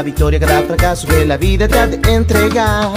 cada 0.00 0.06
victoria, 0.06 0.40
cada 0.40 0.62
fracaso 0.62 1.06
que 1.06 1.26
la 1.26 1.36
vida 1.36 1.68
te 1.68 1.78
ha 1.78 1.86
de 1.86 1.96
entregar. 2.10 2.88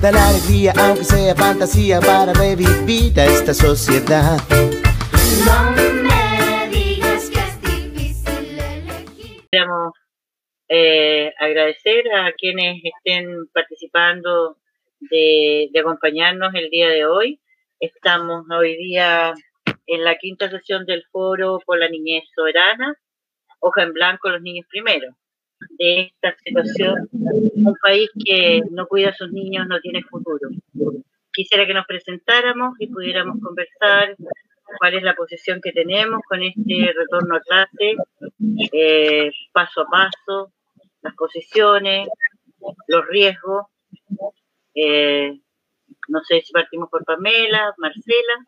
Da 0.00 0.10
la 0.10 0.28
alegría, 0.28 0.72
aunque 0.78 1.04
sea 1.04 1.34
fantasía, 1.34 2.00
para 2.00 2.32
revivir 2.32 3.20
a 3.20 3.26
esta 3.26 3.52
sociedad. 3.52 4.38
No 5.44 5.70
me 5.76 6.68
digas 6.70 7.28
que 7.28 7.40
es 7.40 7.60
difícil 7.60 8.58
elegir. 8.58 9.44
Queremos 9.50 9.92
eh, 10.68 11.30
agradecer 11.38 12.04
a 12.14 12.32
quienes 12.32 12.80
estén 12.82 13.48
participando 13.52 14.56
de, 15.00 15.68
de 15.74 15.80
acompañarnos 15.80 16.54
el 16.54 16.70
día 16.70 16.88
de 16.88 17.04
hoy. 17.04 17.38
Estamos 17.80 18.46
hoy 18.50 18.78
día 18.78 19.34
en 19.86 20.04
la 20.04 20.14
quinta 20.16 20.48
sesión 20.48 20.86
del 20.86 21.04
foro 21.12 21.60
por 21.66 21.78
la 21.78 21.90
niñez 21.90 22.24
soberana, 22.34 22.94
hoja 23.60 23.82
en 23.82 23.92
blanco 23.92 24.30
los 24.30 24.40
niños 24.40 24.66
primero. 24.70 25.14
De 25.78 26.00
esta 26.02 26.36
situación, 26.44 27.08
un 27.12 27.74
país 27.82 28.10
que 28.24 28.62
no 28.70 28.86
cuida 28.86 29.10
a 29.10 29.14
sus 29.14 29.30
niños 29.32 29.66
no 29.68 29.80
tiene 29.80 30.02
futuro. 30.02 30.48
Quisiera 31.32 31.66
que 31.66 31.74
nos 31.74 31.86
presentáramos 31.86 32.74
y 32.78 32.86
pudiéramos 32.86 33.40
conversar 33.42 34.16
cuál 34.78 34.94
es 34.94 35.02
la 35.02 35.14
posición 35.14 35.60
que 35.62 35.72
tenemos 35.72 36.20
con 36.28 36.42
este 36.42 36.92
retorno 36.96 37.36
a 37.36 37.40
clase, 37.40 37.96
eh, 38.72 39.30
paso 39.52 39.82
a 39.82 39.86
paso, 39.86 40.52
las 41.02 41.14
posiciones, 41.14 42.08
los 42.88 43.06
riesgos. 43.06 43.66
Eh, 44.74 45.38
no 46.08 46.20
sé 46.24 46.40
si 46.40 46.52
partimos 46.52 46.88
por 46.90 47.04
Pamela, 47.04 47.74
Marcela. 47.78 48.44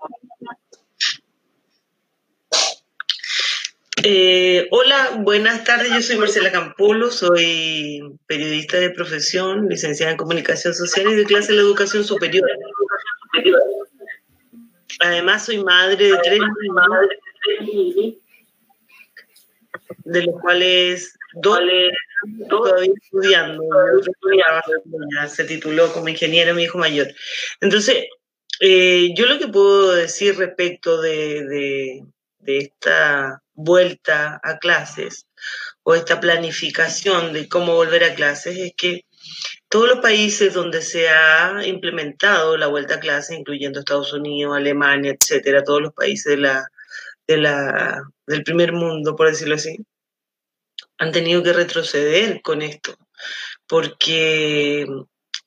Eh, 4.04 4.68
hola, 4.70 5.18
buenas 5.18 5.64
tardes. 5.64 5.90
Yo 5.90 6.00
soy 6.02 6.16
Marcela 6.18 6.52
Campolo, 6.52 7.10
soy 7.10 8.02
periodista 8.26 8.78
de 8.78 8.90
profesión, 8.90 9.68
licenciada 9.68 10.12
en 10.12 10.18
comunicación 10.18 10.74
social 10.74 11.10
y 11.10 11.14
de 11.16 11.24
clase 11.24 11.52
de 11.52 11.56
la 11.56 11.62
educación 11.62 12.04
superior. 12.04 12.48
Además, 15.00 15.46
soy 15.46 15.62
madre 15.62 16.12
de 16.12 16.18
tres 16.22 16.40
niños, 17.60 18.14
de 20.04 20.22
los 20.22 20.40
cuales 20.40 21.18
dos 21.34 21.60
todavía 22.48 22.92
estudiando. 23.02 23.64
se 25.28 25.44
tituló 25.44 25.92
como 25.92 26.08
ingeniero, 26.08 26.54
mi 26.54 26.64
hijo 26.64 26.78
mayor. 26.78 27.08
Entonces, 27.60 28.06
eh, 28.60 29.12
yo 29.14 29.26
lo 29.26 29.38
que 29.38 29.48
puedo 29.48 29.94
decir 29.94 30.36
respecto 30.36 31.00
de- 31.00 32.04
de 32.40 32.58
esta 32.58 33.42
vuelta 33.58 34.40
a 34.44 34.58
clases 34.58 35.26
o 35.82 35.96
esta 35.96 36.20
planificación 36.20 37.32
de 37.32 37.48
cómo 37.48 37.74
volver 37.74 38.04
a 38.04 38.14
clases 38.14 38.56
es 38.56 38.72
que 38.76 39.02
todos 39.68 39.88
los 39.88 39.98
países 39.98 40.54
donde 40.54 40.80
se 40.80 41.08
ha 41.08 41.66
implementado 41.66 42.56
la 42.56 42.68
vuelta 42.68 42.94
a 42.94 43.00
clases, 43.00 43.36
incluyendo 43.36 43.80
Estados 43.80 44.12
Unidos, 44.12 44.56
Alemania, 44.56 45.12
etcétera, 45.18 45.64
todos 45.64 45.82
los 45.82 45.92
países 45.92 46.36
de 46.36 46.38
la, 46.38 46.68
de 47.26 47.36
la, 47.38 48.02
del 48.28 48.44
primer 48.44 48.72
mundo, 48.72 49.16
por 49.16 49.28
decirlo 49.28 49.56
así, 49.56 49.76
han 50.98 51.10
tenido 51.10 51.42
que 51.42 51.52
retroceder 51.52 52.40
con 52.42 52.62
esto, 52.62 52.96
porque 53.66 54.86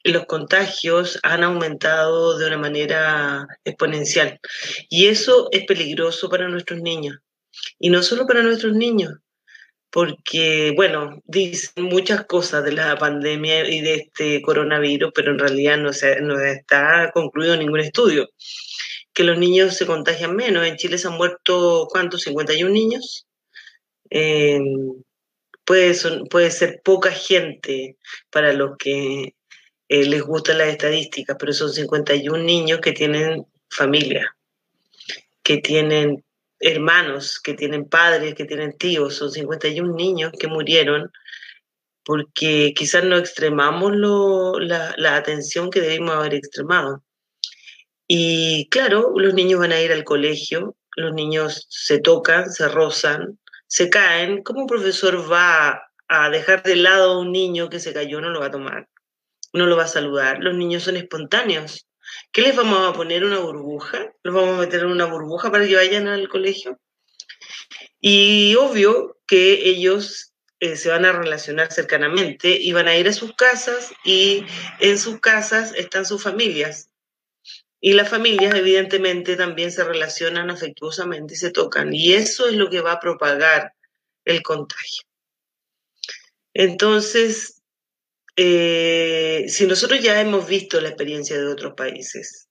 los 0.03 0.25
contagios 0.25 1.17
han 1.23 1.45
aumentado 1.45 2.37
de 2.37 2.47
una 2.47 2.57
manera 2.57 3.47
exponencial. 3.63 4.37
Y 4.89 5.07
eso 5.07 5.47
es 5.51 5.65
peligroso 5.65 6.29
para 6.29 6.49
nuestros 6.49 6.81
niños. 6.81 7.17
Y 7.79 7.89
no 7.89 8.03
solo 8.03 8.27
para 8.27 8.43
nuestros 8.43 8.73
niños, 8.73 9.19
porque, 9.91 10.71
bueno, 10.75 11.21
dicen 11.25 11.83
muchas 11.83 12.25
cosas 12.25 12.63
de 12.63 12.71
la 12.71 12.97
pandemia 12.97 13.69
y 13.69 13.81
de 13.81 13.95
este 13.95 14.41
coronavirus, 14.41 15.11
pero 15.13 15.31
en 15.31 15.39
realidad 15.39 15.77
no, 15.77 15.91
se, 15.91 16.21
no 16.21 16.39
está 16.39 17.11
concluido 17.13 17.57
ningún 17.57 17.81
estudio. 17.81 18.29
Que 19.13 19.25
los 19.25 19.37
niños 19.37 19.75
se 19.75 19.85
contagian 19.85 20.35
menos. 20.35 20.65
En 20.65 20.77
Chile 20.77 20.97
se 20.97 21.09
han 21.09 21.15
muerto, 21.15 21.87
¿cuántos? 21.91 22.21
51 22.21 22.71
niños. 22.71 23.27
Eh, 24.09 24.61
puede, 25.65 25.93
puede 26.29 26.51
ser 26.51 26.81
poca 26.83 27.11
gente 27.11 27.97
para 28.29 28.53
los 28.53 28.77
que 28.77 29.35
eh, 29.89 30.05
les 30.05 30.21
gustan 30.21 30.59
las 30.59 30.69
estadísticas, 30.69 31.35
pero 31.37 31.51
son 31.51 31.73
51 31.73 32.37
niños 32.41 32.79
que 32.79 32.93
tienen 32.93 33.45
familia, 33.69 34.37
que 35.43 35.57
tienen 35.57 36.23
hermanos, 36.61 37.39
que 37.41 37.53
tienen 37.55 37.85
padres, 37.89 38.35
que 38.35 38.45
tienen 38.45 38.77
tíos, 38.77 39.15
son 39.15 39.31
51 39.31 39.95
niños 39.95 40.31
que 40.39 40.47
murieron 40.47 41.11
porque 42.03 42.73
quizás 42.75 43.03
no 43.03 43.17
extremamos 43.17 43.93
lo- 43.95 44.59
la, 44.59 44.93
la 44.97 45.15
atención 45.17 45.69
que 45.69 45.81
debimos 45.81 46.15
haber 46.15 46.33
extremado. 46.35 47.03
Y 48.07 48.67
claro, 48.69 49.13
los 49.15 49.33
niños 49.33 49.59
van 49.59 49.71
a 49.71 49.81
ir 49.81 49.91
al 49.91 50.03
colegio, 50.03 50.75
los 50.97 51.13
niños 51.13 51.67
se 51.69 51.99
tocan, 51.99 52.51
se 52.51 52.67
rozan, 52.67 53.39
se 53.67 53.89
caen. 53.89 54.43
¿Cómo 54.43 54.61
un 54.61 54.67
profesor 54.67 55.31
va 55.31 55.83
a 56.07 56.29
dejar 56.29 56.63
de 56.63 56.75
lado 56.75 57.11
a 57.13 57.19
un 57.19 57.31
niño 57.31 57.69
que 57.69 57.79
se 57.79 57.93
cayó? 57.93 58.19
No 58.19 58.29
lo 58.31 58.39
va 58.41 58.47
a 58.47 58.51
tomar, 58.51 58.89
no 59.53 59.65
lo 59.65 59.77
va 59.77 59.83
a 59.83 59.87
saludar. 59.87 60.39
Los 60.41 60.55
niños 60.55 60.83
son 60.83 60.97
espontáneos. 60.97 61.87
¿Qué 62.31 62.41
les 62.41 62.55
vamos 62.55 62.87
a 62.87 62.93
poner 62.93 63.23
una 63.23 63.39
burbuja? 63.39 64.13
¿Los 64.23 64.33
vamos 64.33 64.57
a 64.57 64.61
meter 64.61 64.81
en 64.81 64.87
una 64.87 65.05
burbuja 65.05 65.51
para 65.51 65.65
que 65.65 65.75
vayan 65.75 66.07
al 66.07 66.27
colegio? 66.29 66.79
Y 67.99 68.55
obvio 68.55 69.19
que 69.27 69.69
ellos 69.69 70.33
eh, 70.59 70.75
se 70.75 70.89
van 70.89 71.05
a 71.05 71.11
relacionar 71.11 71.71
cercanamente 71.71 72.49
y 72.59 72.71
van 72.71 72.87
a 72.87 72.95
ir 72.95 73.07
a 73.07 73.13
sus 73.13 73.33
casas 73.33 73.93
y 74.03 74.45
en 74.79 74.97
sus 74.97 75.19
casas 75.19 75.73
están 75.75 76.05
sus 76.05 76.21
familias. 76.21 76.89
Y 77.79 77.93
las 77.93 78.09
familias 78.09 78.53
evidentemente 78.53 79.35
también 79.35 79.71
se 79.71 79.83
relacionan 79.83 80.51
afectuosamente 80.51 81.33
y 81.33 81.37
se 81.37 81.51
tocan. 81.51 81.93
Y 81.93 82.13
eso 82.13 82.47
es 82.47 82.53
lo 82.53 82.69
que 82.69 82.81
va 82.81 82.93
a 82.93 82.99
propagar 82.99 83.73
el 84.23 84.43
contagio. 84.43 85.03
Entonces, 86.53 87.60
eh, 88.35 89.45
si 89.47 89.67
nosotros 89.67 90.01
ya 90.01 90.19
hemos 90.19 90.47
visto 90.47 90.79
la 90.79 90.89
experiencia 90.89 91.37
de 91.37 91.47
otros 91.47 91.73
países, 91.75 92.47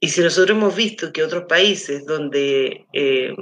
y 0.00 0.08
si 0.08 0.20
nosotros 0.20 0.56
hemos 0.56 0.76
visto 0.76 1.12
que 1.12 1.22
otros 1.22 1.44
países 1.48 2.04
donde 2.04 2.86
eh, 2.92 3.34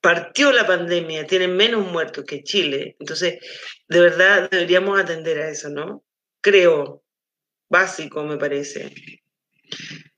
partió 0.00 0.52
la 0.52 0.66
pandemia 0.66 1.26
tienen 1.26 1.56
menos 1.56 1.86
muertos 1.86 2.24
que 2.24 2.42
Chile, 2.42 2.96
entonces 2.98 3.38
de 3.88 4.00
verdad 4.00 4.50
deberíamos 4.50 4.98
atender 4.98 5.38
a 5.38 5.50
eso, 5.50 5.68
¿no? 5.68 6.04
Creo, 6.40 7.04
básico 7.68 8.24
me 8.24 8.38
parece, 8.38 8.92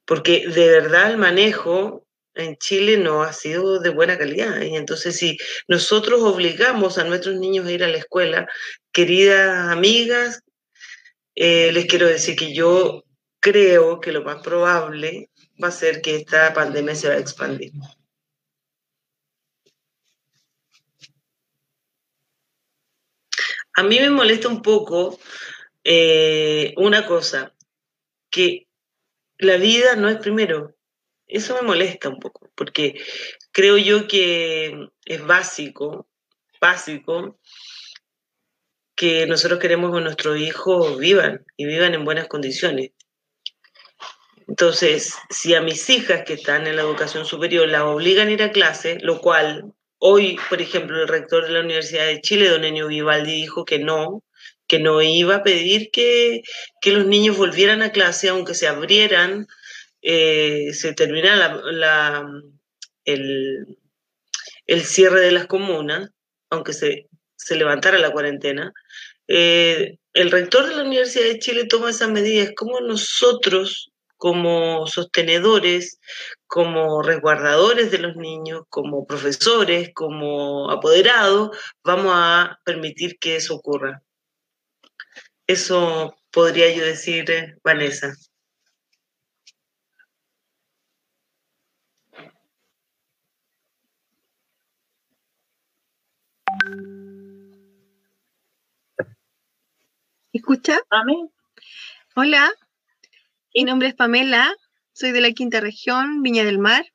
porque 0.06 0.48
de 0.48 0.68
verdad 0.70 1.10
el 1.10 1.18
manejo 1.18 2.07
en 2.42 2.56
Chile 2.56 2.96
no 2.96 3.22
ha 3.22 3.32
sido 3.32 3.80
de 3.80 3.90
buena 3.90 4.18
calidad. 4.18 4.60
Y 4.62 4.76
entonces 4.76 5.16
si 5.16 5.38
nosotros 5.66 6.22
obligamos 6.22 6.98
a 6.98 7.04
nuestros 7.04 7.36
niños 7.36 7.66
a 7.66 7.72
ir 7.72 7.84
a 7.84 7.88
la 7.88 7.98
escuela, 7.98 8.48
queridas 8.92 9.68
amigas, 9.70 10.42
eh, 11.34 11.70
les 11.72 11.86
quiero 11.86 12.06
decir 12.06 12.36
que 12.36 12.54
yo 12.54 13.04
creo 13.40 14.00
que 14.00 14.12
lo 14.12 14.22
más 14.22 14.42
probable 14.42 15.30
va 15.62 15.68
a 15.68 15.72
ser 15.72 16.00
que 16.02 16.16
esta 16.16 16.52
pandemia 16.54 16.94
se 16.94 17.08
va 17.08 17.14
a 17.14 17.18
expandir. 17.18 17.72
A 23.74 23.82
mí 23.84 23.98
me 24.00 24.10
molesta 24.10 24.48
un 24.48 24.60
poco 24.60 25.18
eh, 25.84 26.74
una 26.76 27.06
cosa, 27.06 27.54
que 28.30 28.66
la 29.38 29.56
vida 29.56 29.96
no 29.96 30.08
es 30.08 30.18
primero. 30.18 30.74
Eso 31.28 31.54
me 31.54 31.62
molesta 31.62 32.08
un 32.08 32.18
poco, 32.18 32.50
porque 32.54 32.94
creo 33.52 33.76
yo 33.76 34.08
que 34.08 34.88
es 35.04 35.26
básico, 35.26 36.08
básico, 36.60 37.38
que 38.96 39.26
nosotros 39.26 39.60
queremos 39.60 39.94
que 39.94 40.00
nuestros 40.00 40.40
hijos 40.40 40.98
vivan 40.98 41.44
y 41.56 41.66
vivan 41.66 41.94
en 41.94 42.04
buenas 42.04 42.28
condiciones. 42.28 42.90
Entonces, 44.48 45.14
si 45.28 45.54
a 45.54 45.60
mis 45.60 45.88
hijas 45.90 46.24
que 46.24 46.32
están 46.32 46.66
en 46.66 46.76
la 46.76 46.82
educación 46.82 47.26
superior 47.26 47.68
las 47.68 47.82
obligan 47.82 48.28
a 48.28 48.32
ir 48.32 48.42
a 48.42 48.50
clase, 48.50 48.98
lo 49.02 49.20
cual 49.20 49.74
hoy, 49.98 50.38
por 50.48 50.62
ejemplo, 50.62 51.00
el 51.00 51.08
rector 51.08 51.44
de 51.44 51.52
la 51.52 51.60
Universidad 51.60 52.06
de 52.06 52.22
Chile, 52.22 52.48
don 52.48 52.64
Enio 52.64 52.88
Vivaldi, 52.88 53.32
dijo 53.32 53.66
que 53.66 53.78
no, 53.78 54.24
que 54.66 54.78
no 54.78 55.02
iba 55.02 55.36
a 55.36 55.42
pedir 55.42 55.90
que, 55.90 56.42
que 56.80 56.92
los 56.92 57.06
niños 57.06 57.36
volvieran 57.36 57.82
a 57.82 57.92
clase, 57.92 58.30
aunque 58.30 58.54
se 58.54 58.66
abrieran, 58.66 59.46
eh, 60.02 60.72
se 60.72 60.94
la, 60.96 62.26
el, 63.04 63.76
cierre 64.84 65.20
de 65.20 65.32
las 65.32 65.46
comunas, 65.46 66.10
aunque 66.50 66.72
se, 66.72 67.08
se 67.36 67.56
levantara 67.56 67.98
la 67.98 68.12
cuarentena. 68.12 68.72
Eh, 69.26 69.98
el 70.14 70.30
rector 70.30 70.66
de 70.66 70.76
la 70.76 70.84
Universidad 70.84 71.24
de 71.24 71.38
Chile 71.38 71.66
toma 71.66 71.90
esas 71.90 72.10
medidas. 72.10 72.52
como 72.56 72.80
nosotros 72.80 73.92
como 74.18 74.86
sostenedores, 74.88 76.00
como 76.46 77.02
resguardadores 77.02 77.90
de 77.90 77.98
los 77.98 78.16
niños, 78.16 78.62
como 78.68 79.06
profesores, 79.06 79.90
como 79.94 80.70
apoderados, 80.70 81.56
vamos 81.84 82.12
a 82.14 82.58
permitir 82.64 83.18
que 83.18 83.36
eso 83.36 83.54
ocurra. 83.54 84.02
Eso 85.46 86.16
podría 86.30 86.70
yo 86.74 86.84
decir, 86.84 87.30
eh, 87.30 87.56
Vanessa. 87.62 88.12
¿Escucha? 100.48 100.80
Amén. 100.88 101.30
Hola, 102.16 102.50
mi 103.54 103.64
nombre 103.64 103.88
es 103.88 103.94
Pamela, 103.94 104.50
soy 104.94 105.12
de 105.12 105.20
la 105.20 105.32
quinta 105.32 105.60
región, 105.60 106.22
Viña 106.22 106.42
del 106.42 106.58
Mar, 106.58 106.86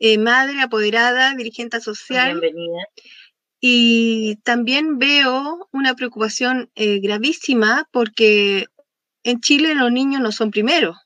eh, 0.00 0.18
madre, 0.18 0.60
apoderada, 0.60 1.32
dirigente 1.36 1.80
social 1.80 2.40
Bienvenida. 2.40 2.88
y 3.60 4.40
también 4.42 4.98
veo 4.98 5.68
una 5.70 5.94
preocupación 5.94 6.68
eh, 6.74 6.98
gravísima 6.98 7.88
porque 7.92 8.66
en 9.22 9.40
Chile 9.40 9.76
los 9.76 9.92
niños 9.92 10.20
no 10.20 10.32
son 10.32 10.50
primeros. 10.50 10.96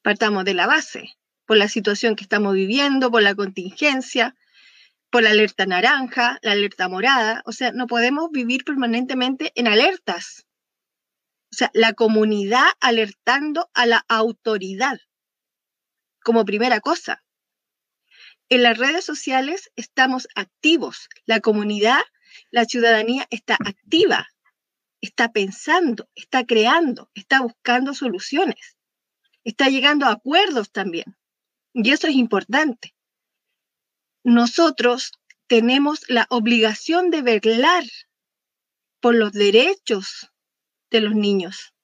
Partamos 0.00 0.46
de 0.46 0.54
la 0.54 0.66
base, 0.66 1.10
por 1.44 1.58
la 1.58 1.68
situación 1.68 2.16
que 2.16 2.22
estamos 2.22 2.54
viviendo, 2.54 3.10
por 3.10 3.22
la 3.22 3.34
contingencia, 3.34 4.34
por 5.10 5.22
la 5.22 5.30
alerta 5.30 5.66
naranja, 5.66 6.38
la 6.42 6.52
alerta 6.52 6.88
morada. 6.88 7.42
O 7.46 7.52
sea, 7.52 7.72
no 7.72 7.86
podemos 7.86 8.30
vivir 8.30 8.64
permanentemente 8.64 9.52
en 9.54 9.68
alertas. 9.68 10.46
O 11.50 11.56
sea, 11.56 11.70
la 11.72 11.94
comunidad 11.94 12.66
alertando 12.80 13.70
a 13.74 13.86
la 13.86 14.04
autoridad 14.08 14.98
como 16.22 16.44
primera 16.44 16.80
cosa. 16.80 17.24
En 18.50 18.62
las 18.62 18.76
redes 18.76 19.04
sociales 19.04 19.70
estamos 19.76 20.28
activos. 20.34 21.08
La 21.24 21.40
comunidad, 21.40 22.02
la 22.50 22.64
ciudadanía 22.64 23.26
está 23.30 23.54
activa, 23.54 24.28
está 25.00 25.32
pensando, 25.32 26.08
está 26.14 26.44
creando, 26.44 27.10
está 27.14 27.40
buscando 27.40 27.94
soluciones, 27.94 28.76
está 29.44 29.68
llegando 29.68 30.06
a 30.06 30.12
acuerdos 30.12 30.70
también. 30.70 31.16
Y 31.72 31.90
eso 31.92 32.08
es 32.08 32.14
importante. 32.14 32.94
Nosotros 34.24 35.12
tenemos 35.46 36.08
la 36.08 36.26
obligación 36.30 37.10
de 37.10 37.22
velar 37.22 37.84
por 39.00 39.14
los 39.14 39.32
derechos 39.32 40.30
de 40.90 41.00
los 41.00 41.14
niños 41.14 41.74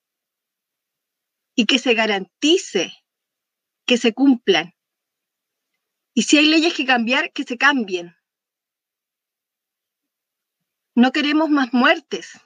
y 1.55 1.67
que 1.67 1.79
se 1.79 1.95
garantice 1.95 2.93
que 3.87 3.99
se 3.99 4.13
cumplan. 4.13 4.75
Y 6.15 6.23
si 6.23 6.39
hay 6.39 6.47
leyes 6.47 6.75
que 6.75 6.87
cambiar, 6.87 7.33
que 7.33 7.45
se 7.45 7.59
cambien. 7.59 8.17
No 10.95 11.13
queremos 11.13 11.51
más 11.51 11.73
muertes. 11.73 12.41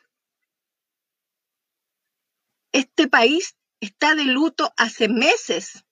Este 2.72 3.08
país 3.08 3.56
está 3.80 4.14
de 4.14 4.24
luto 4.24 4.72
hace 4.76 5.08
meses 5.08 5.84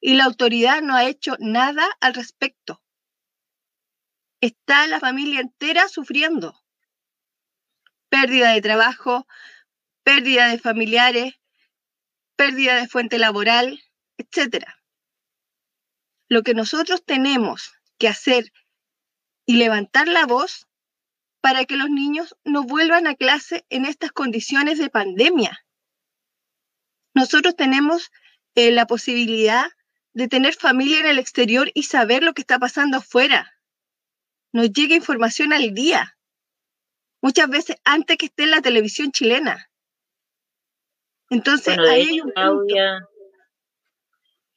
y 0.00 0.14
la 0.14 0.24
autoridad 0.24 0.82
no 0.82 0.94
ha 0.94 1.04
hecho 1.08 1.36
nada 1.38 1.86
al 2.00 2.14
respecto. 2.14 2.82
Está 4.40 4.86
la 4.86 5.00
familia 5.00 5.40
entera 5.40 5.88
sufriendo. 5.88 6.58
Pérdida 8.08 8.52
de 8.52 8.62
trabajo, 8.62 9.26
pérdida 10.04 10.48
de 10.48 10.58
familiares, 10.58 11.34
pérdida 12.36 12.76
de 12.76 12.88
fuente 12.88 13.18
laboral, 13.18 13.82
etc. 14.16 14.64
Lo 16.28 16.42
que 16.42 16.54
nosotros 16.54 17.04
tenemos 17.04 17.72
que 17.98 18.08
hacer 18.08 18.52
y 19.44 19.56
levantar 19.56 20.08
la 20.08 20.24
voz 20.24 20.68
para 21.40 21.64
que 21.64 21.76
los 21.76 21.90
niños 21.90 22.36
no 22.44 22.62
vuelvan 22.62 23.06
a 23.06 23.14
clase 23.14 23.64
en 23.70 23.84
estas 23.84 24.12
condiciones 24.12 24.78
de 24.78 24.90
pandemia. 24.90 25.64
Nosotros 27.14 27.56
tenemos 27.56 28.10
eh, 28.54 28.70
la 28.70 28.86
posibilidad 28.86 29.66
de 30.12 30.28
tener 30.28 30.54
familia 30.54 31.00
en 31.00 31.06
el 31.06 31.18
exterior 31.18 31.70
y 31.74 31.84
saber 31.84 32.22
lo 32.22 32.34
que 32.34 32.42
está 32.42 32.58
pasando 32.58 32.98
afuera. 32.98 33.57
Nos 34.52 34.72
llega 34.72 34.94
información 34.94 35.52
al 35.52 35.74
día, 35.74 36.16
muchas 37.20 37.48
veces 37.48 37.76
antes 37.84 38.16
que 38.16 38.26
esté 38.26 38.44
en 38.44 38.52
la 38.52 38.62
televisión 38.62 39.12
chilena. 39.12 39.68
Entonces, 41.30 41.76
Bueno, 41.76 41.90
ahí 41.92 42.02
hecho, 42.02 42.10
hay 42.12 42.20
un 42.20 42.32
punto. 42.32 43.08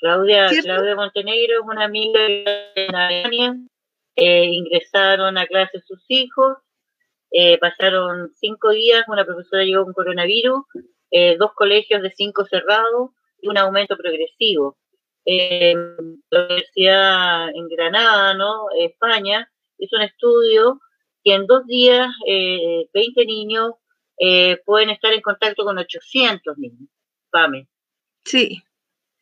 Claudia. 0.01 0.49
Claudia 0.63 0.95
Montenegro 0.95 1.59
es 1.59 1.65
una 1.65 1.85
amiga 1.85 2.19
de 2.21 2.87
Alemania. 2.91 3.55
Eh, 4.15 4.45
ingresaron 4.45 5.37
a 5.37 5.45
clase 5.47 5.79
sus 5.81 6.03
hijos, 6.09 6.57
eh, 7.31 7.57
pasaron 7.59 8.33
cinco 8.35 8.71
días, 8.71 9.05
una 9.07 9.25
profesora 9.25 9.63
llegó 9.63 9.85
con 9.85 9.93
coronavirus, 9.93 10.65
eh, 11.11 11.37
dos 11.37 11.53
colegios 11.53 12.01
de 12.01 12.11
cinco 12.11 12.45
cerrados 12.45 13.11
y 13.41 13.47
un 13.47 13.57
aumento 13.57 13.95
progresivo. 13.95 14.77
Eh, 15.25 15.75
la 16.29 16.45
Universidad 16.45 17.49
en 17.49 17.67
Granada, 17.69 18.33
¿no? 18.33 18.65
España, 18.77 19.49
hizo 19.81 19.97
un 19.97 20.03
estudio 20.03 20.79
que 21.23 21.33
en 21.33 21.45
dos 21.47 21.65
días 21.65 22.07
eh, 22.27 22.87
20 22.93 23.25
niños 23.25 23.73
eh, 24.17 24.61
pueden 24.65 24.89
estar 24.89 25.11
en 25.13 25.21
contacto 25.21 25.63
con 25.63 25.77
800 25.77 26.57
niños. 26.57 26.89
Pame, 27.31 27.67
Sí. 28.25 28.61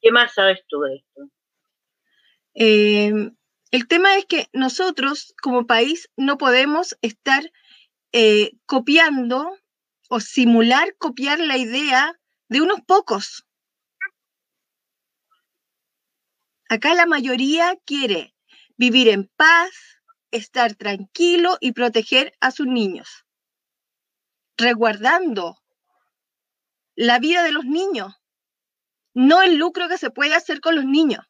¿qué 0.02 0.12
más 0.12 0.34
sabes 0.34 0.60
tú 0.68 0.82
de 0.82 0.96
esto? 0.96 1.30
Eh, 2.56 3.32
el 3.72 3.88
tema 3.88 4.18
es 4.18 4.26
que 4.26 4.48
nosotros 4.52 5.34
como 5.42 5.68
país 5.68 6.10
no 6.18 6.38
podemos 6.38 6.98
estar 7.02 7.44
eh, 8.12 8.54
copiando 8.66 9.56
o 10.10 10.20
simular 10.20 10.96
copiar 10.98 11.40
la 11.40 11.58
idea 11.58 12.20
de 12.50 12.62
unos 12.62 12.82
pocos. 12.82 13.46
Acá 16.68 16.94
la 16.96 17.06
mayoría 17.06 17.78
quiere 17.86 18.36
vivir 18.78 19.08
en 19.08 19.30
paz, 19.36 19.99
estar 20.32 20.76
tranquilo 20.76 21.58
y 21.60 21.72
proteger 21.72 22.36
a 22.40 22.52
sus 22.52 22.68
niños, 22.68 23.26
resguardando 24.58 25.58
la 26.96 27.20
vida 27.20 27.44
de 27.44 27.52
los 27.52 27.66
niños, 27.66 28.14
no 29.14 29.42
el 29.42 29.56
lucro 29.56 29.88
que 29.88 29.98
se 29.98 30.12
puede 30.12 30.36
hacer 30.36 30.62
con 30.62 30.76
los 30.76 30.86
niños. 30.86 31.26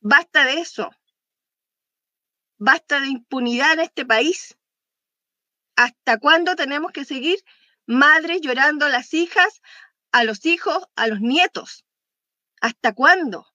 Basta 0.00 0.44
de 0.44 0.60
eso. 0.60 0.90
Basta 2.58 3.00
de 3.00 3.08
impunidad 3.08 3.72
en 3.72 3.80
este 3.80 4.04
país. 4.04 4.56
¿Hasta 5.76 6.18
cuándo 6.18 6.54
tenemos 6.56 6.92
que 6.92 7.04
seguir 7.04 7.42
madres 7.86 8.40
llorando 8.42 8.86
a 8.86 8.90
las 8.90 9.12
hijas, 9.14 9.60
a 10.12 10.24
los 10.24 10.46
hijos, 10.46 10.86
a 10.94 11.06
los 11.06 11.20
nietos? 11.20 11.84
¿Hasta 12.60 12.94
cuándo? 12.94 13.46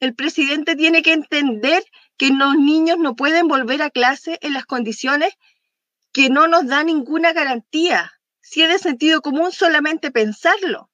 El 0.00 0.14
presidente 0.14 0.76
tiene 0.76 1.02
que 1.02 1.12
entender 1.12 1.84
que 2.18 2.30
los 2.30 2.56
niños 2.56 2.98
no 2.98 3.16
pueden 3.16 3.48
volver 3.48 3.80
a 3.80 3.90
clase 3.90 4.38
en 4.42 4.52
las 4.52 4.66
condiciones 4.66 5.38
que 6.12 6.28
no 6.28 6.48
nos 6.48 6.66
da 6.66 6.82
ninguna 6.82 7.32
garantía. 7.32 8.12
Si 8.40 8.62
es 8.62 8.68
de 8.68 8.78
sentido 8.78 9.22
común 9.22 9.52
solamente 9.52 10.10
pensarlo. 10.10 10.90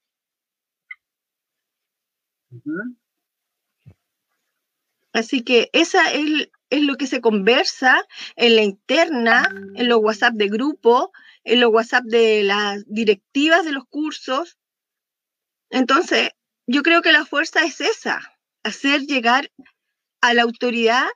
Así 5.12 5.42
que 5.42 5.70
esa 5.72 6.12
es, 6.12 6.50
es 6.70 6.82
lo 6.82 6.96
que 6.96 7.06
se 7.06 7.20
conversa 7.20 8.04
en 8.36 8.56
la 8.56 8.62
interna, 8.62 9.48
en 9.76 9.88
los 9.88 10.00
WhatsApp 10.00 10.34
de 10.34 10.48
grupo, 10.48 11.12
en 11.44 11.60
los 11.60 11.72
WhatsApp 11.72 12.04
de 12.04 12.42
las 12.42 12.84
directivas 12.86 13.64
de 13.64 13.72
los 13.72 13.86
cursos. 13.86 14.58
Entonces, 15.70 16.30
yo 16.66 16.82
creo 16.82 17.00
que 17.00 17.12
la 17.12 17.24
fuerza 17.24 17.64
es 17.64 17.80
esa, 17.80 18.20
hacer 18.62 19.02
llegar 19.02 19.50
a 20.28 20.34
la 20.34 20.42
autoridad 20.42 21.06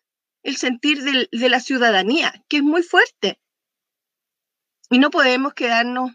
el 0.42 0.56
sentir 0.56 1.02
del- 1.02 1.28
de 1.32 1.48
la 1.48 1.60
ciudadanía, 1.60 2.32
que 2.48 2.58
es 2.58 2.62
muy 2.62 2.82
fuerte. 2.82 3.40
Y 4.90 4.98
no 4.98 5.10
podemos 5.10 5.54
quedarnos 5.54 6.12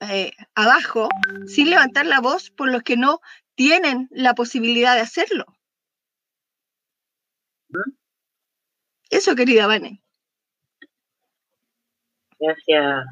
eh, 0.00 0.32
abajo 0.54 1.08
sin 1.46 1.70
levantar 1.70 2.04
la 2.06 2.20
voz 2.20 2.50
por 2.50 2.70
los 2.70 2.82
que 2.82 2.96
no 2.96 3.20
tienen 3.54 4.08
la 4.10 4.34
posibilidad 4.34 4.94
de 4.94 5.00
hacerlo. 5.00 5.46
Eso, 9.10 9.34
querida 9.34 9.66
Vane. 9.66 10.02
Gracias. 12.38 13.06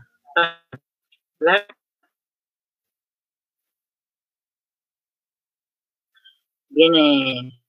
Viene, 6.70 7.61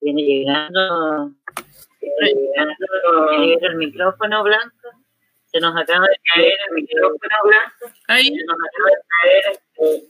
viene 0.00 0.22
llegando, 0.22 1.32
viene 2.00 2.40
llegando, 2.40 3.66
el 3.66 3.76
micrófono 3.76 4.42
blanco. 4.44 4.90
Se 5.46 5.60
nos 5.60 5.76
acaba 5.76 6.06
de 6.06 6.16
caer 6.32 6.54
el 6.68 6.74
micrófono 6.74 7.18
blanco. 7.44 7.96
Ahí, 8.08 8.26
Se 8.26 8.44
nos 8.44 8.56
acaba 8.56 8.90
de 8.90 8.96
caer. 9.08 10.08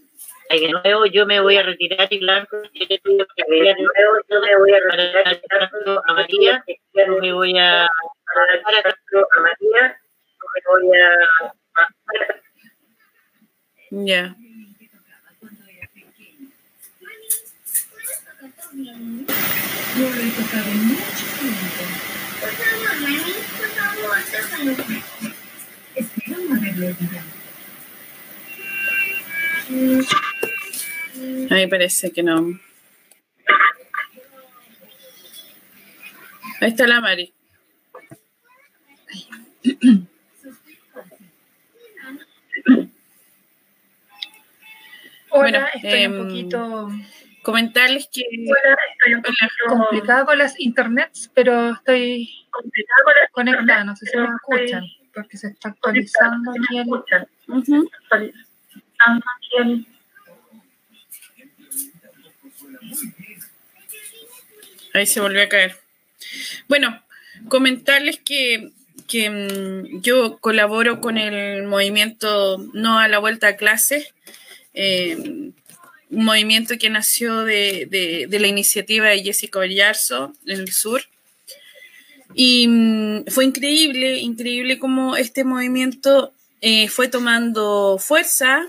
eh, 0.50 0.60
de 0.60 0.72
nuevo 0.72 1.06
yo 1.06 1.26
me 1.26 1.40
voy 1.40 1.56
a 1.56 1.62
retirar 1.62 2.08
y 2.10 2.18
Blanco, 2.18 2.56
de 2.60 3.00
nuevo 3.04 4.16
yo 4.28 4.40
me 4.40 4.56
voy 4.58 4.72
a 4.72 4.80
retirar 4.80 5.70
a 6.06 6.12
María, 6.12 6.64
me 6.94 7.32
voy 7.32 7.58
a 7.58 7.84
a 7.84 7.88
María, 9.40 10.00
me 10.54 10.60
voy 10.66 10.98
a 10.98 11.10
Ya. 13.90 14.36
A 31.50 31.54
mí 31.54 31.66
parece 31.66 32.12
que 32.12 32.22
no. 32.22 32.58
Ahí 36.60 36.68
está 36.68 36.86
la 36.86 37.00
Mari. 37.00 37.32
Hola, 45.30 45.42
Bueno, 45.50 45.66
estoy 45.74 46.02
em, 46.02 46.12
un 46.12 46.26
poquito 46.26 46.88
Comentarles 47.42 48.08
que 48.12 48.24
complicada 49.66 50.26
con 50.26 50.38
las 50.38 50.58
internets, 50.60 51.30
pero 51.34 51.72
estoy 51.72 52.39
conectada, 53.44 53.84
no 53.84 53.96
sé 53.96 54.06
si 54.06 54.16
me 54.16 54.24
escuchan, 54.36 54.84
porque 55.14 55.36
se 55.36 55.48
está 55.48 55.68
actualizando 55.70 56.50
aquí 56.52 56.76
el... 56.78 56.88
Ujú. 57.48 57.90
Ahí 64.94 65.06
se 65.06 65.20
volvió 65.20 65.42
a 65.42 65.48
caer. 65.48 65.76
Bueno, 66.68 67.00
comentarles 67.48 68.18
que, 68.18 68.70
que, 69.08 69.30
mm, 69.30 70.00
yo 70.02 70.38
colaboro 70.38 71.00
con 71.00 71.16
el 71.18 71.62
movimiento 71.64 72.58
No 72.72 72.98
a 72.98 73.08
la 73.08 73.18
Vuelta 73.18 73.48
a 73.48 73.56
Clases, 73.56 74.12
eh, 74.74 75.16
un 75.16 76.24
movimiento 76.24 76.74
que 76.78 76.90
nació 76.90 77.44
de, 77.44 77.86
de- 77.88 78.26
de 78.28 78.40
la 78.40 78.48
iniciativa 78.48 79.08
de 79.08 79.22
Jessica 79.22 79.60
Ollarzo 79.60 80.32
en 80.46 80.60
el 80.60 80.72
sur. 80.72 81.02
Y 82.34 82.68
mm, 82.68 83.24
fue 83.28 83.44
increíble, 83.44 84.18
increíble 84.18 84.78
cómo 84.78 85.16
este 85.16 85.44
movimiento 85.44 86.32
eh, 86.60 86.88
fue 86.88 87.08
tomando 87.08 87.96
fuerza 87.98 88.66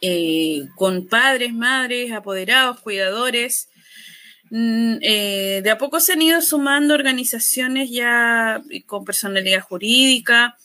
eh, 0.00 0.66
con 0.76 1.06
padres, 1.06 1.54
madres, 1.54 2.12
apoderados, 2.12 2.80
cuidadores. 2.80 3.68
Mm, 4.50 4.96
eh, 5.00 5.60
de 5.62 5.70
a 5.70 5.78
poco 5.78 6.00
se 6.00 6.12
han 6.12 6.22
ido 6.22 6.40
sumando 6.40 6.94
organizaciones 6.94 7.90
ya 7.90 8.62
con 8.86 9.04
personalidad 9.04 9.62
jurídica, 9.62 10.56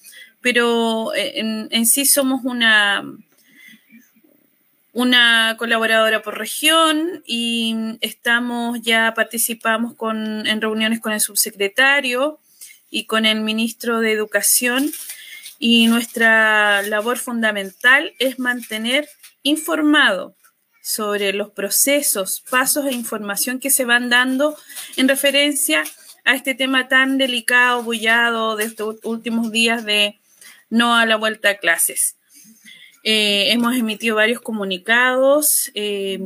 pero 0.42 1.12
en 1.16 1.86
sí 1.86 2.06
somos 2.06 2.42
una, 2.44 3.04
una 4.94 5.56
colaboradora 5.58 6.22
por 6.22 6.38
región 6.38 7.24
y 7.26 7.98
estamos 8.02 8.82
ya 8.82 9.14
participamos 9.16 9.96
con, 9.96 10.46
en 10.46 10.62
reuniones 10.62 11.00
con 11.00 11.14
el 11.14 11.22
subsecretario 11.22 12.40
y 12.90 13.06
con 13.06 13.26
el 13.26 13.42
ministro 13.42 14.00
de 14.00 14.12
Educación 14.12 14.92
y 15.60 15.88
nuestra 15.88 16.82
labor 16.82 17.18
fundamental 17.18 18.14
es 18.20 18.40
mantener 18.40 19.08
informado 19.44 20.36
sobre 20.82 21.32
los 21.34 21.52
procesos, 21.52 22.44
pasos 22.50 22.86
e 22.86 22.92
información 22.92 23.60
que 23.60 23.70
se 23.70 23.86
van 23.86 24.10
dando 24.10 24.58
en 24.98 25.08
referencia 25.08 25.84
a 26.26 26.36
este 26.36 26.56
tema 26.56 26.88
tan 26.88 27.18
delicado, 27.18 27.84
bullado 27.84 28.56
de 28.56 28.66
estos 28.66 28.98
últimos 29.04 29.52
días 29.52 29.86
de 29.86 30.20
no 30.70 30.96
a 30.96 31.06
la 31.06 31.16
vuelta 31.16 31.52
a 31.52 31.58
clases. 31.58 32.18
Eh, 33.04 33.52
hemos 33.52 33.76
emitido 33.76 34.16
varios 34.16 34.42
comunicados. 34.42 35.72
eh, 35.74 36.20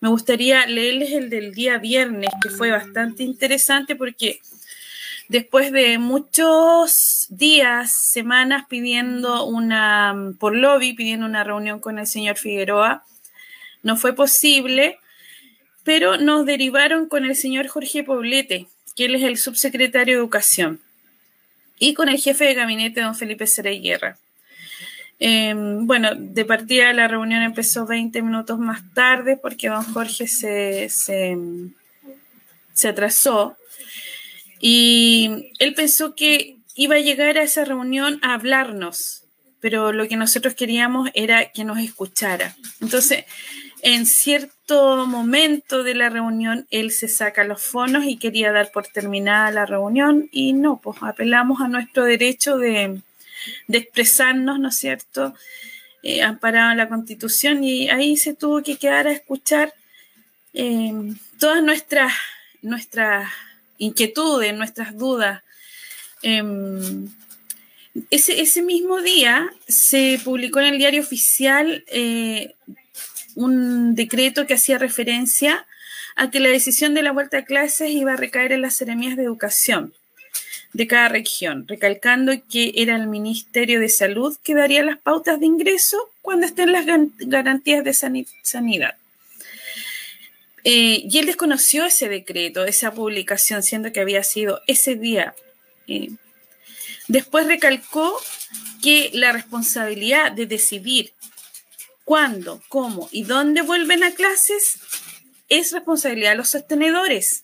me 0.00 0.08
gustaría 0.08 0.66
leerles 0.66 1.12
el 1.12 1.28
del 1.28 1.52
día 1.52 1.76
viernes, 1.78 2.30
que 2.42 2.48
fue 2.48 2.70
bastante 2.70 3.22
interesante 3.22 3.96
porque 3.96 4.40
después 5.28 5.72
de 5.72 5.98
muchos 5.98 7.26
días, 7.28 7.92
semanas 7.92 8.64
pidiendo 8.68 9.44
una, 9.44 10.32
por 10.38 10.56
lobby, 10.56 10.94
pidiendo 10.94 11.26
una 11.26 11.44
reunión 11.44 11.80
con 11.80 11.98
el 11.98 12.06
señor 12.06 12.38
Figueroa, 12.38 13.04
no 13.82 13.96
fue 13.96 14.14
posible, 14.14 14.98
pero 15.84 16.16
nos 16.16 16.46
derivaron 16.46 17.06
con 17.06 17.26
el 17.26 17.36
señor 17.36 17.68
Jorge 17.68 18.02
Poblete, 18.02 18.68
que 18.96 19.04
él 19.04 19.14
es 19.14 19.22
el 19.22 19.36
subsecretario 19.36 20.14
de 20.14 20.20
Educación, 20.20 20.80
y 21.78 21.92
con 21.92 22.08
el 22.08 22.18
jefe 22.18 22.44
de 22.44 22.54
gabinete, 22.54 23.02
don 23.02 23.14
Felipe 23.14 23.46
Serey 23.46 23.80
Guerra. 23.80 24.18
Eh, 25.22 25.54
bueno, 25.54 26.14
de 26.16 26.46
partida 26.46 26.94
la 26.94 27.06
reunión 27.06 27.42
empezó 27.42 27.86
20 27.86 28.22
minutos 28.22 28.58
más 28.58 28.82
tarde 28.94 29.36
porque 29.36 29.68
don 29.68 29.84
Jorge 29.84 30.26
se, 30.26 30.88
se, 30.88 31.36
se 32.72 32.88
atrasó 32.88 33.58
y 34.60 35.52
él 35.58 35.74
pensó 35.74 36.14
que 36.14 36.56
iba 36.74 36.96
a 36.96 37.00
llegar 37.00 37.36
a 37.36 37.42
esa 37.42 37.66
reunión 37.66 38.18
a 38.22 38.32
hablarnos, 38.32 39.24
pero 39.60 39.92
lo 39.92 40.08
que 40.08 40.16
nosotros 40.16 40.54
queríamos 40.54 41.10
era 41.12 41.52
que 41.52 41.64
nos 41.64 41.78
escuchara. 41.78 42.56
Entonces, 42.80 43.24
en 43.82 44.06
cierto 44.06 45.06
momento 45.06 45.82
de 45.82 45.94
la 45.94 46.08
reunión, 46.08 46.66
él 46.70 46.90
se 46.92 47.08
saca 47.08 47.44
los 47.44 47.62
fonos 47.62 48.04
y 48.04 48.16
quería 48.16 48.52
dar 48.52 48.70
por 48.72 48.86
terminada 48.86 49.50
la 49.50 49.66
reunión 49.66 50.28
y 50.32 50.54
no, 50.54 50.80
pues 50.82 50.98
apelamos 51.02 51.60
a 51.60 51.68
nuestro 51.68 52.04
derecho 52.04 52.56
de, 52.58 53.00
de 53.66 53.78
expresarnos, 53.78 54.58
¿no 54.58 54.68
es 54.68 54.76
cierto? 54.76 55.34
Eh, 56.02 56.22
amparado 56.22 56.70
en 56.70 56.78
la 56.78 56.88
Constitución 56.88 57.62
y 57.62 57.90
ahí 57.90 58.16
se 58.16 58.34
tuvo 58.34 58.62
que 58.62 58.76
quedar 58.76 59.06
a 59.06 59.12
escuchar 59.12 59.74
eh, 60.54 60.92
todas 61.38 61.62
nuestras, 61.62 62.12
nuestras 62.62 63.30
inquietudes, 63.76 64.54
nuestras 64.54 64.96
dudas. 64.96 65.42
Em, 66.22 67.08
ese, 68.10 68.40
ese 68.40 68.62
mismo 68.62 69.02
día 69.02 69.52
se 69.68 70.18
publicó 70.24 70.60
en 70.60 70.66
el 70.66 70.78
diario 70.78 71.02
oficial 71.02 71.84
eh, 71.88 72.54
un 73.34 73.94
decreto 73.94 74.46
que 74.46 74.54
hacía 74.54 74.78
referencia 74.78 75.66
a 76.16 76.30
que 76.30 76.40
la 76.40 76.48
decisión 76.48 76.94
de 76.94 77.02
la 77.02 77.12
vuelta 77.12 77.38
a 77.38 77.44
clases 77.44 77.90
iba 77.90 78.14
a 78.14 78.16
recaer 78.16 78.52
en 78.52 78.62
las 78.62 78.74
seremías 78.74 79.16
de 79.16 79.24
educación 79.24 79.92
de 80.72 80.86
cada 80.86 81.08
región, 81.08 81.66
recalcando 81.66 82.32
que 82.50 82.72
era 82.76 82.94
el 82.96 83.06
Ministerio 83.08 83.80
de 83.80 83.88
Salud 83.88 84.36
que 84.42 84.54
daría 84.54 84.84
las 84.84 84.98
pautas 84.98 85.40
de 85.40 85.46
ingreso 85.46 85.98
cuando 86.22 86.46
estén 86.46 86.72
las 86.72 86.86
garantías 87.18 87.84
de 87.84 87.92
sani- 87.92 88.26
sanidad. 88.42 88.94
Eh, 90.62 91.02
y 91.10 91.18
él 91.18 91.26
desconoció 91.26 91.86
ese 91.86 92.08
decreto, 92.08 92.64
esa 92.64 92.92
publicación, 92.92 93.62
siendo 93.62 93.92
que 93.92 94.00
había 94.00 94.22
sido 94.22 94.60
ese 94.66 94.94
día. 94.94 95.34
Eh, 95.88 96.10
después 97.08 97.46
recalcó 97.46 98.20
que 98.82 99.10
la 99.14 99.32
responsabilidad 99.32 100.32
de 100.32 100.46
decidir 100.46 101.12
cuándo, 102.04 102.62
cómo 102.68 103.08
y 103.10 103.22
dónde 103.24 103.62
vuelven 103.62 104.04
a 104.04 104.12
clases 104.12 104.78
es 105.48 105.72
responsabilidad 105.72 106.30
de 106.32 106.36
los 106.36 106.50
sostenedores, 106.50 107.42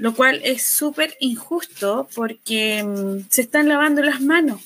lo 0.00 0.14
cual 0.14 0.40
es 0.44 0.64
súper 0.64 1.14
injusto 1.20 2.08
porque 2.14 2.82
mm, 2.82 3.28
se 3.30 3.42
están 3.42 3.68
lavando 3.68 4.02
las 4.02 4.22
manos. 4.22 4.62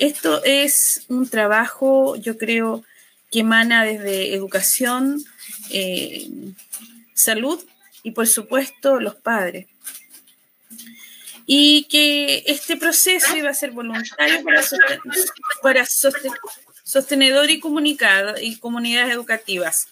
Esto 0.00 0.42
es 0.44 1.04
un 1.08 1.28
trabajo, 1.28 2.16
yo 2.16 2.36
creo, 2.36 2.82
que 3.30 3.40
emana 3.40 3.84
desde 3.84 4.34
educación, 4.34 5.22
eh, 5.70 6.28
salud 7.14 7.62
y 8.02 8.10
por 8.10 8.26
supuesto 8.26 8.98
los 8.98 9.14
padres. 9.14 9.66
Y 11.46 11.84
que 11.84 12.42
este 12.46 12.76
proceso 12.76 13.36
iba 13.36 13.50
a 13.50 13.54
ser 13.54 13.70
voluntario 13.70 14.42
para, 14.42 14.62
sosten- 14.62 15.00
para 15.62 15.84
sosten- 15.84 16.34
sostenedor 16.82 17.48
y, 17.50 17.60
comunicado, 17.60 18.34
y 18.40 18.56
comunidades 18.56 19.12
educativas. 19.12 19.86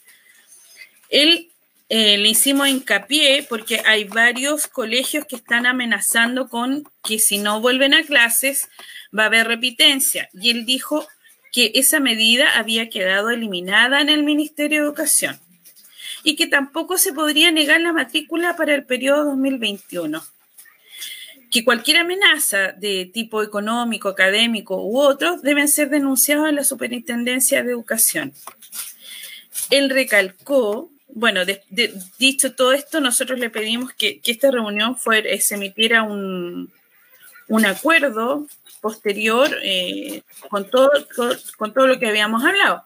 Él 1.09 1.51
eh, 1.91 2.19
le 2.19 2.29
hicimos 2.29 2.69
hincapié 2.69 3.47
porque 3.49 3.81
hay 3.87 4.05
varios 4.05 4.67
colegios 4.67 5.25
que 5.25 5.37
están 5.37 5.65
amenazando 5.65 6.49
con 6.49 6.85
que 7.03 7.19
si 7.19 7.39
no 7.39 7.61
vuelven 7.61 7.95
a 7.95 8.03
clases 8.03 8.69
va 9.17 9.25
a 9.25 9.27
haber 9.27 9.47
repitencia. 9.49 10.29
Y 10.35 10.51
él 10.51 10.67
dijo 10.67 11.07
que 11.53 11.73
esa 11.75 11.99
medida 11.99 12.59
había 12.59 12.91
quedado 12.91 13.31
eliminada 13.31 14.01
en 14.01 14.11
el 14.11 14.23
Ministerio 14.23 14.81
de 14.81 14.87
Educación 14.87 15.41
y 16.23 16.37
que 16.37 16.47
tampoco 16.47 16.99
se 16.99 17.13
podría 17.13 17.51
negar 17.51 17.81
la 17.81 17.93
matrícula 17.93 18.57
para 18.57 18.75
el 18.75 18.85
periodo 18.85 19.25
2021. 19.27 20.23
que 21.51 21.65
cualquier 21.65 21.97
amenaza 21.97 22.73
de 22.73 23.07
tipo 23.07 23.43
económico, 23.43 24.11
académico 24.11 24.83
u 24.83 25.01
otro 25.01 25.39
deben 25.41 25.67
ser 25.67 25.89
denunciados 25.89 26.47
a 26.47 26.53
la 26.53 26.63
Superintendencia 26.63 27.63
de 27.63 27.71
Educación. 27.71 28.35
Él 29.71 29.89
recalcó, 29.89 30.91
bueno, 31.19 31.41
dicho 32.19 32.55
todo 32.55 32.73
esto, 32.73 33.01
nosotros 33.01 33.41
le 33.41 33.51
pedimos 33.51 33.93
que, 33.93 34.21
esta 34.25 34.53
reunión 34.53 34.97
fuera, 34.97 35.29
se 35.41 35.57
emitiera 35.57 36.05
un, 36.05 36.71
un 37.49 37.67
acuerdo 37.67 38.47
posterior 38.81 39.51
eh, 39.65 40.23
con, 40.49 40.71
todo, 40.71 40.91
con 41.57 41.75
todo 41.75 41.89
lo 41.89 41.99
que 41.99 42.07
habíamos 42.07 42.45
hablado. 42.45 42.85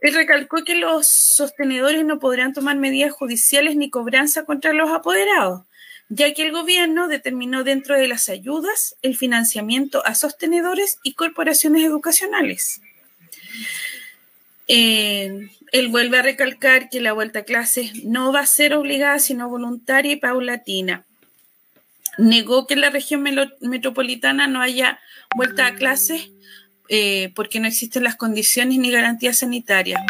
Él 0.00 0.14
recalcó 0.14 0.64
que 0.64 0.74
los 0.74 1.08
sostenedores 1.08 2.04
no 2.04 2.18
podrán 2.18 2.52
tomar 2.52 2.76
medidas 2.76 3.12
judiciales 3.12 3.74
ni 3.74 3.88
cobranza 3.88 4.44
contra 4.44 4.74
los 4.74 4.90
apoderados, 4.90 5.62
ya 6.10 6.34
que 6.34 6.42
el 6.42 6.52
gobierno 6.52 7.08
determinó 7.08 7.64
dentro 7.64 7.96
de 7.96 8.08
las 8.08 8.28
ayudas 8.28 8.96
el 9.00 9.16
financiamiento 9.16 10.04
a 10.06 10.14
sostenedores 10.14 10.98
y 11.02 11.14
corporaciones 11.14 11.84
educacionales. 11.84 12.82
Eh, 14.68 15.48
él 15.72 15.88
vuelve 15.88 16.18
a 16.18 16.22
recalcar 16.22 16.88
que 16.88 17.00
la 17.00 17.12
vuelta 17.12 17.40
a 17.40 17.44
clases 17.44 18.04
no 18.04 18.32
va 18.32 18.40
a 18.40 18.46
ser 18.46 18.74
obligada, 18.74 19.18
sino 19.18 19.48
voluntaria 19.48 20.12
y 20.12 20.16
paulatina. 20.16 21.04
Negó 22.18 22.66
que 22.66 22.74
en 22.74 22.80
la 22.80 22.90
región 22.90 23.24
metropolitana 23.60 24.46
no 24.46 24.60
haya 24.60 25.00
vuelta 25.34 25.66
a 25.66 25.74
clases 25.74 26.30
eh, 26.88 27.30
porque 27.34 27.60
no 27.60 27.68
existen 27.68 28.02
las 28.02 28.16
condiciones 28.16 28.78
ni 28.78 28.90
garantías 28.90 29.38
sanitarias. 29.38 30.02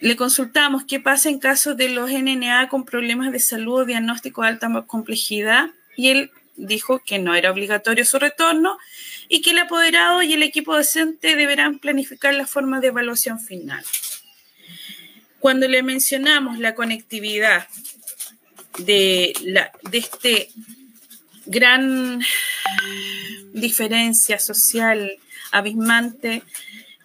Le 0.00 0.16
consultamos 0.16 0.84
qué 0.84 0.98
pasa 0.98 1.28
en 1.28 1.38
caso 1.38 1.74
de 1.74 1.90
los 1.90 2.10
NNA 2.10 2.68
con 2.68 2.84
problemas 2.84 3.32
de 3.32 3.38
salud 3.38 3.82
o 3.82 3.84
diagnóstico 3.84 4.42
de 4.42 4.48
alta 4.48 4.84
complejidad 4.86 5.70
y 5.96 6.08
él 6.08 6.30
dijo 6.56 7.00
que 7.04 7.18
no 7.18 7.34
era 7.34 7.50
obligatorio 7.50 8.04
su 8.04 8.18
retorno 8.18 8.78
y 9.28 9.42
que 9.42 9.50
el 9.50 9.58
apoderado 9.58 10.22
y 10.22 10.32
el 10.32 10.42
equipo 10.42 10.74
docente 10.74 11.36
deberán 11.36 11.78
planificar 11.78 12.34
la 12.34 12.46
forma 12.46 12.80
de 12.80 12.88
evaluación 12.88 13.38
final. 13.38 13.84
Cuando 15.42 15.66
le 15.66 15.82
mencionamos 15.82 16.60
la 16.60 16.76
conectividad 16.76 17.66
de, 18.78 19.32
la, 19.42 19.72
de 19.90 19.98
este 19.98 20.50
gran 21.46 22.22
diferencia 23.52 24.38
social 24.38 25.18
abismante 25.50 26.44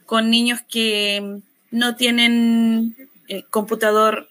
con 0.06 0.30
niños 0.30 0.62
que 0.70 1.40
no 1.72 1.96
tienen 1.96 2.96
eh, 3.28 3.42
computador 3.50 4.30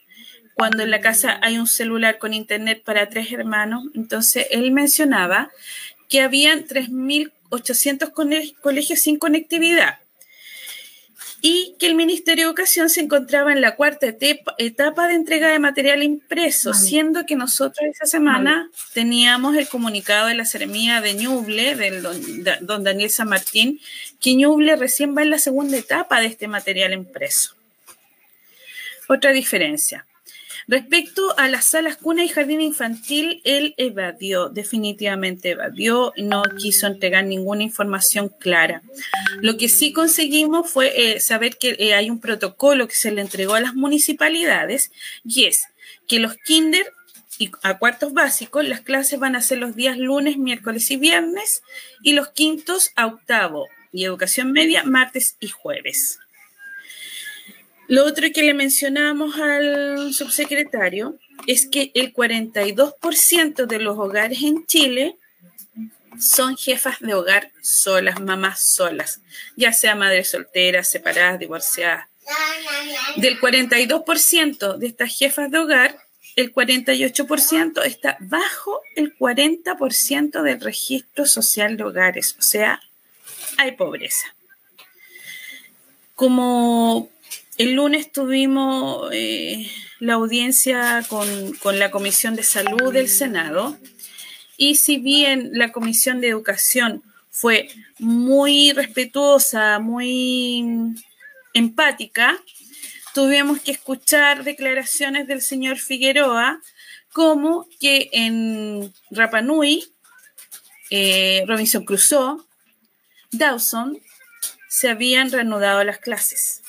cuando 0.55 0.85
en 0.85 0.93
la 0.93 1.01
casa 1.01 1.41
hay 1.43 1.59
un 1.59 1.67
celular 1.67 2.19
con 2.19 2.33
internet 2.33 2.85
para 2.85 3.09
tres 3.09 3.33
hermanos. 3.33 3.87
Entonces, 3.97 4.47
él 4.53 4.71
mencionaba 4.71 5.51
que 6.09 6.21
habían 6.21 6.65
3.800 6.65 8.55
colegios 8.63 9.01
sin 9.01 9.19
conectividad 9.19 9.99
y 11.41 11.75
que 11.79 11.87
el 11.87 11.95
Ministerio 11.95 12.45
de 12.45 12.49
Educación 12.49 12.89
se 12.89 13.01
encontraba 13.01 13.53
en 13.53 13.61
la 13.61 13.77
cuarta 13.77 14.07
etapa 14.07 15.09
de 15.09 15.15
entrega 15.15 15.49
de 15.49 15.59
material 15.59 16.03
impreso, 16.03 16.75
siendo 16.75 17.27
que 17.27 17.37
nosotros 17.37 17.87
esa 17.93 18.07
semana 18.07 18.71
teníamos 18.95 19.57
el 19.57 19.69
comunicado 19.69 20.29
de 20.29 20.35
la 20.35 20.45
Seremía 20.45 21.01
de 21.01 21.15
Ñuble, 21.15 21.77
del 21.77 22.03
don, 22.03 22.21
don, 22.63 22.85
Daniel 22.85 23.11
San 23.11 23.29
Martín, 23.29 23.81
que 24.21 24.35
Ñuble 24.35 24.77
recién 24.77 25.17
va 25.17 25.23
en 25.23 25.31
la 25.31 25.39
segunda 25.39 25.77
etapa 25.77 26.21
de 26.21 26.27
este 26.27 26.49
material 26.49 26.93
impreso. 26.93 27.55
Otra 29.09 29.33
diferencia. 29.33 30.07
Respecto 30.69 31.39
a 31.39 31.49
las 31.49 31.65
salas 31.67 31.97
cuna 31.97 32.25
y 32.25 32.29
jardín 32.29 32.61
infantil, 32.61 33.41
él 33.45 33.75
evadió, 33.77 34.49
definitivamente 34.49 35.51
evadió, 35.51 36.13
no 36.17 36.43
quiso 36.59 36.89
entregar 36.89 37.25
ninguna 37.25 37.63
información 37.63 38.29
clara. 38.29 38.83
Lo 39.41 39.57
que 39.57 39.69
sí 39.69 39.93
conseguimos 39.93 40.69
fue 40.69 40.93
eh, 40.97 41.21
saber 41.21 41.57
que 41.57 41.77
eh, 41.79 41.95
hay 41.95 42.11
un 42.11 42.21
protocolo 42.21 42.89
que 42.89 42.97
se 42.97 43.13
le 43.13 43.21
entregó 43.21 43.55
a 43.55 43.61
las 43.61 43.75
municipalidades 43.75 44.91
y 45.25 45.45
es 45.45 45.67
que 46.09 46.19
los 46.19 46.35
kinder 46.35 46.93
y 47.39 47.51
a 47.63 47.79
cuartos 47.79 48.13
básicos 48.13 48.67
las 48.67 48.81
clases 48.81 49.21
van 49.21 49.37
a 49.37 49.43
ser 49.43 49.59
los 49.59 49.77
días 49.77 49.99
lunes, 49.99 50.37
miércoles 50.37 50.91
y 50.91 50.97
viernes 50.97 51.63
y 52.03 52.15
los 52.15 52.29
quintos 52.29 52.91
a 52.97 53.07
octavo 53.07 53.69
y 53.93 54.05
educación 54.05 54.53
media 54.53 54.83
martes 54.83 55.37
y 55.39 55.49
jueves. 55.49 56.19
Lo 57.89 58.05
otro 58.05 58.27
que 58.35 58.43
le 58.43 58.55
mencionamos 58.55 59.37
al 59.39 60.13
subsecretario 60.13 61.19
es 61.47 61.67
que 61.67 61.93
el 61.95 62.13
42% 62.13 63.67
de 63.67 63.79
los 63.79 63.97
hogares 63.99 64.43
en 64.43 64.67
Chile 64.67 65.17
son 66.19 66.57
jefas 66.57 66.97
de 67.01 67.15
hogar 67.15 67.53
solas, 67.63 68.21
mamás 68.21 68.61
solas, 68.61 69.21
ya 69.57 69.73
sea 69.73 69.95
madres 69.95 70.31
solteras, 70.31 70.91
separadas, 70.91 71.39
divorciadas. 71.39 72.07
Del 73.17 73.39
42% 73.39 74.79
de 74.79 74.87
estas 74.87 75.17
jefas 75.17 75.51
de 75.51 75.59
hogar, 75.59 75.99
el 76.35 76.53
48% 76.53 77.85
está 77.85 78.17
bajo 78.21 78.83
el 78.97 79.17
40% 79.17 80.43
del 80.43 80.61
registro 80.61 81.25
social 81.27 81.77
de 81.77 81.85
hogares, 81.85 82.37
o 82.39 82.43
sea, 82.43 82.81
hay 83.57 83.73
pobreza. 83.73 84.35
Como 86.15 87.11
el 87.59 87.73
lunes 87.73 88.13
tuvimos 88.13 89.09
eh, 89.13 89.71
la 89.99 90.15
audiencia 90.15 91.05
con, 91.09 91.55
con, 91.55 91.79
la 91.79 91.91
Comisión 91.91 92.37
de 92.37 92.43
Salud 92.43 92.93
del 92.93 93.09
Senado. 93.09 93.79
Y 94.57 94.77
si 94.77 94.99
bien 94.99 95.51
la 95.53 95.73
Comisión 95.73 96.21
de 96.21 96.29
Educación 96.29 97.03
fue 97.31 97.69
muy 97.99 98.73
respetuosa, 98.73 99.79
muy 99.79 100.95
empática, 101.55 102.39
tuvimos 103.15 103.61
que 103.61 103.73
escuchar 103.73 104.45
declaraciones 104.45 105.27
del 105.27 105.41
señor 105.41 105.79
Figueroa 105.79 106.61
como 107.13 107.67
que 107.81 108.11
en 108.13 108.93
Rapanui, 109.11 109.85
eh, 110.91 111.43
Robinson 111.47 111.87
Crusoe, 111.87 112.43
Dawson, 113.33 113.99
se 114.69 114.91
habían 114.91 115.31
reanudado 115.31 115.83
las 115.83 115.99
clases 115.99 116.63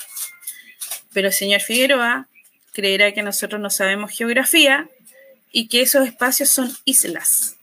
pero 1.18 1.30
el 1.30 1.34
señor 1.34 1.62
Figueroa 1.62 2.28
creerá 2.74 3.12
que 3.12 3.24
nosotros 3.24 3.60
no 3.60 3.72
sabemos 3.72 4.16
geografía 4.16 4.88
y 5.52 5.68
que 5.68 5.82
esos 5.82 6.06
espacios 6.06 6.48
son 6.52 6.72
islas, 6.86 7.58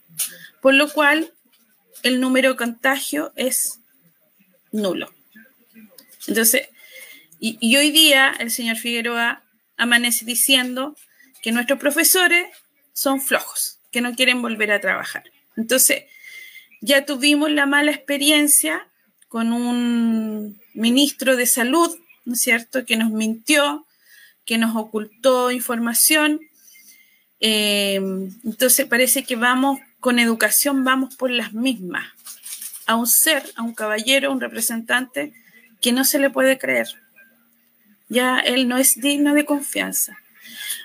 por 0.61 0.73
lo 0.73 0.91
cual 0.91 1.31
el 2.03 2.19
número 2.19 2.49
de 2.49 2.57
contagio 2.57 3.31
es 3.37 3.79
nulo. 4.73 5.09
Entonces, 6.27 6.67
y, 7.39 7.57
y 7.61 7.77
hoy 7.77 7.91
día 7.91 8.35
el 8.39 8.51
señor 8.51 8.75
Figueroa 8.75 9.41
amanece 9.77 10.25
diciendo 10.25 10.97
que 11.41 11.53
nuestros 11.53 11.79
profesores 11.79 12.47
son 12.91 13.21
flojos, 13.21 13.79
que 13.89 14.01
no 14.01 14.15
quieren 14.15 14.41
volver 14.41 14.73
a 14.73 14.81
trabajar. 14.81 15.23
Entonces, 15.55 16.03
ya 16.81 17.05
tuvimos 17.05 17.49
la 17.51 17.65
mala 17.65 17.91
experiencia 17.91 18.85
con 19.29 19.53
un 19.53 20.59
ministro 20.73 21.37
de 21.37 21.45
salud 21.45 21.97
¿no 22.25 22.33
es 22.33 22.41
cierto?, 22.41 22.85
que 22.85 22.97
nos 22.97 23.11
mintió, 23.11 23.85
que 24.45 24.57
nos 24.57 24.75
ocultó 24.75 25.51
información. 25.51 26.41
Eh, 27.39 27.95
entonces 28.43 28.85
parece 28.85 29.23
que 29.23 29.35
vamos, 29.35 29.79
con 29.99 30.19
educación 30.19 30.83
vamos 30.83 31.15
por 31.15 31.31
las 31.31 31.53
mismas. 31.53 32.05
A 32.85 32.95
un 32.95 33.07
ser, 33.07 33.43
a 33.55 33.63
un 33.63 33.73
caballero, 33.73 34.29
a 34.29 34.31
un 34.31 34.41
representante 34.41 35.33
que 35.81 35.91
no 35.91 36.05
se 36.05 36.19
le 36.19 36.29
puede 36.29 36.57
creer. 36.57 36.87
Ya 38.09 38.39
él 38.39 38.67
no 38.67 38.77
es 38.77 38.95
digno 38.99 39.33
de 39.33 39.45
confianza. 39.45 40.17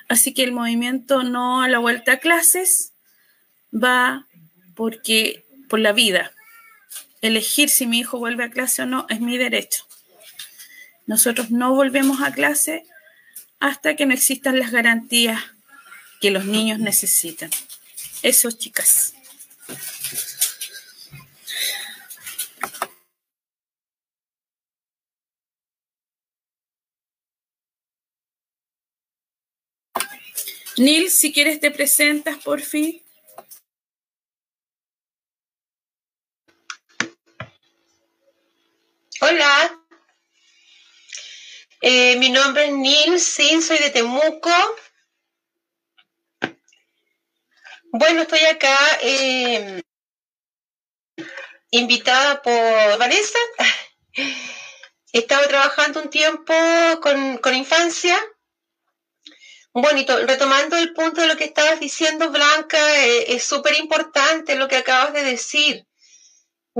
Así 0.08 0.32
que 0.32 0.42
el 0.42 0.52
movimiento 0.52 1.22
no 1.22 1.62
a 1.62 1.68
la 1.68 1.78
vuelta 1.78 2.12
a 2.12 2.18
clases 2.18 2.92
va 3.72 4.26
porque 4.74 5.44
por 5.68 5.78
la 5.78 5.92
vida. 5.92 6.32
Elegir 7.20 7.68
si 7.68 7.86
mi 7.86 7.98
hijo 7.98 8.18
vuelve 8.18 8.44
a 8.44 8.50
clase 8.50 8.82
o 8.82 8.86
no 8.86 9.06
es 9.08 9.20
mi 9.20 9.36
derecho. 9.36 9.84
Nosotros 11.10 11.50
no 11.50 11.74
volvemos 11.74 12.22
a 12.22 12.32
clase 12.32 12.84
hasta 13.58 13.96
que 13.96 14.06
no 14.06 14.14
existan 14.14 14.60
las 14.60 14.70
garantías 14.70 15.42
que 16.20 16.30
los 16.30 16.44
niños 16.44 16.78
necesitan. 16.78 17.50
Eso, 18.22 18.48
chicas. 18.52 19.12
Nil, 30.76 31.10
si 31.10 31.32
quieres 31.32 31.58
te 31.58 31.72
presentas, 31.72 32.38
por 32.38 32.60
fin. 32.60 33.02
Hola, 39.20 39.76
eh, 41.80 42.16
mi 42.16 42.30
nombre 42.30 42.66
es 42.66 42.72
Nil, 42.72 43.20
sí, 43.20 43.60
soy 43.62 43.78
de 43.78 43.90
Temuco. 43.90 44.50
Bueno, 47.92 48.22
estoy 48.22 48.40
acá 48.46 48.76
eh, 49.02 49.82
invitada 51.70 52.42
por 52.42 52.98
Vanessa. 52.98 53.38
He 55.12 55.18
estado 55.20 55.46
trabajando 55.48 56.00
un 56.02 56.10
tiempo 56.10 56.52
con, 57.02 57.38
con 57.38 57.54
infancia. 57.54 58.16
Bueno, 59.74 59.98
y 59.98 60.06
to- 60.06 60.24
retomando 60.26 60.76
el 60.76 60.92
punto 60.94 61.20
de 61.20 61.26
lo 61.26 61.36
que 61.36 61.42
estabas 61.44 61.80
diciendo, 61.80 62.30
Blanca, 62.30 63.04
eh, 63.04 63.34
es 63.34 63.42
súper 63.42 63.76
importante 63.78 64.54
lo 64.54 64.68
que 64.68 64.76
acabas 64.76 65.12
de 65.12 65.24
decir. 65.24 65.86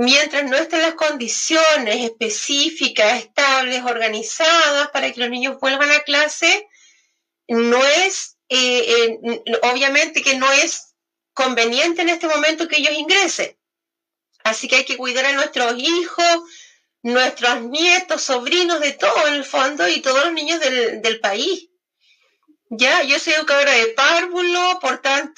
Mientras 0.03 0.43
no 0.45 0.57
estén 0.57 0.81
las 0.81 0.95
condiciones 0.95 2.03
específicas, 2.03 3.19
estables, 3.19 3.83
organizadas 3.83 4.89
para 4.89 5.11
que 5.11 5.19
los 5.19 5.29
niños 5.29 5.59
vuelvan 5.59 5.91
a 5.91 5.99
clase, 5.99 6.67
no 7.47 7.85
es, 7.85 8.35
eh, 8.49 9.19
eh, 9.21 9.59
obviamente 9.61 10.23
que 10.23 10.37
no 10.37 10.51
es 10.53 10.95
conveniente 11.35 12.01
en 12.01 12.09
este 12.09 12.27
momento 12.27 12.67
que 12.67 12.77
ellos 12.77 12.97
ingresen. 12.97 13.55
Así 14.43 14.67
que 14.67 14.77
hay 14.77 14.85
que 14.85 14.97
cuidar 14.97 15.25
a 15.25 15.33
nuestros 15.33 15.77
hijos, 15.77 16.49
nuestros 17.03 17.61
nietos, 17.61 18.23
sobrinos, 18.23 18.79
de 18.79 18.93
todo 18.93 19.27
en 19.27 19.35
el 19.35 19.45
fondo 19.45 19.87
y 19.87 20.01
todos 20.01 20.23
los 20.25 20.33
niños 20.33 20.59
del, 20.61 21.03
del 21.03 21.19
país. 21.19 21.69
Ya, 22.71 23.03
yo 23.03 23.19
soy 23.19 23.33
educadora 23.33 23.73
de 23.73 23.85
párvulo, 23.89 24.79
por 24.81 24.99
tanto, 24.99 25.30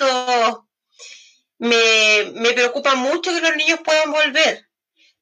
me, 1.63 2.31
me 2.33 2.51
preocupa 2.51 2.93
mucho 2.95 3.33
que 3.33 3.39
los 3.39 3.55
niños 3.55 3.79
puedan 3.85 4.11
volver. 4.11 4.67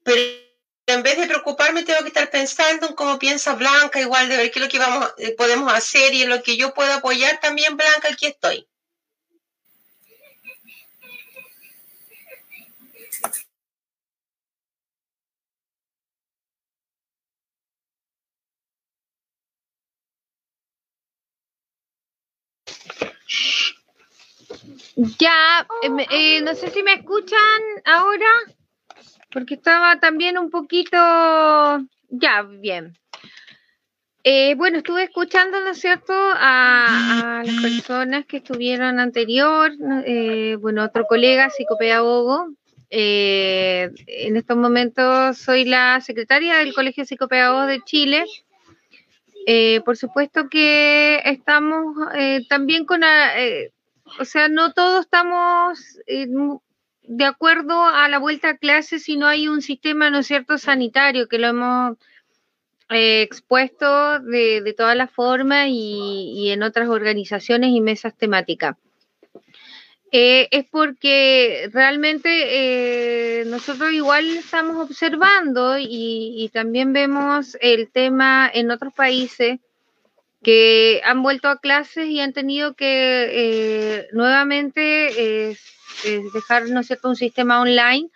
Pero 0.03 0.21
en 0.87 1.03
vez 1.03 1.17
de 1.17 1.27
preocuparme, 1.27 1.83
tengo 1.83 2.01
que 2.01 2.07
estar 2.07 2.31
pensando 2.31 2.87
en 2.87 2.95
cómo 2.95 3.19
piensa 3.19 3.53
Blanca, 3.53 4.01
igual 4.01 4.27
de 4.27 4.37
ver 4.37 4.51
qué 4.51 4.57
es 4.57 4.65
lo 4.65 4.71
que 4.71 4.79
vamos, 4.79 5.13
eh, 5.19 5.35
podemos 5.35 5.71
hacer 5.71 6.13
y 6.15 6.23
en 6.23 6.29
lo 6.29 6.41
que 6.41 6.57
yo 6.57 6.73
pueda 6.73 6.95
apoyar 6.95 7.39
también, 7.39 7.77
Blanca, 7.77 8.09
aquí 8.11 8.25
estoy. 8.25 8.67
Ya, 24.95 25.67
eh, 25.83 26.07
eh, 26.11 26.41
no 26.41 26.53
sé 26.53 26.69
si 26.69 26.83
me 26.83 26.93
escuchan 26.93 27.39
ahora, 27.85 28.27
porque 29.31 29.53
estaba 29.53 29.99
también 29.99 30.37
un 30.37 30.49
poquito, 30.49 30.97
ya, 32.09 32.41
bien. 32.43 32.97
Eh, 34.23 34.53
bueno, 34.55 34.79
estuve 34.79 35.03
escuchando, 35.03 35.59
¿no 35.61 35.69
es 35.69 35.79
cierto?, 35.79 36.13
a, 36.13 37.41
las 37.43 37.61
personas 37.61 38.25
que 38.25 38.37
estuvieron 38.37 38.99
anterior, 38.99 39.71
¿no? 39.79 40.03
bueno, 40.59 40.83
otro 40.83 41.05
colega 41.07 41.49
psicopedagogo. 41.49 42.49
en 42.89 44.37
estos 44.37 44.57
momentos 44.57 45.37
soy 45.37 45.63
la 45.65 46.01
secretaria 46.01 46.57
del 46.57 46.73
Colegio 46.73 47.03
de 47.03 47.07
Psicopedagogos 47.07 47.67
de 47.67 47.81
Chile. 47.83 48.25
Por 49.85 49.97
supuesto 49.97 50.49
que 50.49 51.21
estamos 51.23 51.95
también 52.47 52.85
con, 52.85 53.01
o 54.19 54.25
sea, 54.25 54.47
no 54.47 54.73
todos 54.73 55.01
estamos 55.05 55.79
eh, 56.07 56.27
de 57.03 57.25
acuerdo 57.25 57.83
a 57.85 58.07
la 58.07 58.19
vuelta 58.19 58.49
a 58.49 58.57
clases 58.57 59.03
si 59.03 59.17
no 59.17 59.27
hay 59.27 59.47
un 59.47 59.61
sistema, 59.61 60.09
¿no 60.09 60.23
cierto?, 60.23 60.57
sanitario, 60.57 61.27
que 61.27 61.39
lo 61.39 61.47
hemos 61.47 61.97
eh, 62.89 63.21
expuesto 63.21 64.19
de, 64.19 64.61
de 64.61 64.73
todas 64.73 64.95
las 64.95 65.11
formas 65.11 65.67
y, 65.69 66.33
y 66.35 66.51
en 66.51 66.63
otras 66.63 66.89
organizaciones 66.89 67.71
y 67.71 67.81
mesas 67.81 68.15
temáticas. 68.17 68.75
Eh, 70.13 70.49
es 70.51 70.65
porque 70.69 71.69
realmente 71.71 73.45
nosotros 73.45 73.93
igual 73.93 74.25
estamos 74.29 74.75
observando 74.75 75.77
y 75.79 76.49
también 76.53 76.91
vemos 76.91 77.57
el 77.61 77.89
tema 77.89 78.51
en 78.53 78.71
otros 78.71 78.93
países 78.93 79.59
que 80.43 81.01
han 81.05 81.21
vuelto 81.21 81.47
a 81.47 81.59
clases 81.59 82.07
y 82.07 82.19
han 82.19 82.33
tenido 82.33 82.73
que 82.73 83.27
eh, 83.31 84.07
nuevamente 84.11 85.49
eh, 85.49 85.57
eh, 86.05 86.21
dejar, 86.33 86.69
¿no 86.69 86.83
cierto?, 86.83 87.09
un 87.09 87.15
sistema 87.15 87.61
online 87.61 88.09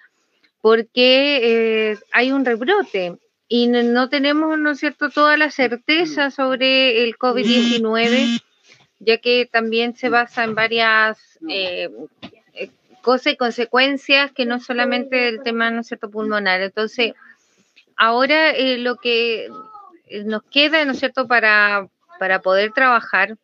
porque 0.61 1.95
hay 2.11 2.31
un 2.31 2.43
rebrote 2.43 3.19
y 3.47 3.67
no, 3.67 4.09
tenemos, 4.09 4.57
¿no 4.57 4.71
es 4.71 4.79
cierto?, 4.79 5.09
toda 5.09 5.38
la 5.38 5.51
certeza 5.51 6.31
sobre 6.31 7.03
el 7.03 7.15
COVID-19, 7.17 8.41
ya 8.99 9.17
que 9.19 9.47
también 9.51 9.95
se 9.95 10.09
basa 10.09 10.43
en 10.43 10.55
varias 10.55 11.19
cosas 13.03 13.33
y 13.33 13.38
consecuencias 13.38 14.31
que 14.31 14.47
no 14.47 14.59
solamente 14.59 15.27
el 15.27 15.43
tema, 15.43 15.69
¿no 15.69 15.81
es 15.81 15.88
cierto?, 15.88 16.09
pulmonar. 16.09 16.61
Entonces, 16.61 17.13
ahora 17.95 18.53
lo 18.77 18.95
que 18.95 19.47
nos 20.25 20.41
queda, 20.45 20.83
¿no 20.83 20.93
es 20.93 20.99
cierto?, 20.99 21.27
para, 21.27 21.88
para 22.19 22.41
poder 22.41 22.71
trabajar 22.71 23.38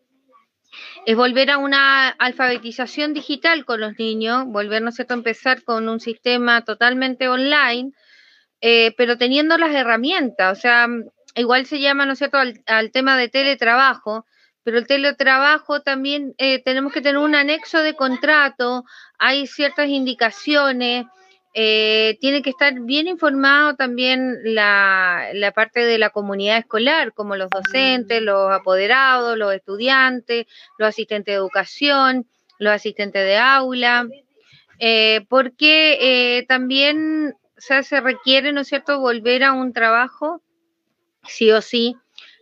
es 1.05 1.15
volver 1.15 1.49
a 1.51 1.57
una 1.57 2.09
alfabetización 2.09 3.13
digital 3.13 3.65
con 3.65 3.81
los 3.81 3.97
niños, 3.97 4.45
volver, 4.47 4.81
¿no 4.81 4.89
es 4.89 4.95
cierto?, 4.95 5.13
a 5.13 5.17
empezar 5.17 5.63
con 5.63 5.89
un 5.89 5.99
sistema 5.99 6.63
totalmente 6.63 7.27
online, 7.27 7.91
eh, 8.61 8.93
pero 8.95 9.17
teniendo 9.17 9.57
las 9.57 9.73
herramientas, 9.73 10.57
o 10.57 10.61
sea, 10.61 10.87
igual 11.35 11.65
se 11.65 11.79
llama, 11.79 12.05
¿no 12.05 12.13
es 12.13 12.19
cierto?, 12.19 12.37
al, 12.37 12.61
al 12.67 12.91
tema 12.91 13.17
de 13.17 13.27
teletrabajo, 13.27 14.25
pero 14.63 14.77
el 14.77 14.87
teletrabajo 14.87 15.81
también 15.81 16.35
eh, 16.37 16.61
tenemos 16.63 16.93
que 16.93 17.01
tener 17.01 17.17
un 17.17 17.35
anexo 17.35 17.79
de 17.79 17.95
contrato, 17.95 18.85
hay 19.17 19.47
ciertas 19.47 19.89
indicaciones, 19.89 21.05
eh, 21.53 22.17
tiene 22.21 22.41
que 22.41 22.51
estar 22.51 22.73
bien 22.81 23.07
informado 23.07 23.75
también 23.75 24.37
la, 24.43 25.29
la 25.33 25.51
parte 25.51 25.81
de 25.81 25.97
la 25.97 26.09
comunidad 26.09 26.57
escolar, 26.57 27.13
como 27.13 27.35
los 27.35 27.49
docentes, 27.49 28.21
los 28.21 28.51
apoderados, 28.51 29.37
los 29.37 29.53
estudiantes, 29.53 30.45
los 30.77 30.89
asistentes 30.89 31.33
de 31.33 31.37
educación, 31.37 32.27
los 32.59 32.73
asistentes 32.73 33.25
de 33.25 33.37
aula, 33.37 34.07
eh, 34.79 35.25
porque 35.29 35.97
eh, 36.37 36.45
también 36.47 37.35
o 37.61 37.63
sea, 37.63 37.83
se 37.83 38.01
requiere, 38.01 38.53
¿no 38.53 38.61
es 38.61 38.69
cierto?, 38.69 38.99
volver 38.99 39.43
a 39.43 39.53
un 39.53 39.71
trabajo, 39.71 40.41
sí 41.27 41.51
o 41.51 41.61
sí. 41.61 41.95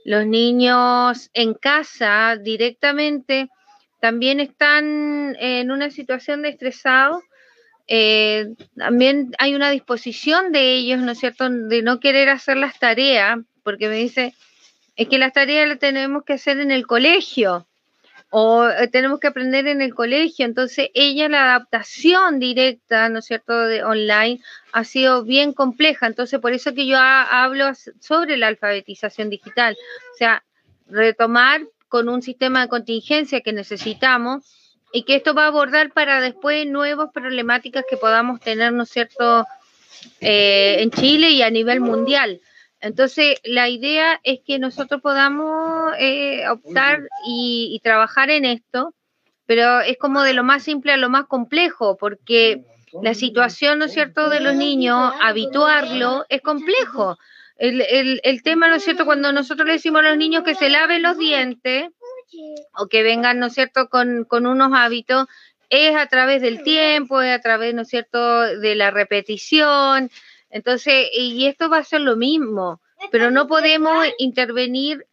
Los 0.05 0.25
niños 0.25 1.29
en 1.33 1.53
casa 1.55 2.37
directamente 2.37 3.49
también 3.99 4.39
están 4.39 5.35
en 5.37 5.71
una 5.71 5.91
situación 5.91 6.41
de 6.41 6.49
estresado. 6.49 7.21
Eh, 7.91 8.49
también 8.77 9.31
hay 9.39 9.55
una 9.55 9.71
disposición 9.71 10.51
de 10.51 10.73
ellos, 10.75 10.99
¿no 10.99 11.11
es 11.13 11.19
cierto?, 11.19 11.49
de 11.49 11.81
no 11.81 11.99
querer 11.99 12.29
hacer 12.29 12.55
las 12.57 12.77
tareas, 12.77 13.39
porque 13.63 13.89
me 13.89 13.95
dice, 13.95 14.35
es 14.95 15.07
que 15.07 15.17
las 15.17 15.33
tareas 15.33 15.67
las 15.67 15.79
tenemos 15.79 16.23
que 16.23 16.33
hacer 16.33 16.59
en 16.59 16.69
el 16.69 16.85
colegio 16.85 17.65
o 18.29 18.67
eh, 18.67 18.87
tenemos 18.89 19.19
que 19.19 19.25
aprender 19.25 19.65
en 19.65 19.81
el 19.81 19.95
colegio. 19.95 20.45
Entonces, 20.45 20.89
ella, 20.93 21.27
la 21.29 21.45
adaptación 21.45 22.37
directa, 22.39 23.09
¿no 23.09 23.19
es 23.19 23.25
cierto?, 23.25 23.57
de 23.65 23.83
online 23.83 24.39
ha 24.71 24.83
sido 24.83 25.23
bien 25.23 25.51
compleja. 25.53 26.05
Entonces, 26.05 26.39
por 26.39 26.53
eso 26.53 26.75
que 26.75 26.85
yo 26.85 26.97
ha- 26.99 27.43
hablo 27.43 27.71
sobre 27.99 28.37
la 28.37 28.45
alfabetización 28.47 29.31
digital. 29.31 29.75
O 30.13 30.17
sea, 30.17 30.43
retomar 30.87 31.61
con 31.87 32.07
un 32.07 32.21
sistema 32.21 32.61
de 32.61 32.67
contingencia 32.67 33.41
que 33.41 33.51
necesitamos 33.51 34.43
y 34.91 35.03
que 35.03 35.15
esto 35.15 35.33
va 35.33 35.45
a 35.45 35.47
abordar 35.47 35.91
para 35.91 36.21
después 36.21 36.65
nuevas 36.67 37.09
problemáticas 37.13 37.83
que 37.89 37.97
podamos 37.97 38.39
tener, 38.39 38.73
¿no 38.73 38.83
es 38.83 38.89
cierto?, 38.89 39.45
eh, 40.21 40.77
en 40.79 40.91
Chile 40.91 41.31
y 41.31 41.41
a 41.41 41.49
nivel 41.49 41.81
mundial. 41.81 42.39
Entonces, 42.81 43.37
la 43.43 43.67
idea 43.67 44.19
es 44.23 44.39
que 44.45 44.57
nosotros 44.57 45.01
podamos 45.01 45.93
eh, 45.99 46.47
optar 46.47 47.01
y, 47.27 47.71
y 47.73 47.79
trabajar 47.81 48.29
en 48.29 48.45
esto, 48.45 48.93
pero 49.45 49.81
es 49.81 49.97
como 49.97 50.21
de 50.23 50.33
lo 50.33 50.43
más 50.43 50.63
simple 50.63 50.93
a 50.93 50.97
lo 50.97 51.09
más 51.09 51.25
complejo, 51.25 51.97
porque 51.97 52.63
la 53.03 53.13
situación, 53.13 53.79
¿no 53.79 53.85
es 53.85 53.93
cierto?, 53.93 54.29
de 54.29 54.39
los 54.39 54.55
niños, 54.55 55.13
habituarlo 55.21 56.25
es 56.29 56.41
complejo. 56.41 57.17
El, 57.57 57.81
el, 57.81 58.21
el 58.23 58.41
tema, 58.41 58.69
¿no 58.69 58.75
es 58.75 58.83
cierto?, 58.83 59.05
cuando 59.05 59.33
nosotros 59.33 59.67
le 59.67 59.73
decimos 59.73 59.99
a 59.99 60.09
los 60.09 60.17
niños 60.17 60.43
que 60.43 60.55
se 60.55 60.69
laven 60.69 61.03
los 61.03 61.17
dientes 61.17 61.89
o 62.77 62.87
que 62.87 63.03
vengan, 63.03 63.39
¿no 63.39 63.47
es 63.47 63.53
cierto?, 63.53 63.89
con, 63.89 64.25
con 64.25 64.45
unos 64.45 64.71
hábitos, 64.73 65.27
es 65.69 65.95
a 65.95 66.07
través 66.07 66.41
del 66.41 66.63
tiempo, 66.63 67.21
es 67.21 67.35
a 67.35 67.41
través, 67.41 67.73
¿no 67.73 67.83
es 67.83 67.89
cierto?, 67.89 68.41
de 68.41 68.75
la 68.75 68.91
repetición. 68.91 70.09
Entonces, 70.49 71.09
y 71.13 71.45
esto 71.45 71.69
va 71.69 71.77
a 71.77 71.83
ser 71.83 72.01
lo 72.01 72.15
mismo, 72.15 72.81
pero 73.11 73.31
no 73.31 73.47
podemos 73.47 74.07
intervenir 74.17 75.05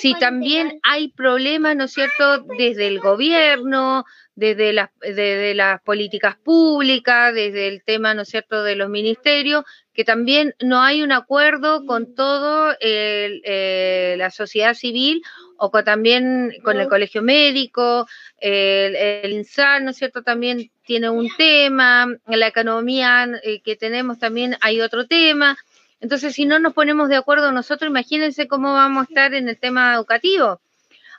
si 0.00 0.14
también 0.14 0.80
hay 0.82 1.08
problemas, 1.08 1.76
¿no 1.76 1.84
es 1.84 1.92
cierto?, 1.92 2.44
desde 2.56 2.86
el 2.86 3.00
gobierno, 3.00 4.04
desde 4.34 4.72
las, 4.72 4.90
desde 5.00 5.54
las 5.54 5.82
políticas 5.82 6.36
públicas, 6.36 7.34
desde 7.34 7.68
el 7.68 7.82
tema, 7.84 8.14
¿no 8.14 8.22
es 8.22 8.28
cierto?, 8.28 8.62
de 8.62 8.76
los 8.76 8.88
ministerios, 8.88 9.64
que 9.92 10.04
también 10.04 10.54
no 10.60 10.80
hay 10.80 11.02
un 11.02 11.12
acuerdo 11.12 11.84
con 11.84 12.14
todo 12.14 12.74
el, 12.80 13.42
eh, 13.44 14.14
la 14.16 14.30
sociedad 14.30 14.74
civil 14.74 15.22
o 15.62 15.70
con, 15.70 15.84
también 15.84 16.54
con 16.64 16.80
el 16.80 16.88
colegio 16.88 17.20
médico, 17.20 18.08
el, 18.38 18.96
el 18.96 19.30
INSAR, 19.32 19.82
¿no 19.82 19.90
es 19.90 19.98
cierto? 19.98 20.22
También 20.22 20.70
tiene 20.86 21.10
un 21.10 21.28
tema, 21.36 22.08
la 22.26 22.46
economía 22.46 23.28
eh, 23.42 23.60
que 23.60 23.76
tenemos 23.76 24.18
también 24.18 24.56
hay 24.62 24.80
otro 24.80 25.06
tema. 25.06 25.58
Entonces, 26.00 26.34
si 26.34 26.46
no 26.46 26.58
nos 26.58 26.72
ponemos 26.72 27.10
de 27.10 27.16
acuerdo 27.16 27.52
nosotros, 27.52 27.90
imagínense 27.90 28.48
cómo 28.48 28.72
vamos 28.72 29.02
a 29.02 29.08
estar 29.10 29.34
en 29.34 29.50
el 29.50 29.58
tema 29.58 29.94
educativo. 29.94 30.62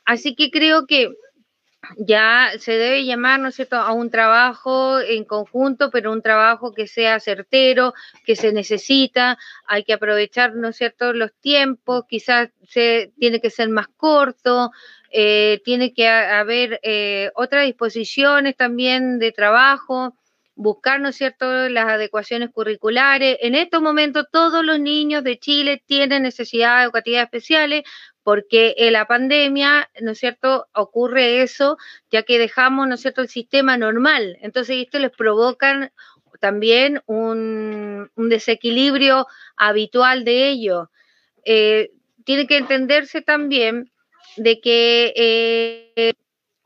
Así 0.06 0.34
que 0.34 0.50
creo 0.50 0.88
que 0.88 1.14
ya 1.98 2.52
se 2.60 2.74
debe 2.74 3.06
llamar, 3.06 3.40
¿no 3.40 3.50
es 3.50 3.56
cierto?, 3.56 3.76
a 3.78 3.92
un 3.94 4.10
trabajo 4.10 5.00
en 5.00 5.26
conjunto, 5.26 5.90
pero 5.92 6.12
un 6.12 6.22
trabajo 6.22 6.74
que 6.74 6.88
sea 6.88 7.20
certero, 7.20 7.94
que 8.26 8.36
se 8.36 8.54
necesita, 8.54 9.38
hay 9.68 9.84
que 9.84 9.94
aprovechar, 9.94 10.56
¿no 10.56 10.70
es 10.70 10.78
cierto?, 10.78 11.14
los 11.14 11.34
tiempos, 11.42 12.06
quizás 12.08 12.50
se 12.68 13.12
tiene 13.20 13.42
que 13.42 13.50
ser 13.50 13.70
más 13.70 13.88
corto, 13.98 14.72
eh, 15.12 15.62
tiene 15.66 15.94
que 15.94 16.08
haber 16.08 16.80
eh, 16.84 17.32
otras 17.36 17.66
disposiciones 17.66 18.56
también 18.56 19.20
de 19.20 19.32
trabajo, 19.32 20.16
buscar, 20.56 21.00
¿no 21.02 21.10
es 21.10 21.16
cierto?, 21.16 21.70
las 21.70 21.88
adecuaciones 21.88 22.52
curriculares. 22.52 23.38
En 23.42 23.56
estos 23.56 23.82
momentos 23.82 24.26
todos 24.32 24.64
los 24.64 24.80
niños 24.80 25.24
de 25.24 25.40
Chile 25.40 25.82
tienen 25.86 26.24
necesidades 26.24 26.84
educativas 26.86 27.24
especiales, 27.24 27.84
porque 28.24 28.76
en 28.78 28.94
la 28.94 29.06
pandemia, 29.06 29.90
¿no 30.02 30.12
es 30.12 30.20
cierto?, 30.20 30.68
ocurre 30.74 31.42
eso, 31.42 31.78
ya 32.12 32.24
que 32.24 32.40
dejamos, 32.40 32.88
¿no 32.88 32.96
es 32.96 33.02
cierto?, 33.02 33.22
el 33.22 33.30
sistema 33.30 33.78
normal. 33.78 34.38
Entonces, 34.42 34.78
esto 34.80 35.00
les 35.00 35.12
provoca 35.12 35.92
también 36.40 37.02
un, 37.06 38.10
desequilibrio 38.16 39.28
habitual 39.58 40.24
de 40.24 40.50
ellos. 40.50 40.88
Eh, 41.46 41.92
tiene 42.24 42.48
que 42.48 42.58
entenderse 42.58 43.22
también 43.22 43.92
de 44.38 44.62
que, 44.62 45.14
eh, 45.16 46.14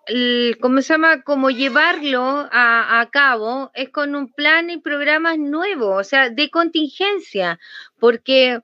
el, 0.07 0.57
¿cómo 0.61 0.81
se 0.81 0.93
llama?, 0.93 1.23
como 1.23 1.49
llevarlo 1.49 2.47
a 2.51 3.09
cabo 3.11 3.71
es 3.73 3.89
con 3.89 4.15
un 4.15 4.31
plan 4.31 4.69
y 4.69 4.77
programas 4.77 5.37
nuevos, 5.37 5.99
o 5.99 6.03
sea, 6.03 6.29
de 6.29 6.49
contingencia, 6.49 7.59
porque 7.99 8.59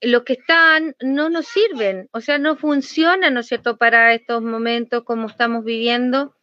los 0.00 0.24
que 0.24 0.34
están 0.34 0.94
no 1.00 1.30
nos 1.30 1.46
sirven, 1.46 2.08
o 2.12 2.20
sea, 2.20 2.38
no 2.38 2.56
funcionan, 2.56 3.34
¿no 3.34 3.40
es 3.40 3.46
cierto?, 3.46 3.76
para 3.76 4.12
estos 4.14 4.42
momentos 4.42 5.04
como 5.04 5.28
estamos 5.28 5.64
viviendo. 5.64 6.34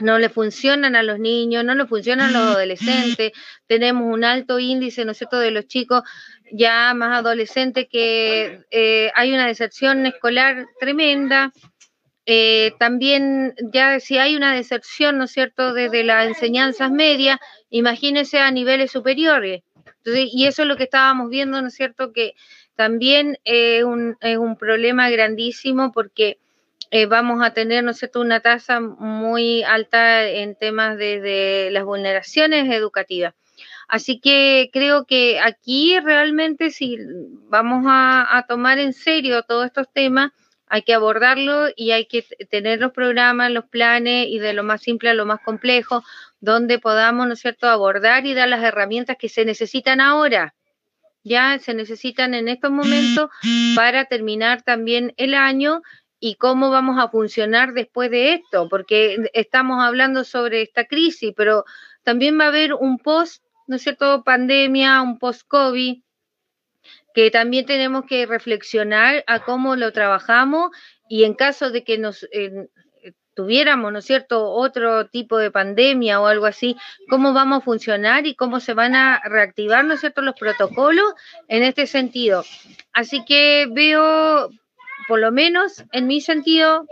No 0.00 0.18
le 0.18 0.28
funcionan 0.28 0.94
a 0.94 1.02
los 1.02 1.18
niños, 1.18 1.64
no 1.64 1.74
le 1.74 1.84
funcionan 1.86 2.28
a 2.28 2.32
los 2.32 2.56
adolescentes. 2.56 3.32
Tenemos 3.66 4.04
un 4.06 4.24
alto 4.24 4.58
índice, 4.58 5.04
¿no 5.04 5.12
es 5.12 5.18
cierto?, 5.18 5.38
de 5.38 5.50
los 5.50 5.66
chicos 5.66 6.02
ya 6.52 6.94
más 6.94 7.18
adolescentes 7.18 7.86
que 7.90 8.64
eh, 8.70 9.10
hay 9.14 9.32
una 9.32 9.46
deserción 9.46 10.06
escolar 10.06 10.66
tremenda. 10.78 11.52
Eh, 12.24 12.72
también 12.78 13.54
ya 13.72 13.98
si 13.98 14.18
hay 14.18 14.36
una 14.36 14.54
deserción, 14.54 15.18
¿no 15.18 15.24
es 15.24 15.32
cierto?, 15.32 15.74
desde 15.74 16.04
las 16.04 16.28
enseñanzas 16.28 16.90
medias, 16.90 17.38
imagínense 17.68 18.38
a 18.38 18.50
niveles 18.52 18.92
superiores. 18.92 19.62
Entonces, 19.98 20.30
y 20.32 20.46
eso 20.46 20.62
es 20.62 20.68
lo 20.68 20.76
que 20.76 20.84
estábamos 20.84 21.28
viendo, 21.28 21.60
¿no 21.60 21.68
es 21.68 21.74
cierto?, 21.74 22.12
que 22.12 22.34
también 22.80 23.36
es 23.44 23.84
un, 23.84 24.16
es 24.22 24.38
un 24.38 24.56
problema 24.56 25.10
grandísimo 25.10 25.92
porque 25.92 26.38
eh, 26.90 27.04
vamos 27.04 27.44
a 27.44 27.52
tener, 27.52 27.84
¿no 27.84 27.92
cierto?, 27.92 28.22
una 28.22 28.40
tasa 28.40 28.80
muy 28.80 29.62
alta 29.64 30.26
en 30.26 30.54
temas 30.56 30.96
de, 30.96 31.68
las 31.72 31.84
vulneraciones 31.84 32.72
educativas. 32.72 33.34
Así 33.86 34.18
que 34.18 34.70
creo 34.72 35.04
que 35.04 35.40
aquí 35.40 36.00
realmente 36.00 36.70
si 36.70 36.96
vamos 37.50 37.84
a, 37.86 38.38
a 38.38 38.46
tomar 38.46 38.78
en 38.78 38.94
serio 38.94 39.42
todos 39.42 39.66
estos 39.66 39.92
temas, 39.92 40.32
hay 40.66 40.80
que 40.80 40.94
abordarlo 40.94 41.66
y 41.76 41.90
hay 41.90 42.06
que 42.06 42.24
tener 42.50 42.80
los 42.80 42.92
programas, 42.92 43.50
los 43.50 43.66
planes 43.66 44.26
y 44.26 44.38
de 44.38 44.54
lo 44.54 44.62
más 44.62 44.80
simple 44.80 45.10
a 45.10 45.14
lo 45.14 45.26
más 45.26 45.40
complejo, 45.44 46.02
donde 46.40 46.78
podamos, 46.78 47.26
¿no 47.26 47.34
es 47.34 47.40
cierto?, 47.40 47.68
abordar 47.68 48.24
y 48.24 48.32
dar 48.32 48.48
las 48.48 48.64
herramientas 48.64 49.18
que 49.18 49.28
se 49.28 49.44
necesitan 49.44 50.00
ahora 50.00 50.54
ya 51.22 51.58
se 51.58 51.74
necesitan 51.74 52.34
en 52.34 52.48
estos 52.48 52.70
momentos 52.70 53.30
para 53.74 54.06
terminar 54.06 54.62
también 54.62 55.12
el 55.16 55.34
año 55.34 55.82
y 56.18 56.34
cómo 56.36 56.70
vamos 56.70 56.98
a 56.98 57.08
funcionar 57.08 57.72
después 57.72 58.10
de 58.10 58.34
esto, 58.34 58.68
porque 58.68 59.30
estamos 59.32 59.82
hablando 59.82 60.24
sobre 60.24 60.62
esta 60.62 60.84
crisis, 60.84 61.32
pero 61.36 61.64
también 62.02 62.38
va 62.38 62.44
a 62.44 62.48
haber 62.48 62.74
un 62.74 62.98
post, 62.98 63.42
¿no 63.66 63.76
es 63.76 63.82
cierto?, 63.82 64.22
pandemia, 64.24 65.00
un 65.02 65.18
post-COVID, 65.18 66.02
que 67.14 67.30
también 67.30 67.66
tenemos 67.66 68.04
que 68.06 68.26
reflexionar 68.26 69.24
a 69.26 69.40
cómo 69.40 69.76
lo 69.76 69.92
trabajamos 69.92 70.70
y 71.08 71.24
en 71.24 71.34
caso 71.34 71.70
de 71.70 71.84
que 71.84 71.98
nos, 71.98 72.24
eh, 72.32 72.68
tuviéramos, 73.40 73.90
¿no 73.90 74.00
es 74.00 74.04
cierto?, 74.04 74.50
otro 74.50 75.06
tipo 75.06 75.38
de 75.38 75.50
pandemia 75.50 76.20
o 76.20 76.26
algo 76.26 76.44
así, 76.44 76.76
cómo 77.08 77.32
vamos 77.32 77.58
a 77.58 77.64
funcionar 77.64 78.26
y 78.26 78.34
cómo 78.34 78.60
se 78.60 78.74
van 78.74 78.94
a 78.94 79.22
reactivar, 79.24 79.82
¿no 79.82 79.94
es 79.94 80.00
cierto?, 80.00 80.20
los 80.20 80.34
protocolos 80.34 81.14
en 81.48 81.62
este 81.62 81.86
sentido. 81.86 82.44
Así 82.92 83.24
que 83.24 83.66
veo, 83.70 84.50
por 85.08 85.20
lo 85.20 85.32
menos 85.32 85.84
en 85.92 86.06
mi 86.06 86.20
sentido, 86.20 86.86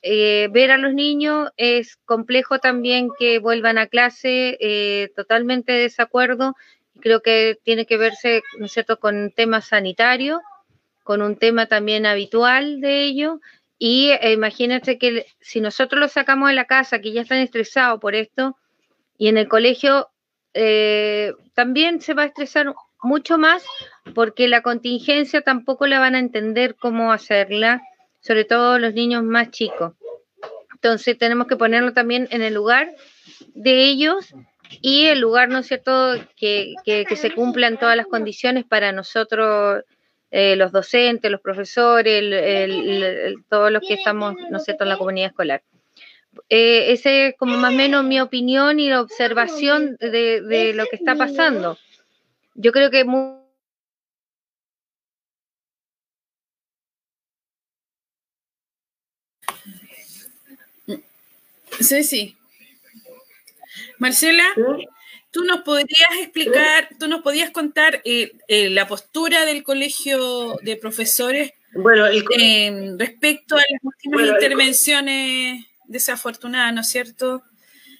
eh, 0.00 0.48
ver 0.52 0.70
a 0.70 0.78
los 0.78 0.94
niños 0.94 1.50
es 1.58 1.96
complejo 2.06 2.58
también 2.60 3.10
que 3.18 3.38
vuelvan 3.38 3.76
a 3.76 3.86
clase, 3.86 4.56
eh, 4.60 5.10
totalmente 5.14 5.72
de 5.72 5.80
desacuerdo. 5.80 6.54
Creo 7.00 7.20
que 7.20 7.58
tiene 7.62 7.84
que 7.84 7.98
verse, 7.98 8.42
¿no 8.58 8.66
es 8.66 8.72
cierto?, 8.72 8.98
con 8.98 9.32
temas 9.32 9.66
sanitarios, 9.66 10.40
con 11.02 11.20
un 11.20 11.36
tema 11.36 11.66
también 11.66 12.06
habitual 12.06 12.80
de 12.80 13.02
ello 13.02 13.40
y 13.78 14.10
eh, 14.10 14.32
imagínate 14.32 14.98
que 14.98 15.26
si 15.40 15.60
nosotros 15.60 16.00
los 16.00 16.12
sacamos 16.12 16.48
de 16.48 16.54
la 16.54 16.66
casa, 16.66 17.00
que 17.00 17.12
ya 17.12 17.22
están 17.22 17.38
estresados 17.38 18.00
por 18.00 18.14
esto, 18.14 18.56
y 19.18 19.28
en 19.28 19.38
el 19.38 19.48
colegio 19.48 20.08
eh, 20.54 21.32
también 21.54 22.00
se 22.00 22.14
va 22.14 22.22
a 22.22 22.26
estresar 22.26 22.74
mucho 23.02 23.38
más 23.38 23.64
porque 24.14 24.48
la 24.48 24.62
contingencia 24.62 25.42
tampoco 25.42 25.86
la 25.86 25.98
van 25.98 26.14
a 26.14 26.20
entender 26.20 26.74
cómo 26.76 27.12
hacerla, 27.12 27.82
sobre 28.20 28.44
todo 28.44 28.78
los 28.78 28.94
niños 28.94 29.22
más 29.22 29.50
chicos. 29.50 29.92
Entonces 30.72 31.18
tenemos 31.18 31.46
que 31.46 31.56
ponerlo 31.56 31.92
también 31.92 32.28
en 32.30 32.42
el 32.42 32.54
lugar 32.54 32.94
de 33.54 33.84
ellos 33.84 34.34
y 34.80 35.06
el 35.06 35.20
lugar, 35.20 35.48
¿no 35.48 35.58
es 35.58 35.66
cierto?, 35.66 36.14
que, 36.36 36.74
se 36.84 37.30
cumplan 37.32 37.78
todas 37.78 37.96
las 37.96 38.06
condiciones 38.06 38.64
para 38.64 38.92
nosotros 38.92 39.84
eh, 40.36 40.56
los 40.56 40.72
docentes, 40.72 41.30
los 41.30 41.40
profesores, 41.40 42.18
el, 42.18 42.32
el, 42.32 43.02
el, 43.04 43.44
todos 43.48 43.70
los 43.70 43.86
que 43.86 43.94
estamos, 43.94 44.34
¿no 44.50 44.58
sé, 44.58 44.76
en 44.76 44.88
la 44.88 44.98
comunidad 44.98 45.28
escolar. 45.28 45.62
Eh, 46.48 46.92
ese 46.92 47.28
es 47.28 47.34
como 47.38 47.56
más 47.56 47.72
o 47.72 47.76
menos 47.76 48.04
mi 48.04 48.20
opinión 48.20 48.80
y 48.80 48.88
la 48.88 49.00
observación 49.00 49.96
de, 50.00 50.40
de 50.40 50.74
lo 50.74 50.86
que 50.86 50.96
está 50.96 51.14
pasando. 51.14 51.78
Yo 52.56 52.72
creo 52.72 52.90
que 52.90 53.04
muy 53.04 53.44
Sí, 61.78 62.02
sí. 62.02 62.36
Marcela, 63.98 64.46
¿Tú 65.34 65.42
nos 65.42 65.62
podrías 65.62 66.10
explicar, 66.20 66.88
tú 66.96 67.08
nos 67.08 67.22
podías 67.22 67.50
contar 67.50 68.00
eh, 68.04 68.30
eh, 68.46 68.70
la 68.70 68.86
postura 68.86 69.44
del 69.44 69.64
colegio 69.64 70.56
de 70.62 70.76
profesores 70.76 71.50
bueno, 71.74 72.06
el, 72.06 72.24
eh, 72.38 72.94
respecto 72.96 73.56
a 73.56 73.58
las 73.58 73.82
últimas 73.82 74.20
bueno, 74.20 74.34
intervenciones 74.34 75.66
desafortunadas, 75.88 76.72
¿no 76.72 76.82
es 76.82 76.88
cierto? 76.88 77.42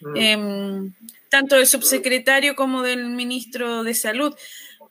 Mm. 0.01 0.91
tanto 1.29 1.57
del 1.57 1.67
subsecretario 1.67 2.55
como 2.55 2.83
del 2.83 3.07
ministro 3.07 3.83
de 3.83 3.95
Salud. 3.95 4.33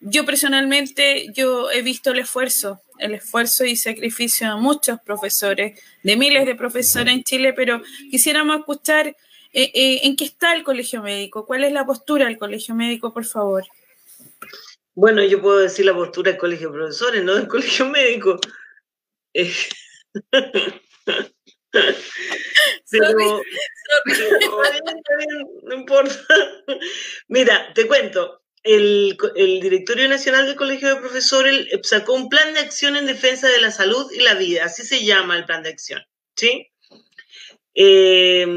Yo 0.02 0.26
personalmente, 0.26 1.28
yo 1.34 1.72
he 1.72 1.82
visto 1.82 2.12
el 2.12 2.20
esfuerzo, 2.20 2.82
el 3.00 3.14
esfuerzo 3.14 3.64
y 3.64 3.78
sacrificio 3.78 4.50
de 4.50 4.62
muchos 4.62 5.00
profesores, 5.00 5.80
de 6.04 6.18
miles 6.18 6.46
de 6.46 6.56
profesores 6.56 7.14
en 7.14 7.24
Chile, 7.24 7.54
pero 7.54 7.82
quisiéramos 8.12 8.58
escuchar 8.58 9.16
eh, 9.54 9.72
eh, 9.74 10.00
¿en 10.04 10.16
qué 10.16 10.26
está 10.26 10.56
el 10.56 10.64
colegio 10.64 11.04
médico? 11.04 11.46
¿Cuál 11.46 11.64
es 11.64 11.72
la 11.72 11.86
postura 11.86 12.26
del 12.26 12.40
colegio 12.40 12.74
médico, 12.74 13.14
por 13.14 13.24
favor? 13.24 13.64
Bueno, 14.96 15.24
yo 15.24 15.42
puedo 15.42 15.60
decir 15.60 15.86
la 15.86 15.94
postura 15.94 16.32
del 16.32 16.40
colegio 16.40 16.70
de 16.70 16.74
profesores, 16.74 17.24
no 17.24 17.36
del 17.36 17.48
colegio 17.50 17.88
médico. 17.88 18.40
Eh, 19.34 19.54
pero, 20.32 21.88
sorry, 22.90 23.26
sorry. 24.10 24.62
no 25.64 25.76
importa. 25.76 26.16
Mira, 27.28 27.72
te 27.74 27.88
cuento. 27.88 28.42
El, 28.64 29.18
el, 29.36 29.60
Directorio 29.60 30.08
Nacional 30.08 30.46
del 30.46 30.56
Colegio 30.56 30.88
de 30.88 31.02
Profesores 31.02 31.68
sacó 31.84 32.14
un 32.14 32.30
plan 32.30 32.54
de 32.54 32.62
acción 32.62 32.96
en 32.96 33.06
defensa 33.06 33.50
de 33.50 33.60
la 33.60 33.72
salud 33.72 34.10
y 34.14 34.22
la 34.22 34.36
vida, 34.36 34.64
así 34.64 34.84
se 34.84 35.04
llama 35.04 35.36
el 35.36 35.44
plan 35.46 35.64
de 35.64 35.70
acción, 35.70 36.02
¿sí? 36.38 36.72
Eh, 37.76 38.48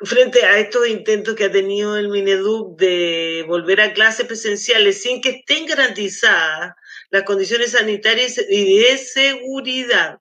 frente 0.00 0.44
a 0.44 0.58
estos 0.58 0.86
intentos 0.88 1.34
que 1.34 1.44
ha 1.44 1.52
tenido 1.52 1.96
el 1.96 2.08
Mineduc 2.08 2.78
de 2.78 3.44
volver 3.48 3.80
a 3.80 3.92
clases 3.92 4.26
presenciales 4.26 5.02
sin 5.02 5.20
que 5.20 5.30
estén 5.30 5.66
garantizadas 5.66 6.74
las 7.10 7.22
condiciones 7.24 7.72
sanitarias 7.72 8.38
y 8.48 8.78
de 8.78 8.98
seguridad. 8.98 10.18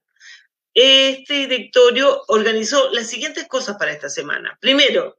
este 0.74 1.34
directorio 1.48 2.24
organizó 2.28 2.92
las 2.92 3.08
siguientes 3.08 3.48
cosas 3.48 3.78
para 3.78 3.92
esta 3.92 4.10
semana. 4.10 4.58
Primero, 4.62 5.18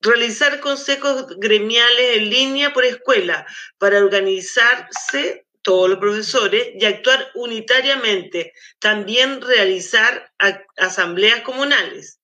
realizar 0.00 0.60
consejos 0.60 1.26
gremiales 1.38 2.18
en 2.18 2.30
línea 2.30 2.72
por 2.72 2.84
escuela 2.84 3.46
para 3.78 3.98
organizarse 3.98 5.46
todos 5.62 5.88
los 5.88 5.98
profesores 5.98 6.68
y 6.78 6.84
actuar 6.84 7.30
unitariamente. 7.34 8.52
También 8.78 9.40
realizar 9.40 10.30
asambleas 10.76 11.40
comunales. 11.40 12.20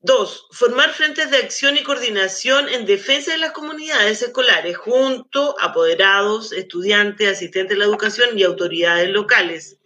Dos, 0.00 0.46
formar 0.52 0.92
frentes 0.92 1.28
de 1.32 1.38
acción 1.38 1.76
y 1.76 1.82
coordinación 1.82 2.68
en 2.68 2.86
defensa 2.86 3.32
de 3.32 3.38
las 3.38 3.50
comunidades 3.50 4.22
escolares 4.22 4.76
junto 4.76 5.58
a 5.58 5.66
apoderados, 5.66 6.52
estudiantes, 6.52 7.28
asistentes 7.28 7.70
de 7.70 7.80
la 7.80 7.86
educación 7.86 8.38
y 8.38 8.44
autoridades 8.44 9.10
locales. 9.10 9.78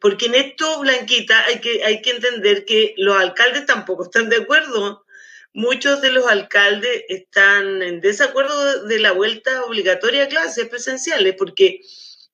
Porque 0.00 0.26
en 0.26 0.34
esto, 0.34 0.80
Blanquita, 0.80 1.44
hay 1.44 1.60
que, 1.60 1.84
hay 1.84 2.02
que 2.02 2.10
entender 2.10 2.64
que 2.64 2.94
los 2.96 3.16
alcaldes 3.16 3.64
tampoco 3.64 4.02
están 4.02 4.28
de 4.28 4.38
acuerdo. 4.38 5.04
Muchos 5.52 6.02
de 6.02 6.10
los 6.10 6.26
alcaldes 6.26 7.04
están 7.08 7.80
en 7.80 8.00
desacuerdo 8.00 8.86
de 8.86 8.98
la 8.98 9.12
vuelta 9.12 9.62
obligatoria 9.62 10.24
a 10.24 10.28
clases 10.28 10.68
presenciales, 10.68 11.36
porque 11.38 11.80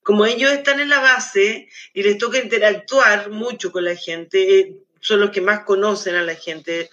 como 0.03 0.25
ellos 0.25 0.51
están 0.53 0.81
en 0.81 0.89
la 0.89 1.01
base 1.01 1.69
y 1.93 2.03
les 2.03 2.17
toca 2.17 2.39
interactuar 2.39 3.29
mucho 3.29 3.71
con 3.73 3.85
la 3.85 3.95
gente, 3.95 4.59
eh, 4.59 4.77
son 5.01 5.21
los 5.21 5.31
que 5.31 5.41
más 5.41 5.65
conocen 5.65 6.15
a 6.15 6.23
la 6.23 6.35
gente. 6.35 6.91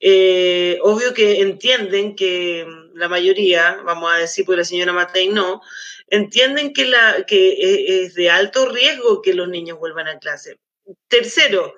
Eh, 0.00 0.78
obvio 0.82 1.12
que 1.12 1.40
entienden 1.40 2.16
que 2.16 2.66
la 2.94 3.08
mayoría, 3.08 3.80
vamos 3.84 4.12
a 4.12 4.16
decir, 4.16 4.44
porque 4.44 4.58
la 4.58 4.64
señora 4.64 4.92
Matei 4.92 5.28
no, 5.28 5.60
entienden 6.08 6.72
que, 6.72 6.86
la, 6.86 7.24
que 7.26 7.50
e- 7.50 8.04
es 8.04 8.14
de 8.14 8.30
alto 8.30 8.68
riesgo 8.68 9.20
que 9.22 9.34
los 9.34 9.48
niños 9.48 9.78
vuelvan 9.78 10.08
a 10.08 10.18
clase. 10.18 10.58
Tercero, 11.08 11.74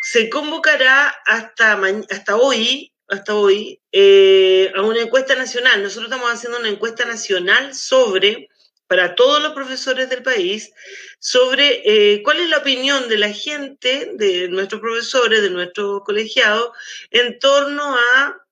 se 0.00 0.30
convocará 0.30 1.08
hasta, 1.26 1.80
hasta 2.10 2.36
hoy, 2.36 2.92
hasta 3.08 3.34
hoy 3.34 3.80
eh, 3.92 4.72
a 4.74 4.82
una 4.82 5.00
encuesta 5.00 5.34
nacional. 5.34 5.82
Nosotros 5.82 6.10
estamos 6.10 6.32
haciendo 6.32 6.58
una 6.58 6.68
encuesta 6.68 7.04
nacional 7.04 7.74
sobre, 7.74 8.48
para 8.90 9.14
todos 9.14 9.40
los 9.40 9.52
profesores 9.52 10.10
del 10.10 10.24
país, 10.24 10.72
sobre 11.20 11.80
eh, 11.84 12.24
cuál 12.24 12.40
es 12.40 12.48
la 12.48 12.58
opinión 12.58 13.08
de 13.08 13.18
la 13.18 13.32
gente, 13.32 14.10
de 14.14 14.48
nuestros 14.48 14.80
profesores, 14.80 15.42
de 15.42 15.50
nuestros 15.50 16.02
colegiados, 16.02 16.70
en 17.12 17.38
torno 17.38 17.94
a 17.94 18.44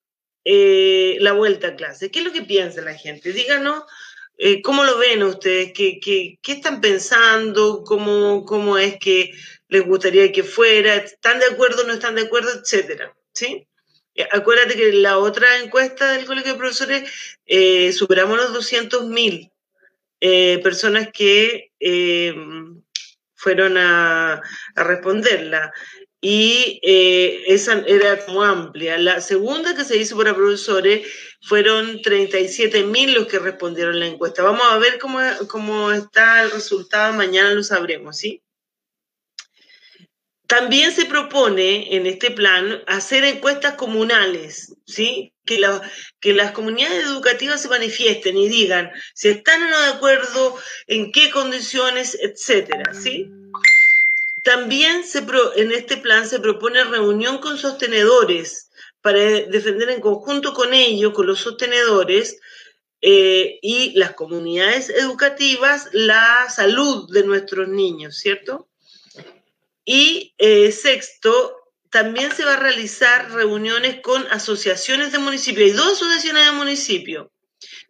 eh, 0.45 1.17
la 1.19 1.33
vuelta 1.33 1.67
a 1.67 1.75
clase. 1.75 2.13
¿Qué 2.13 2.21
es 2.21 2.25
lo 2.25 2.31
que 2.31 2.43
piensa 2.43 2.81
la 2.83 2.95
gente? 2.95 3.33
Díganos 3.33 3.83
eh, 4.37 4.63
cómo 4.63 4.85
lo 4.85 4.97
ven 4.99 5.25
ustedes, 5.25 5.73
qué, 5.75 5.99
qué, 5.99 6.39
qué 6.41 6.53
están 6.53 6.81
pensando, 6.81 7.83
¿Cómo, 7.83 8.45
cómo 8.45 8.79
es 8.79 8.97
que 9.01 9.33
les 9.67 9.85
gustaría 9.85 10.31
que 10.31 10.45
fuera, 10.45 10.95
están 10.95 11.41
de 11.41 11.47
acuerdo, 11.47 11.83
no 11.83 11.95
están 11.95 12.15
de 12.15 12.23
acuerdo, 12.23 12.51
etcétera. 12.53 13.13
¿Sí? 13.35 13.67
Acuérdate 14.31 14.77
que 14.77 14.93
la 14.93 15.19
otra 15.19 15.59
encuesta 15.59 16.13
del 16.13 16.27
Colegio 16.27 16.53
de 16.53 16.59
Profesores 16.59 17.11
superamos 17.97 18.37
los 18.37 18.55
200.000 18.55 19.51
eh, 20.21 20.61
personas 20.63 21.09
que 21.13 21.73
eh, 21.81 22.35
fueron 23.35 23.77
a, 23.77 24.43
responderla. 24.75 25.73
Y 26.21 26.81
eh, 26.83 27.45
esa 27.47 27.85
era 27.87 28.25
como 28.25 28.43
amplia. 28.43 28.99
La 28.99 29.21
segunda 29.21 29.77
que 29.77 29.85
se 29.85 29.97
hizo 29.97 30.17
para 30.17 30.35
profesores 30.35 31.07
fueron 31.43 31.99
37.000 31.99 33.15
los 33.15 33.27
que 33.29 33.39
respondieron 33.39 34.01
la 34.01 34.07
encuesta. 34.07 34.43
Vamos 34.43 34.67
a 34.69 34.79
ver 34.79 34.99
cómo, 34.99 35.21
cómo 35.47 35.93
está 35.93 36.43
el 36.43 36.51
resultado, 36.51 37.15
mañana 37.15 37.55
lo 37.55 37.63
sabremos, 37.63 38.17
¿sí? 38.17 38.43
También 40.49 40.93
se 40.93 41.05
propone 41.05 41.95
en 41.95 42.07
este 42.07 42.31
plan 42.31 42.83
hacer 42.87 43.23
encuestas 43.25 43.75
comunales, 43.75 44.75
¿sí? 44.87 45.35
Que, 45.45 45.59
la- 45.61 45.83
que 46.21 46.33
las 46.33 46.53
comunidades 46.53 47.05
educativas 47.05 47.61
se 47.61 47.69
manifiesten 47.69 48.37
y 48.39 48.49
digan 48.49 48.91
si 49.15 49.29
están 49.29 49.63
o 49.63 49.69
no 49.69 49.81
de 49.83 49.89
acuerdo, 49.91 50.57
en 50.87 51.13
qué 51.13 51.31
condiciones, 51.31 52.19
etcétera, 52.21 52.95
¿sí? 52.95 53.31
También 54.43 55.05
se 55.05 55.21
pro- 55.23 55.55
en 55.57 55.71
este 55.73 55.99
plan 55.99 56.27
se 56.27 56.41
propone 56.41 56.83
reunión 56.85 57.39
con 57.39 57.59
sostenedores 57.59 58.71
para 59.03 59.19
defender 59.21 59.91
en 59.91 60.01
conjunto 60.01 60.55
con 60.55 60.73
ellos, 60.73 61.13
con 61.13 61.27
los 61.27 61.41
sostenedores 61.41 62.39
eh, 63.03 63.59
y 63.61 63.93
las 63.99 64.15
comunidades 64.15 64.89
educativas, 64.89 65.89
la 65.93 66.49
salud 66.49 67.13
de 67.13 67.25
nuestros 67.25 67.69
niños, 67.69 68.17
¿cierto? 68.17 68.67
Y 69.91 70.35
eh, 70.37 70.71
sexto, 70.71 71.57
también 71.91 72.31
se 72.33 72.45
va 72.45 72.53
a 72.53 72.61
realizar 72.61 73.31
reuniones 73.31 74.03
con 74.03 74.23
asociaciones 74.31 75.13
de 75.13 75.19
municipios. 75.19 75.71
Hay 75.71 75.75
dos 75.75 75.95
asociaciones 75.95 76.45
de 76.45 76.53
municipios. 76.53 77.29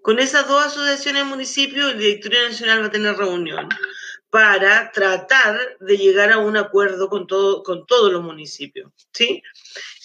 Con 0.00 0.20
esas 0.20 0.46
dos 0.46 0.64
asociaciones 0.64 1.24
de 1.24 1.28
municipios, 1.28 1.90
el 1.90 1.98
Directorio 1.98 2.48
Nacional 2.48 2.82
va 2.82 2.86
a 2.86 2.90
tener 2.92 3.16
reunión 3.16 3.68
para 4.30 4.92
tratar 4.92 5.76
de 5.80 5.98
llegar 5.98 6.30
a 6.30 6.38
un 6.38 6.56
acuerdo 6.56 7.08
con, 7.08 7.26
todo, 7.26 7.64
con 7.64 7.84
todos 7.84 8.12
los 8.12 8.22
municipios. 8.22 8.92
¿sí? 9.12 9.42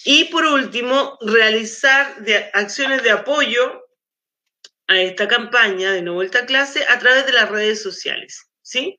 Y 0.04 0.24
por 0.24 0.46
último, 0.46 1.16
realizar 1.20 2.16
acciones 2.54 3.04
de 3.04 3.12
apoyo 3.12 3.84
a 4.88 5.00
esta 5.00 5.28
campaña 5.28 5.92
de 5.92 6.02
no 6.02 6.14
vuelta 6.14 6.40
a 6.40 6.46
clase 6.46 6.84
a 6.88 6.98
través 6.98 7.24
de 7.24 7.34
las 7.34 7.48
redes 7.48 7.80
sociales. 7.80 8.48
¿sí? 8.62 8.98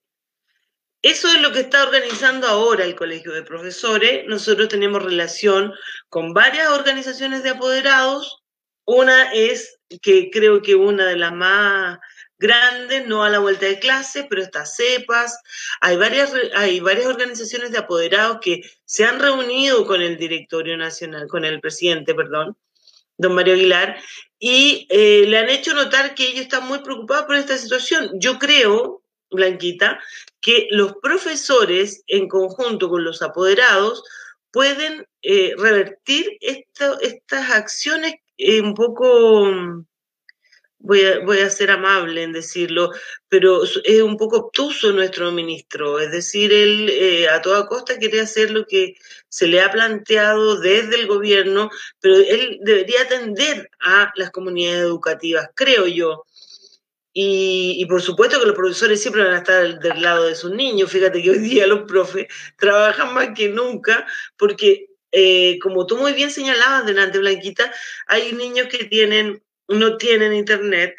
Eso 1.06 1.28
es 1.28 1.40
lo 1.40 1.52
que 1.52 1.60
está 1.60 1.84
organizando 1.84 2.48
ahora 2.48 2.84
el 2.84 2.96
Colegio 2.96 3.32
de 3.32 3.44
Profesores. 3.44 4.24
Nosotros 4.26 4.70
tenemos 4.70 5.04
relación 5.04 5.72
con 6.10 6.34
varias 6.34 6.70
organizaciones 6.70 7.44
de 7.44 7.52
apoderados. 7.52 8.42
Una 8.86 9.32
es, 9.32 9.78
que 10.02 10.32
creo 10.32 10.64
que 10.64 10.74
una 10.74 11.06
de 11.06 11.16
las 11.16 11.32
más 11.32 12.00
grandes, 12.40 13.06
no 13.06 13.24
a 13.24 13.30
la 13.30 13.38
vuelta 13.38 13.68
de 13.68 13.78
clase, 13.78 14.26
pero 14.28 14.42
está 14.42 14.66
CEPAS. 14.66 15.38
Hay 15.80 15.96
varias, 15.96 16.34
hay 16.56 16.80
varias 16.80 17.06
organizaciones 17.06 17.70
de 17.70 17.78
apoderados 17.78 18.40
que 18.42 18.62
se 18.86 19.06
han 19.06 19.20
reunido 19.20 19.86
con 19.86 20.02
el 20.02 20.18
directorio 20.18 20.76
nacional, 20.76 21.28
con 21.28 21.46
el 21.46 21.62
presidente, 21.62 22.16
perdón, 22.16 22.58
don 23.16 23.36
Mario 23.36 23.54
Aguilar, 23.54 24.02
y 24.40 24.88
eh, 24.90 25.26
le 25.28 25.38
han 25.38 25.50
hecho 25.50 25.76
notar 25.76 26.16
que 26.16 26.26
ellos 26.30 26.42
están 26.42 26.68
muy 26.68 26.80
preocupados 26.80 27.28
por 27.28 27.36
esta 27.36 27.60
situación. 27.60 28.10
Yo 28.16 28.40
creo, 28.40 29.04
Blanquita, 29.36 30.00
que 30.42 30.68
los 30.72 30.94
profesores, 31.02 32.04
en 32.08 32.28
conjunto 32.28 32.90
con 32.90 33.04
los 33.04 33.22
apoderados, 33.22 34.04
pueden 34.52 35.06
eh, 35.22 35.54
revertir 35.58 36.38
esto- 36.42 37.00
estas 37.02 37.52
acciones 37.52 38.16
eh, 38.38 38.62
un 38.62 38.74
poco, 38.74 39.52
voy 40.80 41.04
a, 41.06 41.20
voy 41.26 41.40
a 41.40 41.50
ser 41.50 41.72
amable 41.72 42.24
en 42.24 42.32
decirlo, 42.34 42.92
pero 43.28 43.64
es 43.64 43.82
es 43.84 44.02
un 44.02 44.18
poco 44.18 44.38
obtuso 44.38 44.92
nuestro 44.92 45.32
ministro, 45.32 46.00
es 46.00 46.12
decir, 46.12 46.54
él 46.54 46.90
eh, 46.90 47.28
a 47.30 47.42
toda 47.42 47.68
costa 47.68 47.98
quiere 47.98 48.22
hacer 48.22 48.52
lo 48.52 48.66
que 48.66 48.96
se 49.30 49.48
le 49.48 49.62
ha 49.62 49.72
planteado 49.72 50.60
desde 50.60 50.96
el 50.96 51.08
gobierno, 51.08 51.70
pero 52.00 52.16
él 52.18 52.60
debería 52.62 53.02
atender 53.02 53.70
a 53.80 54.12
las 54.16 54.32
comunidades 54.32 54.82
educativas, 54.82 55.50
creo 55.56 55.88
yo. 55.88 56.26
Y, 57.18 57.86
por 57.86 58.02
supuesto 58.02 58.42
que 58.42 58.46
los 58.46 58.56
profesores 58.58 59.02
siempre 59.02 59.24
van 59.24 59.36
a 59.36 59.38
estar 59.38 59.80
del, 59.80 60.02
lado 60.02 60.26
de 60.26 60.36
sus 60.36 60.52
niños. 60.52 60.92
Fíjate 60.92 61.24
que 61.24 61.30
hoy 61.30 61.38
día 61.40 61.66
los 61.66 61.84
profes 61.84 62.28
trabajan 62.58 63.14
más 63.14 63.30
que 63.34 63.48
nunca 63.48 64.06
porque, 64.36 64.90
eh, 65.14 65.58
como 65.60 65.88
tú 65.88 65.98
muy 65.98 66.12
bien 66.12 66.30
señalabas 66.30 66.86
delante, 66.86 67.20
Blanquita, 67.20 67.74
hay 68.08 68.34
niños 68.34 68.68
que 68.68 68.84
tienen, 68.84 69.42
no 69.70 69.96
tienen 69.96 70.34
internet, 70.34 70.98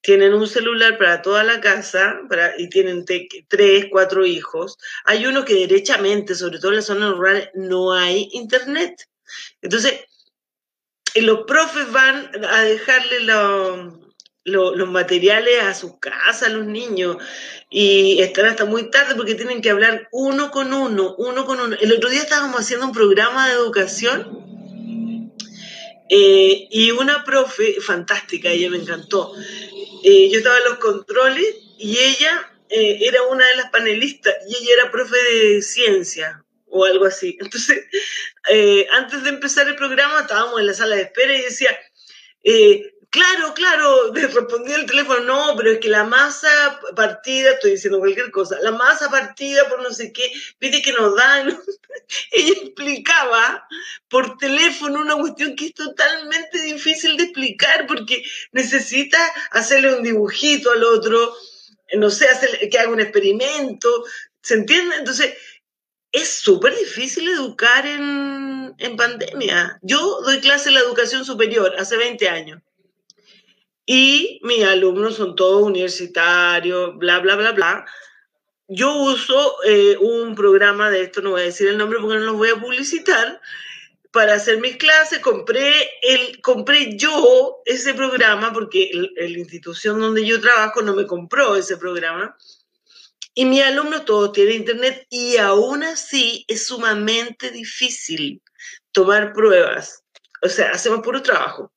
tienen 0.00 0.32
un 0.32 0.46
celular 0.46 0.96
para 0.96 1.20
toda 1.20 1.44
la 1.44 1.60
casa 1.60 2.20
para, 2.30 2.58
y 2.58 2.70
tienen 2.70 3.04
tres, 3.04 3.86
cuatro 3.90 4.24
hijos. 4.24 4.78
Hay 5.04 5.26
unos 5.26 5.44
que 5.44 5.66
derechamente, 5.66 6.34
sobre 6.34 6.58
todo 6.58 6.70
en 6.70 6.76
las 6.76 6.86
zonas 6.86 7.12
rurales, 7.12 7.50
no 7.52 7.92
hay 7.92 8.30
internet. 8.32 9.06
Entonces, 9.60 10.00
los 11.16 11.40
profes 11.46 11.92
van 11.92 12.30
a 12.46 12.62
dejarle 12.62 13.20
lo- 13.20 14.07
lo- 14.48 14.74
los 14.74 14.88
materiales 14.88 15.62
a 15.62 15.74
sus 15.74 15.98
casas, 15.98 16.52
los 16.52 16.66
niños, 16.66 17.16
y 17.70 18.20
están 18.20 18.46
hasta 18.46 18.64
muy 18.64 18.90
tarde 18.90 19.14
porque 19.14 19.34
tienen 19.34 19.60
que 19.62 19.70
hablar 19.70 20.08
uno 20.12 20.50
con 20.50 20.72
uno, 20.72 21.14
uno 21.18 21.44
con 21.44 21.60
uno. 21.60 21.76
El 21.80 21.92
otro 21.92 22.08
día 22.10 22.22
estábamos 22.22 22.60
haciendo 22.60 22.86
un 22.86 22.92
programa 22.92 23.46
de 23.48 23.54
educación 23.54 24.48
eh, 26.10 26.66
y 26.70 26.90
una 26.90 27.22
profe, 27.24 27.80
fantástica, 27.80 28.48
ella 28.50 28.70
me 28.70 28.78
encantó. 28.78 29.32
Eh, 30.02 30.30
yo 30.30 30.38
estaba 30.38 30.56
en 30.58 30.64
los 30.64 30.78
controles 30.78 31.44
y 31.78 31.98
ella 31.98 32.50
eh, 32.70 32.98
era 33.02 33.22
una 33.24 33.46
de 33.46 33.56
las 33.56 33.70
panelistas 33.70 34.34
y 34.48 34.56
ella 34.56 34.74
era 34.82 34.90
profe 34.90 35.16
de 35.16 35.62
ciencia 35.62 36.42
o 36.66 36.84
algo 36.84 37.04
así. 37.04 37.36
Entonces, 37.40 37.84
antes 38.92 39.22
de 39.22 39.28
empezar 39.30 39.68
el 39.68 39.76
programa 39.76 40.20
estábamos 40.22 40.58
en 40.60 40.66
la 40.66 40.74
sala 40.74 40.96
de 40.96 41.02
espera 41.02 41.36
y 41.36 41.42
decía, 41.42 41.76
Claro, 43.10 43.54
claro, 43.54 44.12
respondí 44.12 44.72
el 44.72 44.84
teléfono, 44.84 45.20
no, 45.20 45.56
pero 45.56 45.70
es 45.72 45.78
que 45.78 45.88
la 45.88 46.04
masa 46.04 46.78
partida, 46.94 47.52
estoy 47.52 47.72
diciendo 47.72 47.98
cualquier 47.98 48.30
cosa, 48.30 48.58
la 48.60 48.72
masa 48.72 49.10
partida 49.10 49.66
por 49.68 49.82
no 49.82 49.90
sé 49.92 50.12
qué, 50.12 50.30
viste 50.60 50.82
que 50.82 50.92
nos 50.92 51.16
dan. 51.16 51.48
Ella 52.32 52.52
explicaba 52.62 53.66
por 54.08 54.36
teléfono 54.36 55.00
una 55.00 55.16
cuestión 55.16 55.56
que 55.56 55.66
es 55.66 55.74
totalmente 55.74 56.60
difícil 56.60 57.16
de 57.16 57.24
explicar 57.24 57.86
porque 57.86 58.22
necesita 58.52 59.18
hacerle 59.52 59.94
un 59.94 60.02
dibujito 60.02 60.70
al 60.70 60.84
otro, 60.84 61.34
no 61.94 62.10
sé, 62.10 62.28
hacer, 62.28 62.68
que 62.70 62.78
haga 62.78 62.90
un 62.90 63.00
experimento, 63.00 64.04
¿se 64.42 64.54
entiende? 64.54 64.96
Entonces, 64.96 65.34
es 66.12 66.28
súper 66.28 66.76
difícil 66.76 67.28
educar 67.28 67.86
en, 67.86 68.74
en 68.78 68.96
pandemia. 68.96 69.78
Yo 69.82 70.20
doy 70.22 70.40
clase 70.40 70.68
en 70.68 70.74
la 70.76 70.80
educación 70.80 71.24
superior 71.24 71.74
hace 71.78 71.96
20 71.96 72.28
años 72.28 72.62
y 73.90 74.38
mis 74.42 74.62
alumnos 74.64 75.16
son 75.16 75.34
todos 75.34 75.62
universitarios, 75.62 76.98
bla, 76.98 77.20
bla, 77.20 77.36
bla, 77.36 77.52
bla. 77.52 77.86
Yo 78.68 78.94
uso 78.94 79.64
eh, 79.64 79.96
un 79.98 80.34
programa 80.34 80.90
de 80.90 81.04
esto, 81.04 81.22
no 81.22 81.30
voy 81.30 81.40
a 81.40 81.44
decir 81.44 81.68
el 81.68 81.78
nombre 81.78 81.98
porque 81.98 82.18
no 82.18 82.24
lo 82.24 82.34
voy 82.34 82.50
a 82.50 82.60
publicitar, 82.60 83.40
para 84.12 84.34
hacer 84.34 84.60
mis 84.60 84.76
clases. 84.76 85.20
Compré, 85.20 85.72
el, 86.02 86.38
compré 86.42 86.98
yo 86.98 87.62
ese 87.64 87.94
programa 87.94 88.52
porque 88.52 88.90
la 88.92 89.26
institución 89.26 89.98
donde 90.00 90.26
yo 90.26 90.38
trabajo 90.38 90.82
no 90.82 90.94
me 90.94 91.06
compró 91.06 91.56
ese 91.56 91.78
programa. 91.78 92.36
Y 93.32 93.46
mis 93.46 93.62
alumnos 93.62 94.04
todos 94.04 94.32
tienen 94.32 94.56
internet 94.56 95.06
y 95.08 95.38
aún 95.38 95.82
así 95.82 96.44
es 96.46 96.66
sumamente 96.66 97.50
difícil 97.50 98.42
tomar 98.92 99.32
pruebas. 99.32 100.04
O 100.42 100.48
sea, 100.50 100.72
hacemos 100.72 101.00
puro 101.00 101.22
trabajo. 101.22 101.72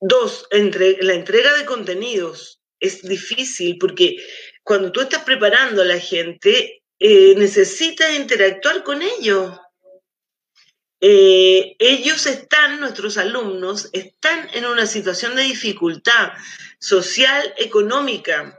Dos, 0.00 0.46
entre, 0.50 1.02
la 1.02 1.14
entrega 1.14 1.54
de 1.54 1.64
contenidos 1.64 2.60
es 2.80 3.02
difícil 3.02 3.78
porque 3.78 4.16
cuando 4.62 4.92
tú 4.92 5.00
estás 5.00 5.22
preparando 5.24 5.82
a 5.82 5.86
la 5.86 5.98
gente, 5.98 6.82
eh, 6.98 7.34
necesitas 7.36 8.14
interactuar 8.14 8.82
con 8.82 9.02
ellos. 9.02 9.58
Eh, 11.00 11.76
ellos 11.78 12.26
están, 12.26 12.80
nuestros 12.80 13.18
alumnos, 13.18 13.90
están 13.92 14.48
en 14.54 14.64
una 14.64 14.86
situación 14.86 15.36
de 15.36 15.42
dificultad 15.42 16.32
social, 16.78 17.54
económica. 17.58 18.58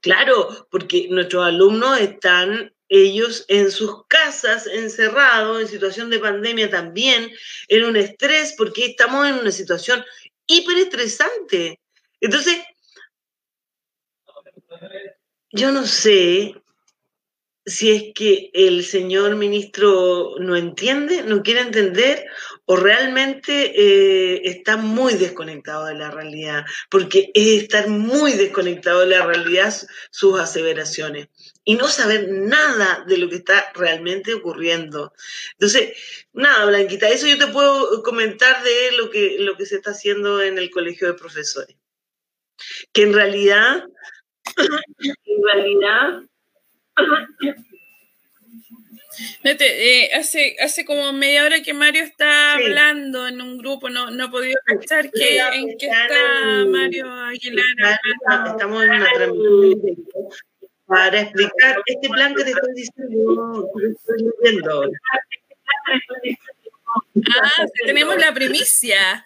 Claro, 0.00 0.68
porque 0.70 1.06
nuestros 1.10 1.44
alumnos 1.46 2.00
están 2.00 2.74
ellos 2.94 3.46
en 3.48 3.70
sus 3.70 4.06
casas, 4.06 4.66
encerrados, 4.66 5.62
en 5.62 5.68
situación 5.68 6.10
de 6.10 6.18
pandemia 6.18 6.68
también, 6.68 7.30
en 7.68 7.84
un 7.84 7.96
estrés, 7.96 8.54
porque 8.56 8.84
estamos 8.84 9.26
en 9.26 9.36
una 9.36 9.50
situación 9.50 10.04
hiperestresante. 10.46 11.80
Entonces, 12.20 12.58
yo 15.52 15.72
no 15.72 15.86
sé 15.86 16.54
si 17.64 17.90
es 17.92 18.04
que 18.14 18.50
el 18.52 18.84
señor 18.84 19.36
ministro 19.36 20.34
no 20.38 20.54
entiende, 20.54 21.22
no 21.22 21.42
quiere 21.42 21.60
entender, 21.60 22.26
o 22.64 22.76
realmente 22.76 23.72
eh, 23.74 24.42
está 24.44 24.76
muy 24.76 25.14
desconectado 25.14 25.86
de 25.86 25.94
la 25.94 26.10
realidad, 26.10 26.64
porque 26.90 27.30
es 27.34 27.62
estar 27.62 27.88
muy 27.88 28.32
desconectado 28.32 29.00
de 29.00 29.06
la 29.06 29.26
realidad 29.26 29.74
sus 30.10 30.38
aseveraciones 30.38 31.28
y 31.64 31.74
no 31.74 31.88
saber 31.88 32.28
nada 32.30 33.04
de 33.06 33.18
lo 33.18 33.28
que 33.28 33.36
está 33.36 33.72
realmente 33.74 34.34
ocurriendo. 34.34 35.12
Entonces, 35.52 35.96
nada, 36.32 36.66
Blanquita, 36.66 37.08
eso 37.08 37.26
yo 37.26 37.38
te 37.38 37.48
puedo 37.48 38.02
comentar 38.02 38.62
de 38.62 38.92
lo 38.96 39.10
que, 39.10 39.36
lo 39.38 39.56
que 39.56 39.66
se 39.66 39.76
está 39.76 39.90
haciendo 39.90 40.40
en 40.42 40.58
el 40.58 40.70
colegio 40.70 41.08
de 41.08 41.14
profesores. 41.14 41.76
Que 42.92 43.02
en 43.02 43.12
realidad, 43.12 43.84
en 44.56 45.42
realidad, 45.44 46.22
eh, 49.44 50.10
hace, 50.14 50.56
hace 50.60 50.84
como 50.84 51.12
media 51.12 51.44
hora 51.44 51.62
que 51.62 51.74
Mario 51.74 52.02
está 52.02 52.56
Sí. 52.58 52.64
hablando 52.64 53.26
en 53.26 53.40
un 53.40 53.58
grupo, 53.58 53.88
no, 53.90 54.10
no 54.10 54.26
he 54.26 54.28
podido 54.28 54.58
cachar 54.64 55.10
que, 55.10 55.36
la 55.36 55.54
en 55.54 55.76
qué 55.78 55.86
está 55.86 56.64
Mario 56.66 57.10
Aguilar. 57.12 57.64
Estamos- 58.20 58.82
en 58.84 58.90
una 58.90 59.08
transmisión 59.14 59.96
para 60.86 61.20
explicar 61.20 61.80
este 61.86 62.08
plan 62.08 62.34
que 62.34 62.44
te 62.44 62.50
estoy 62.50 62.74
diciendo, 62.74 63.68
que 63.78 63.86
estoy 63.86 64.60
ahora. 64.70 64.90
Ah, 67.42 67.50
sí, 67.66 67.86
tenemos 67.86 68.16
la 68.18 68.34
primicia. 68.34 69.24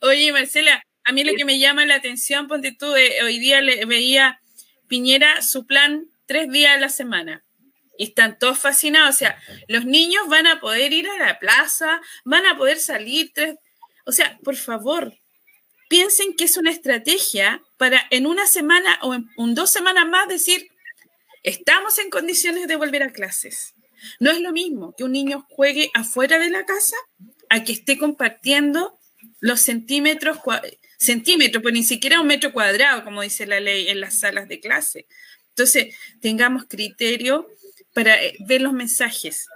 Oye, 0.00 0.32
Marcela, 0.32 0.82
a 1.04 1.12
mí 1.12 1.24
lo 1.24 1.34
que 1.34 1.44
me 1.44 1.58
llama 1.58 1.86
la 1.86 1.94
atención, 1.96 2.48
ponte 2.48 2.72
tú, 2.78 2.94
eh, 2.96 3.22
hoy 3.22 3.38
día 3.38 3.60
le 3.60 3.84
veía 3.86 4.40
Piñera 4.88 5.40
su 5.42 5.66
plan 5.66 6.06
tres 6.32 6.50
días 6.50 6.74
a 6.74 6.80
la 6.80 6.88
semana. 6.88 7.44
Y 7.98 8.04
están 8.04 8.38
todos 8.38 8.58
fascinados. 8.58 9.16
O 9.16 9.18
sea, 9.18 9.38
los 9.68 9.84
niños 9.84 10.26
van 10.28 10.46
a 10.46 10.60
poder 10.60 10.94
ir 10.94 11.06
a 11.06 11.18
la 11.18 11.38
plaza, 11.38 12.00
van 12.24 12.46
a 12.46 12.56
poder 12.56 12.78
salir 12.78 13.32
tres. 13.34 13.56
O 14.06 14.12
sea, 14.12 14.38
por 14.42 14.56
favor, 14.56 15.12
piensen 15.90 16.34
que 16.34 16.44
es 16.44 16.56
una 16.56 16.70
estrategia 16.70 17.62
para 17.76 18.00
en 18.08 18.26
una 18.26 18.46
semana 18.46 18.98
o 19.02 19.12
en, 19.12 19.54
dos 19.54 19.70
semanas 19.70 20.08
más 20.08 20.26
decir, 20.26 20.68
estamos 21.42 21.98
en 21.98 22.08
condiciones 22.08 22.66
de 22.66 22.76
volver 22.76 23.02
a 23.02 23.12
clases. 23.12 23.74
No 24.18 24.30
es 24.30 24.40
lo 24.40 24.52
mismo 24.52 24.94
que 24.96 25.04
un 25.04 25.12
niño 25.12 25.46
juegue 25.50 25.90
afuera 25.92 26.38
de 26.38 26.48
la 26.48 26.64
casa 26.64 26.96
a 27.50 27.62
que 27.62 27.72
esté 27.72 27.98
compartiendo 27.98 28.98
los 29.40 29.60
centímetros, 29.60 30.38
centímetros, 30.96 31.62
pues 31.62 31.74
ni 31.74 31.82
siquiera 31.82 32.22
un 32.22 32.26
metro 32.26 32.54
cuadrado, 32.54 33.04
como 33.04 33.20
dice 33.20 33.44
la 33.44 33.60
ley, 33.60 33.88
en 33.88 34.00
las 34.00 34.18
salas 34.18 34.48
de 34.48 34.60
clase. 34.60 35.06
Entonces, 35.54 35.94
tengamos 36.20 36.64
criterio 36.66 37.46
para 37.92 38.22
eh, 38.22 38.36
ver 38.40 38.62
los 38.62 38.72
mensajes, 38.72 39.48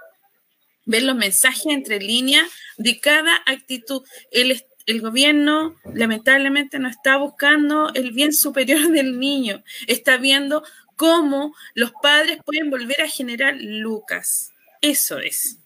ver 0.85 1.03
los 1.03 1.15
mensajes 1.15 1.65
entre 1.67 1.99
líneas 1.99 2.47
de 2.77 2.99
cada 2.99 3.41
actitud. 3.45 4.03
El, 4.31 4.61
gobierno 5.01 5.75
lamentablemente 5.93 6.79
no 6.79 6.87
está 6.87 7.17
buscando 7.17 7.91
el 7.93 8.11
bien 8.11 8.31
superior 8.45 8.89
del 8.89 9.19
niño, 9.19 9.63
está 9.87 10.17
viendo 10.17 10.63
cómo 10.95 11.55
los 11.73 11.91
padres 12.01 12.39
pueden 12.45 12.69
volver 12.69 13.01
a 13.01 13.09
generar 13.09 13.55
lucas. 13.59 14.51
Eso 14.81 15.17
es. 15.17 15.57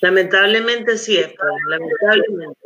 Lamentablemente 0.00 0.96
sí 0.98 1.16
es, 1.18 1.32
lamentablemente. 1.68 2.58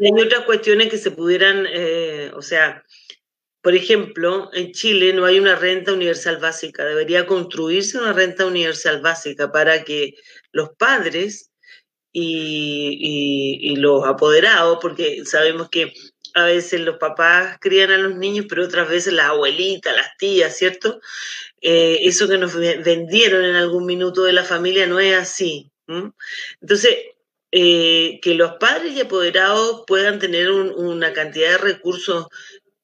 Hay 0.00 0.22
otras 0.22 0.42
cuestiones 0.42 0.88
que 0.88 0.98
se 0.98 1.10
pudieran, 1.10 1.66
eh, 1.68 2.30
o 2.34 2.42
sea, 2.42 2.84
por 3.66 3.74
ejemplo, 3.74 4.48
en 4.52 4.70
Chile 4.70 5.12
no 5.12 5.24
hay 5.24 5.40
una 5.40 5.56
renta 5.56 5.92
universal 5.92 6.36
básica. 6.36 6.84
Debería 6.84 7.26
construirse 7.26 7.98
una 7.98 8.12
renta 8.12 8.46
universal 8.46 9.00
básica 9.00 9.50
para 9.50 9.82
que 9.82 10.14
los 10.52 10.68
padres 10.78 11.50
y, 12.12 13.74
los 13.78 14.06
apoderados, 14.06 14.78
porque 14.80 15.24
sabemos 15.24 15.68
que 15.68 15.92
a 16.34 16.44
veces 16.44 16.82
los 16.82 16.98
papás 16.98 17.56
crían 17.60 17.90
a 17.90 17.98
los 17.98 18.14
niños, 18.14 18.46
pero 18.48 18.62
otras 18.62 18.88
veces 18.88 19.12
las 19.14 19.30
abuelitas, 19.30 19.96
las 19.96 20.16
tías, 20.16 20.56
¿cierto? 20.56 21.00
Eh, 21.60 21.98
eso 22.02 22.28
que 22.28 22.38
nos 22.38 22.54
ve- 22.54 22.80
vendieron 22.84 23.44
en 23.44 23.56
algún 23.56 23.84
minuto 23.84 24.22
de 24.22 24.32
la 24.32 24.44
familia 24.44 24.86
no 24.86 25.00
es 25.00 25.16
así. 25.16 25.72
Entonces, 26.60 26.98
eh, 27.50 28.20
que 28.22 28.34
los 28.34 28.52
padres 28.60 28.92
y 28.92 29.00
apoderados 29.00 29.82
puedan 29.88 30.20
tener 30.20 30.52
un- 30.52 30.72
una 30.72 31.12
cantidad 31.12 31.50
de 31.50 31.58
recursos 31.58 32.26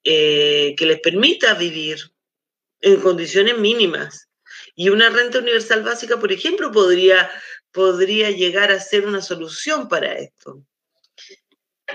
eh, 0.04 0.74
que 0.76 0.86
les 0.86 1.00
permita 1.00 1.54
vivir 1.54 1.98
en 2.80 3.00
condiciones 3.00 3.58
mínimas. 3.58 4.28
Y 4.74 4.88
una 4.88 5.10
renta 5.10 5.38
universal 5.38 5.82
básica, 5.82 6.18
por 6.18 6.32
ejemplo, 6.32 6.72
podría, 6.72 7.30
podría 7.70 8.30
llegar 8.30 8.72
a 8.72 8.80
ser 8.80 9.06
una 9.06 9.20
solución 9.20 9.88
para 9.88 10.14
esto. 10.14 10.62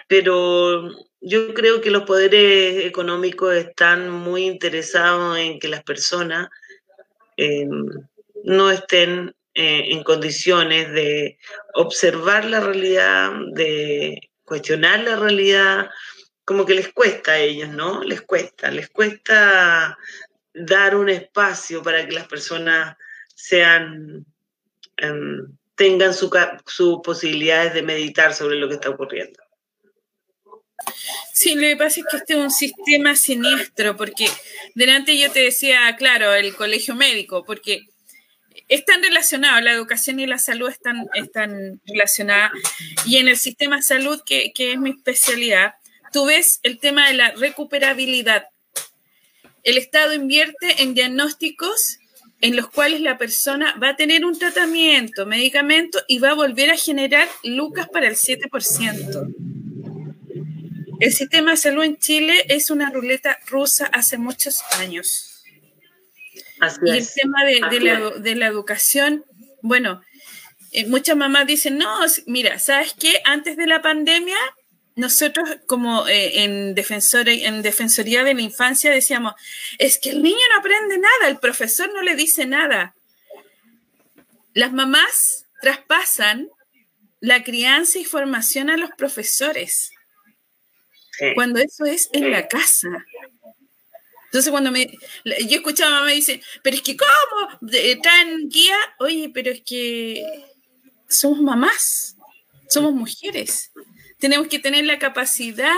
Pero 0.08 0.90
yo 1.20 1.54
creo 1.54 1.82
que 1.82 1.92
los 1.92 2.04
poderes 2.04 2.86
económicos 2.86 3.56
están 3.56 4.10
muy 4.10 4.46
interesados 4.46 5.38
en 5.38 5.60
que 5.60 5.68
las 5.68 5.84
personas 5.84 6.50
eh, 7.36 7.68
no 8.44 8.72
estén 8.72 9.36
eh, 9.54 9.86
en 9.92 10.04
condiciones 10.04 10.92
de 10.94 11.40
observar 11.74 12.46
la 12.46 12.60
realidad, 12.60 13.32
de 13.54 14.30
cuestionar 14.44 15.00
la 15.02 15.16
realidad, 15.16 15.90
como 16.48 16.66
que 16.66 16.76
les 16.76 16.94
cuesta 16.94 17.34
a 17.34 17.40
ellos, 17.40 17.68
¿no? 17.68 18.02
Les 18.06 18.22
cuesta, 18.22 18.72
les 18.72 18.88
cuesta 18.88 19.98
dar 20.54 20.96
un 20.96 21.10
espacio 21.10 21.84
para 21.84 22.08
que 22.08 22.14
las 22.14 22.26
personas 22.26 22.96
sean, 23.36 24.26
em, 24.96 25.58
tengan 25.76 26.14
sus 26.14 26.32
su 26.66 27.02
posibilidades 27.02 27.74
de 27.74 27.82
meditar 27.82 28.34
sobre 28.34 28.56
lo 28.56 28.70
que 28.70 28.76
está 28.76 28.90
ocurriendo. 28.92 29.44
Sí, 31.34 31.56
lo 31.56 31.64
que 31.64 31.76
pasa 31.76 32.00
es 32.00 32.06
que 32.10 32.16
este 32.16 32.34
es 32.36 32.40
un 32.40 32.50
sistema 32.50 33.18
siniestro, 33.18 33.98
porque 33.98 34.30
delante 34.74 35.20
yo 35.20 35.30
te 35.30 35.42
decía, 35.42 35.94
claro, 35.98 36.34
el 36.34 36.56
colegio 36.56 36.96
médico, 36.96 37.44
porque 37.44 37.90
están 38.70 39.04
relacionados, 39.04 39.62
la 39.66 39.74
educación 39.74 40.22
y 40.22 40.28
la 40.28 40.38
salud 40.38 40.70
están, 40.70 41.10
están 41.14 41.82
relacionadas. 41.86 42.54
Y 43.06 43.18
en 43.18 43.28
el 43.28 43.36
sistema 43.36 43.82
salud, 43.82 44.22
que, 44.26 44.54
que 44.54 44.72
es 44.72 44.80
mi 44.80 44.92
especialidad, 44.92 45.74
tú 46.18 46.26
ves 46.26 46.60
el 46.64 46.80
tema 46.80 47.08
de 47.10 47.14
la 47.14 47.30
recuperabilidad. 47.34 48.48
El 49.64 49.78
Estado 49.78 50.14
invierte 50.14 50.82
en 50.82 50.96
diagnósticos 50.96 52.00
en 52.42 52.56
los 52.56 52.72
cuales 52.72 53.02
la 53.02 53.20
persona 53.20 53.76
va 53.76 53.90
a 53.90 53.96
tener 53.96 54.26
un 54.26 54.36
tratamiento, 54.40 55.28
medicamento 55.28 56.00
y 56.08 56.18
va 56.18 56.32
a 56.32 56.34
volver 56.34 56.72
a 56.72 56.76
generar 56.76 57.28
lucas 57.44 57.88
para 57.94 58.08
el 58.08 58.16
7%. 58.16 59.36
El 61.02 61.14
sistema 61.14 61.52
de 61.52 61.58
salud 61.58 61.84
en 61.84 61.98
Chile 61.98 62.46
es 62.50 62.72
una 62.72 62.90
ruleta 62.90 63.38
rusa 63.46 63.86
hace 63.86 64.18
muchos 64.18 64.62
años. 64.80 65.44
Así 66.60 66.80
Y 66.84 66.90
el 66.90 66.98
es. 66.98 67.14
tema 67.14 67.46
de, 67.46 67.80
la, 67.80 68.10
de 68.10 68.32
educación, 68.32 69.24
bueno, 69.62 70.02
eh, 70.72 70.88
muchas 70.88 71.16
mamás 71.16 71.46
dicen, 71.46 71.78
no, 71.78 72.00
mira, 72.26 72.58
¿sabes 72.58 72.96
qué? 73.00 73.22
Antes 73.24 73.56
de 73.56 73.68
la 73.68 73.84
pandemia, 73.84 74.38
nosotros 74.98 75.48
como 75.68 76.08
eh, 76.08 76.44
en, 76.44 76.76
defensor, 76.76 77.30
en 77.30 77.62
Defensoría 77.62 78.24
de 78.24 78.34
la 78.34 78.42
Infancia 78.42 78.92
decíamos, 78.92 79.34
es 79.78 79.98
que 80.00 80.10
el 80.10 80.22
niño 80.22 80.38
no 80.52 80.60
aprende 80.60 80.98
nada, 80.98 81.28
el 81.30 81.38
profesor 81.40 81.90
no 81.94 82.02
le 82.02 82.16
dice 82.16 82.46
nada. 82.46 82.96
Las 84.54 84.74
mamás 84.74 85.46
traspasan 85.62 86.50
la 87.20 87.44
crianza 87.44 88.00
y 88.00 88.06
formación 88.06 88.70
a 88.70 88.78
los 88.78 88.90
profesores, 88.98 89.92
Sí. 91.20 91.26
cuando 91.34 91.60
eso 91.60 91.86
es 91.86 92.10
en 92.14 92.30
la 92.30 92.48
casa. 92.48 92.90
Entonces 94.26 94.52
cuando 94.52 94.72
me, 94.72 94.86
yo 95.26 95.58
escuchaba 95.58 95.90
a 95.90 95.94
mamá 95.96 96.06
me 96.08 96.14
dice, 96.14 96.42
pero 96.62 96.76
es 96.76 96.82
que 96.84 96.96
¿cómo? 96.98 97.58
De- 97.62 97.96
¿Traen 98.04 98.50
guía? 98.50 98.78
Oye, 99.00 99.32
pero 99.34 99.50
es 99.52 99.62
que 99.66 100.24
somos 101.08 101.40
mamás, 101.42 102.16
somos 102.70 102.94
mujeres. 102.94 103.72
Tenemos 104.20 104.48
que 104.48 104.60
tener 104.60 104.86
la 104.86 104.98
capacidad 105.00 105.76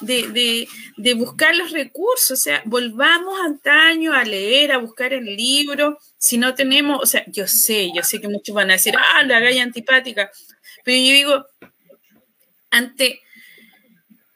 de, 0.00 0.66
de- 0.96 1.14
buscar 1.14 1.54
los 1.54 1.72
recursos, 1.72 2.30
o 2.32 2.36
sea, 2.42 2.62
volvamos 2.64 3.38
antaño 3.40 4.12
a 4.14 4.24
leer, 4.24 4.72
a 4.72 4.78
buscar 4.78 5.12
el 5.12 5.24
libro. 5.36 5.98
Si 6.18 6.38
no 6.38 6.54
tenemos, 6.54 7.00
o 7.02 7.06
sea, 7.06 7.24
yo 7.28 7.46
sé, 7.46 7.90
yo 7.94 8.02
sé 8.02 8.20
que 8.20 8.28
muchos 8.28 8.54
van 8.54 8.70
a 8.70 8.74
decir, 8.74 8.94
ah, 8.98 9.22
la 9.24 9.40
galla 9.40 9.62
antipática, 9.62 10.30
pero 10.84 10.96
yo 10.98 11.12
digo, 11.12 11.46
ante, 12.70 13.20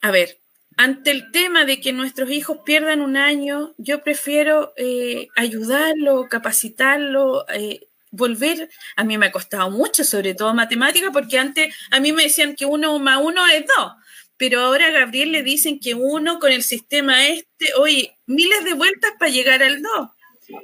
a 0.00 0.10
ver, 0.10 0.38
ante 0.76 1.10
el 1.10 1.30
tema 1.30 1.64
de 1.64 1.80
que 1.80 1.92
nuestros 1.92 2.30
hijos 2.30 2.58
pierdan 2.64 3.00
un 3.02 3.16
año, 3.16 3.74
yo 3.76 4.02
prefiero 4.02 4.72
eh, 4.76 5.28
ayudarlo, 5.36 6.28
capacitarlo, 6.30 7.44
eh, 7.50 7.80
volver. 8.10 8.68
A 8.96 9.04
mí 9.04 9.18
me 9.18 9.26
ha 9.26 9.32
costado 9.32 9.70
mucho, 9.70 10.04
sobre 10.04 10.34
todo 10.34 10.54
matemática, 10.54 11.10
porque 11.12 11.38
antes 11.38 11.74
a 11.90 12.00
mí 12.00 12.12
me 12.12 12.24
decían 12.24 12.54
que 12.56 12.66
uno 12.66 12.98
más 12.98 13.20
uno 13.22 13.46
es 13.48 13.64
dos, 13.66 13.92
pero 14.36 14.60
ahora 14.60 14.86
a 14.86 14.90
Gabriel 14.90 15.32
le 15.32 15.42
dicen 15.42 15.78
que 15.78 15.94
uno 15.94 16.38
con 16.38 16.52
el 16.52 16.62
sistema 16.62 17.28
este, 17.28 17.74
oye, 17.78 18.16
miles 18.26 18.64
de 18.64 18.74
vueltas 18.74 19.12
para 19.18 19.30
llegar 19.30 19.62
al 19.62 19.82
dos, 19.82 20.08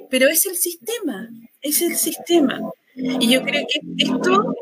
pero 0.09 0.27
es 0.27 0.45
el 0.45 0.55
sistema, 0.55 1.29
es 1.61 1.81
el 1.81 1.95
sistema. 1.95 2.59
Y 2.95 3.31
yo 3.31 3.43
creo 3.43 3.63
que 3.71 3.79
esto, 4.03 4.55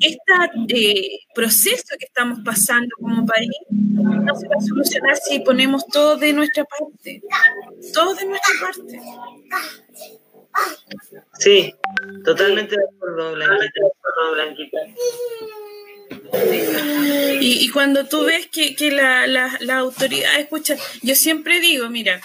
este 0.00 1.20
proceso 1.34 1.96
que 1.98 2.04
estamos 2.04 2.40
pasando 2.44 2.94
como 3.00 3.24
país, 3.24 3.48
no 3.70 4.34
se 4.34 4.48
va 4.48 4.56
a 4.58 4.60
solucionar 4.60 5.16
si 5.16 5.40
ponemos 5.40 5.86
todo 5.86 6.16
de 6.16 6.34
nuestra 6.34 6.64
parte, 6.64 7.22
todo 7.94 8.14
de 8.14 8.26
nuestra 8.26 8.54
parte. 8.60 9.00
Sí, 11.38 11.74
totalmente 12.24 12.76
de 12.76 12.84
acuerdo, 12.84 13.32
Blanquita. 14.32 14.78
Y, 17.40 17.68
cuando 17.70 18.06
tú 18.06 18.24
ves 18.24 18.46
que, 18.46 18.74
que 18.74 18.90
la, 18.90 19.26
la, 19.26 19.56
la 19.60 19.78
autoridad 19.78 20.38
escucha, 20.38 20.76
yo 21.02 21.14
siempre 21.14 21.60
digo, 21.60 21.88
mira, 21.88 22.20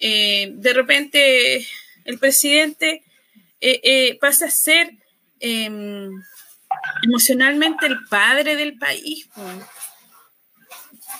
eh, 0.00 0.50
de 0.52 0.72
repente 0.72 1.66
el 2.04 2.18
presidente 2.18 3.02
eh, 3.60 3.80
eh, 3.82 4.18
pasa 4.20 4.46
a 4.46 4.50
ser 4.50 4.92
eh, 5.40 6.08
emocionalmente 7.02 7.86
el 7.86 7.98
padre 8.08 8.56
del 8.56 8.78
país. 8.78 9.28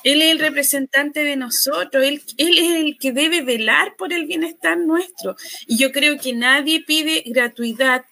Él 0.05 0.23
es 0.23 0.33
el 0.33 0.39
representante 0.39 1.25
de 1.25 1.37
nosotros, 1.37 2.05
él 2.05 2.23
es 2.37 2.77
el 2.77 2.99
que 2.99 3.13
debe 3.13 3.43
velar 3.43 3.97
por 3.97 4.13
el 4.13 4.27
bienestar 4.27 4.79
nuestro. 4.79 5.37
Y 5.67 5.79
yo 5.79 5.93
creo 5.93 6.19
que 6.19 6.33
nadie 6.33 6.85
pide 6.85 7.25
gratuidad, 7.27 8.05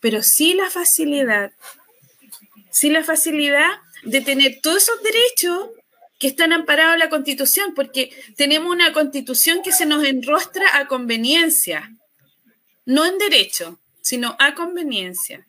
pero 0.00 0.22
sí 0.22 0.54
la 0.54 0.70
facilidad 0.70 1.52
sí 2.70 2.88
la 2.88 3.04
facilidad 3.04 3.68
de 4.04 4.20
tener 4.20 4.60
todos 4.62 4.84
esos 4.84 5.02
derechos 5.02 5.70
que 6.18 6.28
están 6.28 6.52
amparados 6.52 6.94
en 6.94 7.00
la 7.00 7.10
Constitución, 7.10 7.74
porque 7.74 8.10
tenemos 8.36 8.70
una 8.70 8.92
Constitución 8.92 9.62
que 9.62 9.72
se 9.72 9.86
nos 9.86 10.04
enrostra 10.04 10.76
a 10.76 10.86
conveniencia, 10.86 11.90
no 12.84 13.06
en 13.06 13.18
derecho, 13.18 13.80
sino 14.02 14.36
a 14.38 14.54
conveniencia. 14.54 15.46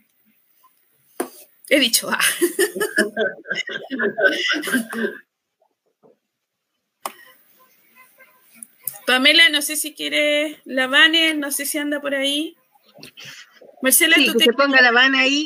He 1.70 1.80
dicho 1.80 2.10
ah. 2.10 2.20
Pamela, 9.06 9.50
no 9.50 9.62
sé 9.62 9.76
si 9.76 9.94
quieres 9.94 10.58
la 10.66 10.88
Vane, 10.88 11.34
no 11.34 11.52
sé 11.52 11.66
si 11.66 11.78
anda 11.78 12.00
por 12.02 12.14
ahí. 12.16 12.56
Marcela, 13.82 14.16
Sí, 14.16 14.26
tú 14.28 14.34
que 14.34 14.40
te 14.40 14.46
se 14.46 14.54
ponga 14.54 14.80
la 14.82 14.92
van 14.92 15.16
ahí. 15.16 15.46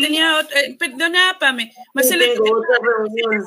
tenía 0.00 0.40
eh, 0.40 0.74
perdona, 0.78 1.36
Pame. 1.38 1.72
Marcela, 1.92 2.24
tú 2.34 2.44
te- 2.44 2.50
otra 2.52 2.78
reunión. 2.82 3.44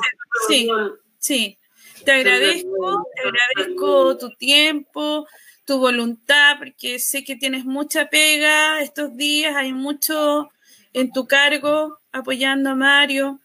Sí, 0.48 0.70
sí. 1.18 1.58
Te 2.04 2.12
agradezco, 2.12 3.08
te 3.16 3.22
agradezco 3.28 4.18
tu 4.18 4.30
tiempo, 4.36 5.28
tu 5.66 5.80
voluntad, 5.80 6.58
porque 6.60 7.00
sé 7.00 7.24
que 7.24 7.36
tienes 7.36 7.66
mucha 7.66 8.10
pega 8.10 8.80
estos 8.82 9.16
días, 9.18 9.56
hay 9.56 9.74
mucho 9.74 10.50
en 10.94 11.12
tu 11.12 11.26
cargo 11.26 11.98
apoyando 12.12 12.70
a 12.70 12.76
Mario, 12.76 13.40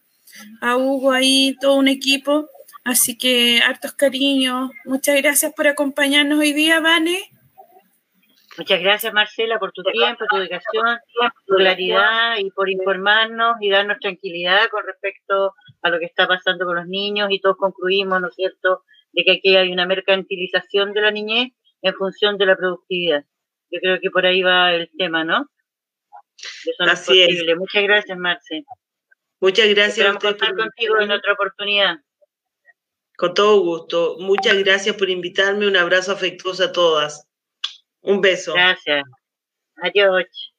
a 0.61 0.77
Hugo 0.77 1.13
ahí, 1.13 1.57
todo 1.59 1.77
un 1.77 1.89
equipo. 1.89 2.51
Así 2.85 3.17
que 3.19 3.61
hartos 3.61 3.93
cariños. 3.93 4.71
Muchas 4.85 5.17
gracias 5.21 5.53
por 5.55 5.67
acompañarnos 5.69 6.39
hoy 6.39 6.53
día, 6.53 6.81
Vane. 6.81 7.31
Muchas 8.59 8.81
gracias, 8.81 9.13
Marcela, 9.15 9.59
por 9.59 9.73
tu 9.73 9.83
tiempo, 9.83 10.25
tu 10.29 10.37
dedicación, 10.37 10.99
tu 11.47 11.55
claridad 11.55 12.37
y 12.39 12.51
por 12.51 12.69
informarnos 12.69 13.57
y 13.61 13.71
darnos 13.71 13.99
tranquilidad 14.01 14.69
con 14.71 14.85
respecto 14.85 15.55
a 15.83 15.89
lo 15.89 15.99
que 15.99 16.05
está 16.07 16.27
pasando 16.27 16.67
con 16.67 16.77
los 16.77 16.87
niños 16.87 17.29
y 17.31 17.41
todos 17.41 17.57
concluimos, 17.57 18.21
¿no 18.21 18.29
es 18.29 18.35
cierto?, 18.35 18.83
de 19.13 19.25
que 19.25 19.33
aquí 19.33 19.57
hay 19.57 19.73
una 19.73 19.87
mercantilización 19.87 20.93
de 20.93 21.01
la 21.01 21.11
niñez 21.11 21.53
en 21.83 21.95
función 21.95 22.37
de 22.39 22.47
la 22.47 22.57
productividad. 22.57 23.25
Yo 23.71 23.81
creo 23.81 23.99
que 24.01 24.11
por 24.11 24.27
ahí 24.27 24.43
va 24.43 24.73
el 24.73 24.91
tema, 24.99 25.25
¿no? 25.25 25.47
Eso 26.37 26.85
no 26.85 26.93
Así 26.93 27.23
es 27.23 27.29
es. 27.29 27.35
posible. 27.35 27.57
Muchas 27.57 27.83
gracias, 27.83 28.19
Marce. 28.19 28.65
Muchas 29.41 29.69
gracias 29.69 30.07
a 30.07 30.11
Esperamos 30.13 30.25
usted 30.25 30.39
contar 30.39 30.57
contigo 30.57 31.01
en 31.01 31.11
otra 31.13 31.33
oportunidad. 31.33 31.99
Con 33.21 33.35
todo 33.35 33.61
gusto. 33.61 34.17
Muchas 34.19 34.57
gracias 34.65 34.97
por 34.97 35.11
invitarme. 35.11 35.67
Un 35.67 35.77
abrazo 35.77 36.11
afectuoso 36.11 36.65
a 36.65 36.73
todas. 36.73 37.29
Un 38.01 38.23
beso. 38.23 38.55
Gracias. 38.55 39.05
Adiós. 39.77 40.55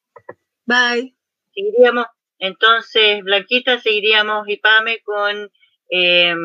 Bye. 0.68 1.16
Seguiríamos, 1.56 2.06
entonces, 2.38 3.24
Blanquita, 3.24 3.80
seguiríamos 3.80 4.48
y 4.48 4.58
Pame 4.58 5.02
con 5.02 5.52
eh, 5.90 6.36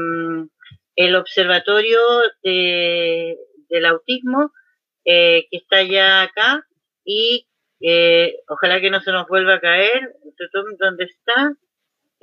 el 0.97 1.17
Observatorio 1.17 2.01
de, 2.43 3.37
del 3.69 3.85
Autismo, 3.85 4.53
eh, 5.05 5.47
que 5.51 5.59
está 5.59 5.83
ya 5.83 6.23
acá, 6.23 6.67
y 7.05 7.47
eh, 7.81 8.37
ojalá 8.49 8.81
que 8.81 8.89
no 8.89 9.03
se 9.03 9.13
nos 9.13 9.29
vuelva 9.29 9.57
a 9.57 9.61
caer. 9.61 10.17
¿Dónde 10.79 11.05
está? 11.05 11.53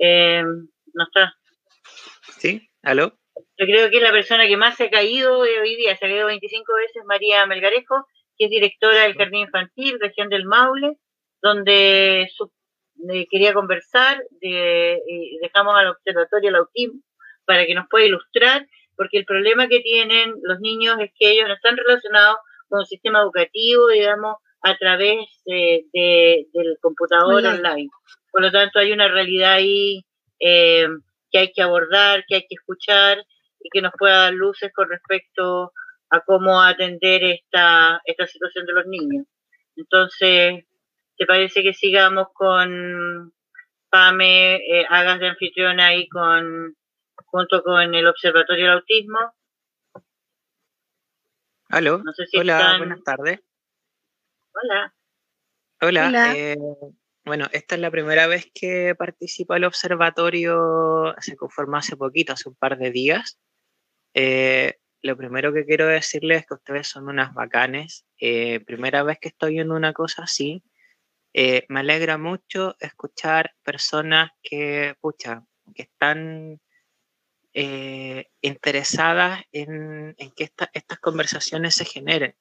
Eh, 0.00 0.42
no 0.42 1.04
está. 1.04 1.36
¿Sí? 2.40 2.68
¿Aló? 2.82 3.16
Yo 3.36 3.66
creo 3.66 3.90
que 3.90 4.00
la 4.00 4.12
persona 4.12 4.46
que 4.46 4.56
más 4.56 4.76
se 4.76 4.84
ha 4.84 4.90
caído 4.90 5.44
eh, 5.44 5.60
hoy 5.60 5.76
día, 5.76 5.96
se 5.96 6.06
ha 6.06 6.08
caído 6.08 6.26
25 6.26 6.72
veces, 6.74 7.02
María 7.06 7.46
Melgarejo, 7.46 8.06
que 8.36 8.46
es 8.46 8.50
directora 8.50 9.02
del 9.02 9.14
Jardín 9.14 9.40
Infantil, 9.40 9.98
región 10.00 10.28
del 10.28 10.44
Maule, 10.44 10.96
donde 11.42 12.28
su- 12.34 12.52
eh, 13.12 13.26
quería 13.30 13.52
conversar, 13.52 14.22
de, 14.40 15.00
y 15.06 15.38
dejamos 15.42 15.74
al 15.76 15.88
observatorio 15.88 16.50
el 16.50 16.56
autismo 16.56 17.00
para 17.44 17.66
que 17.66 17.74
nos 17.74 17.86
pueda 17.88 18.06
ilustrar, 18.06 18.66
porque 18.96 19.18
el 19.18 19.24
problema 19.24 19.68
que 19.68 19.80
tienen 19.80 20.34
los 20.42 20.60
niños 20.60 20.96
es 21.00 21.10
que 21.18 21.30
ellos 21.32 21.48
no 21.48 21.54
están 21.54 21.76
relacionados 21.76 22.36
con 22.68 22.80
un 22.80 22.86
sistema 22.86 23.20
educativo, 23.20 23.88
digamos, 23.88 24.36
a 24.62 24.76
través 24.76 25.18
eh, 25.46 25.84
de- 25.92 26.46
del 26.52 26.78
computador 26.80 27.34
Online. 27.34 27.58
online. 27.68 27.88
Por 28.32 28.42
lo 28.42 28.50
tanto, 28.50 28.78
hay 28.78 28.92
una 28.92 29.08
realidad 29.08 29.52
ahí 29.54 30.04
eh, 30.40 30.86
que 31.34 31.38
hay 31.40 31.52
que 31.52 31.62
abordar, 31.62 32.24
que 32.28 32.36
hay 32.36 32.42
que 32.42 32.54
escuchar 32.54 33.18
y 33.58 33.68
que 33.72 33.82
nos 33.82 33.90
pueda 33.98 34.18
dar 34.20 34.32
luces 34.34 34.70
con 34.72 34.88
respecto 34.88 35.72
a 36.10 36.20
cómo 36.20 36.62
atender 36.62 37.24
esta, 37.24 38.00
esta 38.04 38.24
situación 38.28 38.66
de 38.66 38.72
los 38.72 38.86
niños. 38.86 39.26
Entonces, 39.74 40.64
¿te 41.16 41.26
parece 41.26 41.64
que 41.64 41.74
sigamos 41.74 42.28
con 42.34 43.32
Pame, 43.90 44.56
eh, 44.56 44.86
hagas 44.88 45.18
de 45.18 45.26
anfitriona 45.30 45.88
ahí 45.88 46.08
con, 46.08 46.76
junto 47.24 47.64
con 47.64 47.92
el 47.96 48.06
Observatorio 48.06 48.66
del 48.66 48.74
Autismo? 48.74 49.18
Aló, 51.68 51.98
No 51.98 52.12
sé 52.12 52.26
si 52.26 52.38
hola, 52.38 52.58
están- 52.58 52.78
buenas 52.78 53.02
tardes. 53.02 53.40
Hola. 54.52 54.94
Hola, 55.80 56.08
Hola. 56.08 56.32
eh, 56.36 56.56
bueno, 57.24 57.46
esta 57.52 57.74
es 57.74 57.80
la 57.80 57.90
primera 57.90 58.26
vez 58.26 58.50
que 58.54 58.94
participo 58.94 59.54
al 59.54 59.64
observatorio, 59.64 61.14
se 61.20 61.36
conformó 61.36 61.76
hace 61.78 61.96
poquito, 61.96 62.32
hace 62.32 62.48
un 62.48 62.54
par 62.54 62.76
de 62.78 62.90
días. 62.90 63.38
Eh, 64.14 64.74
lo 65.02 65.16
primero 65.16 65.52
que 65.52 65.64
quiero 65.64 65.86
decirles 65.86 66.40
es 66.40 66.46
que 66.46 66.54
ustedes 66.54 66.86
son 66.88 67.08
unas 67.08 67.34
bacanes. 67.34 68.04
Eh, 68.18 68.60
primera 68.60 69.02
vez 69.02 69.18
que 69.18 69.28
estoy 69.28 69.58
en 69.58 69.70
una 69.72 69.92
cosa 69.92 70.24
así. 70.24 70.62
Eh, 71.32 71.64
me 71.68 71.80
alegra 71.80 72.16
mucho 72.16 72.76
escuchar 72.78 73.54
personas 73.62 74.30
que, 74.42 74.94
pucha, 75.00 75.44
que 75.74 75.82
están 75.82 76.60
interesadas 78.40 79.42
en, 79.52 80.14
en 80.18 80.30
que 80.32 80.44
esta- 80.44 80.70
estas 80.72 80.98
conversaciones 80.98 81.74
se 81.76 81.84
generen. 81.84 82.34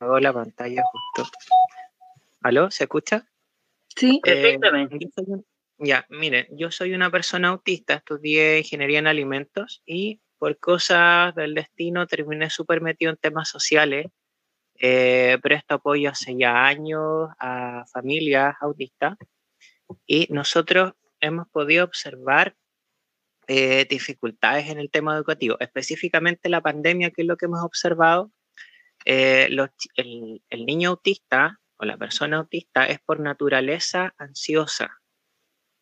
Hago 0.00 0.18
la 0.18 0.32
pantalla 0.32 0.82
justo. 1.14 1.30
¿Aló? 2.42 2.70
¿Se 2.70 2.84
escucha? 2.84 3.28
Sí, 3.88 4.20
Eh, 4.24 4.58
Perfectamente. 4.58 4.98
ya, 5.78 6.06
miren, 6.08 6.46
yo 6.52 6.70
soy 6.70 6.94
una 6.94 7.10
persona 7.10 7.48
autista, 7.48 7.94
estudié 7.94 8.58
ingeniería 8.58 8.98
en 9.00 9.06
alimentos 9.06 9.82
y 9.84 10.20
por 10.38 10.58
cosas 10.58 11.34
del 11.34 11.54
destino 11.54 12.06
terminé 12.06 12.48
súper 12.48 12.80
metido 12.80 13.10
en 13.10 13.18
temas 13.18 13.48
sociales. 13.48 14.06
Eh, 14.82 15.38
presto 15.42 15.74
apoyo 15.74 16.08
hace 16.10 16.34
ya 16.38 16.64
años 16.66 17.28
a 17.38 17.84
familias 17.92 18.54
autistas 18.60 19.16
y 20.06 20.26
nosotros 20.30 20.94
hemos 21.20 21.46
podido 21.48 21.84
observar 21.84 22.56
eh, 23.46 23.84
dificultades 23.90 24.70
en 24.70 24.78
el 24.78 24.90
tema 24.90 25.14
educativo, 25.14 25.56
específicamente 25.60 26.48
la 26.48 26.62
pandemia, 26.62 27.10
que 27.10 27.22
es 27.22 27.28
lo 27.28 27.36
que 27.36 27.46
hemos 27.46 27.62
observado. 27.62 28.30
eh, 29.04 29.48
los 29.50 29.70
el, 29.96 30.42
el 30.50 30.66
niño 30.66 30.90
autista 30.90 31.60
o 31.80 31.86
la 31.86 31.96
persona 31.96 32.36
autista 32.36 32.84
es 32.86 33.00
por 33.00 33.20
naturaleza 33.20 34.14
ansiosa. 34.18 35.00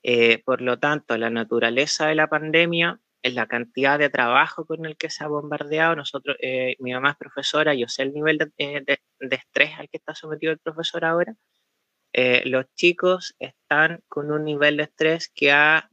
Eh, 0.04 0.42
por 0.44 0.62
lo 0.62 0.78
tanto, 0.78 1.16
la 1.18 1.28
naturaleza 1.28 2.06
de 2.06 2.14
la 2.14 2.28
pandemia 2.28 3.00
es 3.22 3.34
la 3.34 3.48
cantidad 3.48 3.98
de 3.98 4.08
trabajo 4.08 4.64
con 4.64 4.86
el 4.86 4.96
que 4.96 5.10
se 5.10 5.24
ha 5.24 5.28
bombardeado. 5.28 5.96
Nosotros, 5.96 6.36
eh, 6.40 6.76
mi 6.78 6.92
mamá 6.92 7.10
es 7.10 7.16
profesora, 7.16 7.74
yo 7.74 7.88
sé 7.88 8.02
el 8.02 8.12
nivel 8.14 8.38
de, 8.38 8.52
eh, 8.58 8.84
estrés 9.18 9.72
al 9.76 9.88
que 9.88 9.96
está 9.96 10.14
sometido 10.14 10.52
el 10.52 10.58
profesor 10.60 11.04
ahora. 11.04 11.34
Los 12.44 12.64
chicos 12.74 13.36
están 13.38 14.00
con 14.08 14.32
un 14.32 14.44
nivel 14.44 14.78
de 14.78 14.84
estrés 14.84 15.30
que 15.32 15.52
ha 15.52 15.88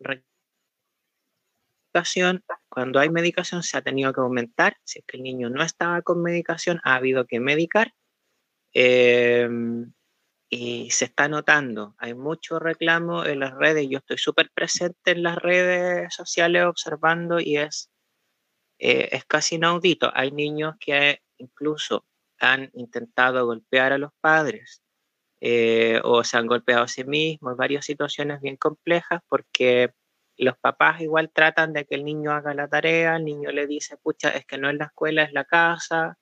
cuando 2.69 2.99
hay 2.99 3.09
medicación 3.09 3.63
se 3.63 3.77
ha 3.77 3.81
tenido 3.81 4.11
que 4.11 4.19
aumentar. 4.21 4.77
Si 4.83 4.99
es 4.99 5.05
que 5.05 5.17
el 5.17 5.23
niño 5.23 5.49
no 5.49 5.63
estaba 5.63 6.01
con 6.01 6.21
medicación, 6.21 6.81
ha 6.83 6.95
habido 6.95 7.25
que 7.25 7.39
medicar. 7.39 7.93
Eh, 8.75 9.47
y 10.49 10.91
se 10.91 11.05
está 11.05 11.27
notando, 11.27 11.95
hay 11.97 12.13
mucho 12.13 12.59
reclamo 12.59 13.25
en 13.25 13.39
las 13.39 13.55
redes, 13.55 13.87
yo 13.89 13.97
estoy 13.99 14.17
súper 14.17 14.51
presente 14.53 15.11
en 15.11 15.23
las 15.23 15.37
redes 15.37 16.13
sociales 16.13 16.65
observando 16.65 17.39
y 17.39 17.57
es, 17.57 17.89
eh, 18.79 19.09
es 19.11 19.25
casi 19.25 19.55
inaudito. 19.55 20.11
Hay 20.13 20.31
niños 20.31 20.75
que 20.79 21.21
incluso 21.37 22.05
han 22.39 22.69
intentado 22.73 23.45
golpear 23.45 23.93
a 23.93 23.97
los 23.97 24.11
padres 24.21 24.83
eh, 25.41 26.01
o 26.03 26.23
se 26.23 26.37
han 26.37 26.47
golpeado 26.47 26.83
a 26.83 26.87
sí 26.87 27.03
mismos, 27.05 27.57
varias 27.57 27.85
situaciones 27.85 28.41
bien 28.41 28.57
complejas 28.57 29.21
porque 29.27 29.93
los 30.37 30.57
papás 30.57 31.01
igual 31.01 31.31
tratan 31.33 31.73
de 31.73 31.85
que 31.85 31.95
el 31.95 32.05
niño 32.05 32.31
haga 32.31 32.53
la 32.53 32.67
tarea, 32.67 33.15
el 33.17 33.25
niño 33.25 33.51
le 33.51 33.67
dice, 33.67 33.97
pucha, 33.97 34.29
es 34.29 34.45
que 34.45 34.57
no 34.57 34.69
es 34.69 34.75
la 34.75 34.85
escuela, 34.85 35.23
es 35.23 35.33
la 35.33 35.45
casa, 35.45 36.17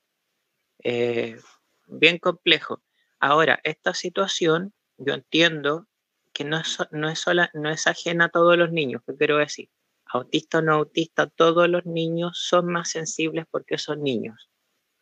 eh, 0.82 1.38
bien 1.86 2.18
complejo. 2.18 2.82
Ahora, 3.20 3.60
esta 3.64 3.94
situación, 3.94 4.74
yo 4.98 5.14
entiendo 5.14 5.86
que 6.32 6.44
no 6.44 6.58
es, 6.58 6.78
no 6.90 7.08
es, 7.08 7.18
sola, 7.20 7.50
no 7.54 7.70
es 7.70 7.86
ajena 7.86 8.26
a 8.26 8.28
todos 8.28 8.58
los 8.58 8.72
niños, 8.72 9.02
¿qué 9.06 9.16
quiero 9.16 9.38
decir? 9.38 9.70
Autista 10.06 10.58
o 10.58 10.62
no 10.62 10.74
autista, 10.74 11.28
todos 11.28 11.68
los 11.68 11.86
niños 11.86 12.38
son 12.38 12.66
más 12.66 12.90
sensibles 12.90 13.46
porque 13.50 13.78
son 13.78 14.02
niños. 14.02 14.50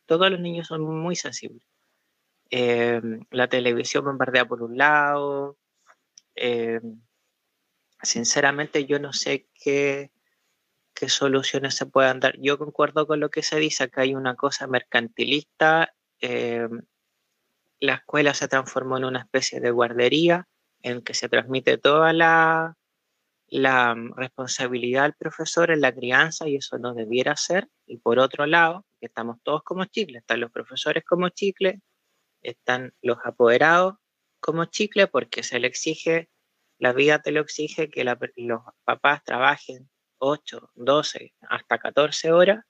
Todos 0.05 0.29
los 0.31 0.39
niños 0.39 0.67
son 0.67 0.81
muy 0.81 1.15
sensibles. 1.15 1.65
Eh, 2.49 3.01
la 3.31 3.47
televisión 3.47 4.05
bombardea 4.05 4.45
por 4.45 4.61
un 4.63 4.77
lado. 4.77 5.57
eh, 6.35 6.81
sinceramente, 8.03 8.85
yo 8.85 8.99
no 8.99 9.13
sé 9.13 9.47
qué, 9.55 10.11
qué 10.93 11.09
soluciones 11.09 11.75
se 11.75 11.85
puedan 11.85 12.19
dar. 12.19 12.37
Yo 12.39 12.57
concuerdo 12.57 13.07
con 13.07 13.19
lo 13.19 13.29
que 13.29 13.43
se 13.43 13.57
dice, 13.57 13.89
que 13.89 14.01
hay 14.01 14.15
una 14.15 14.35
cosa 14.35 14.67
mercantilista. 14.67 15.95
Eh, 16.23 16.69
la 17.81 17.95
escuela 17.95 18.33
se 18.33 18.47
transformó 18.47 18.97
en 18.97 19.03
una 19.03 19.19
especie 19.19 19.59
de 19.59 19.71
guardería 19.71 20.47
en 20.81 21.01
que 21.01 21.13
se 21.13 21.27
transmite 21.27 21.77
toda 21.77 22.13
la, 22.13 22.77
mm, 23.51 24.13
responsabilidad 24.15 25.03
al 25.03 25.15
profesor 25.15 25.69
en 25.69 25.81
la 25.81 25.93
crianza 25.93 26.47
y 26.47 26.55
eso 26.55 26.77
no 26.77 26.93
debiera 26.93 27.35
ser. 27.35 27.67
Y 27.85 27.97
por 27.97 28.19
otro 28.19 28.45
lado, 28.45 28.85
que 29.01 29.07
estamos 29.07 29.37
todos 29.43 29.63
como 29.63 29.83
chicle, 29.83 30.19
están 30.19 30.39
los 30.39 30.51
profesores 30.51 31.03
como 31.03 31.27
chicle, 31.27 31.81
están 32.41 32.93
los 33.01 33.17
apoderados 33.25 33.95
como 34.39 34.65
chicle 34.65 35.07
porque 35.07 35.43
se 35.43 35.59
le 35.59 35.67
exige, 35.67 36.29
la 36.79 36.93
vida 36.93 37.21
te 37.21 37.31
lo 37.31 37.41
exige 37.41 37.89
que 37.89 38.05
los 38.05 38.61
papás 38.85 39.23
trabajen 39.25 39.89
8, 40.19 40.71
12, 40.75 41.33
hasta 41.49 41.79
14 41.79 42.31
horas, 42.31 42.63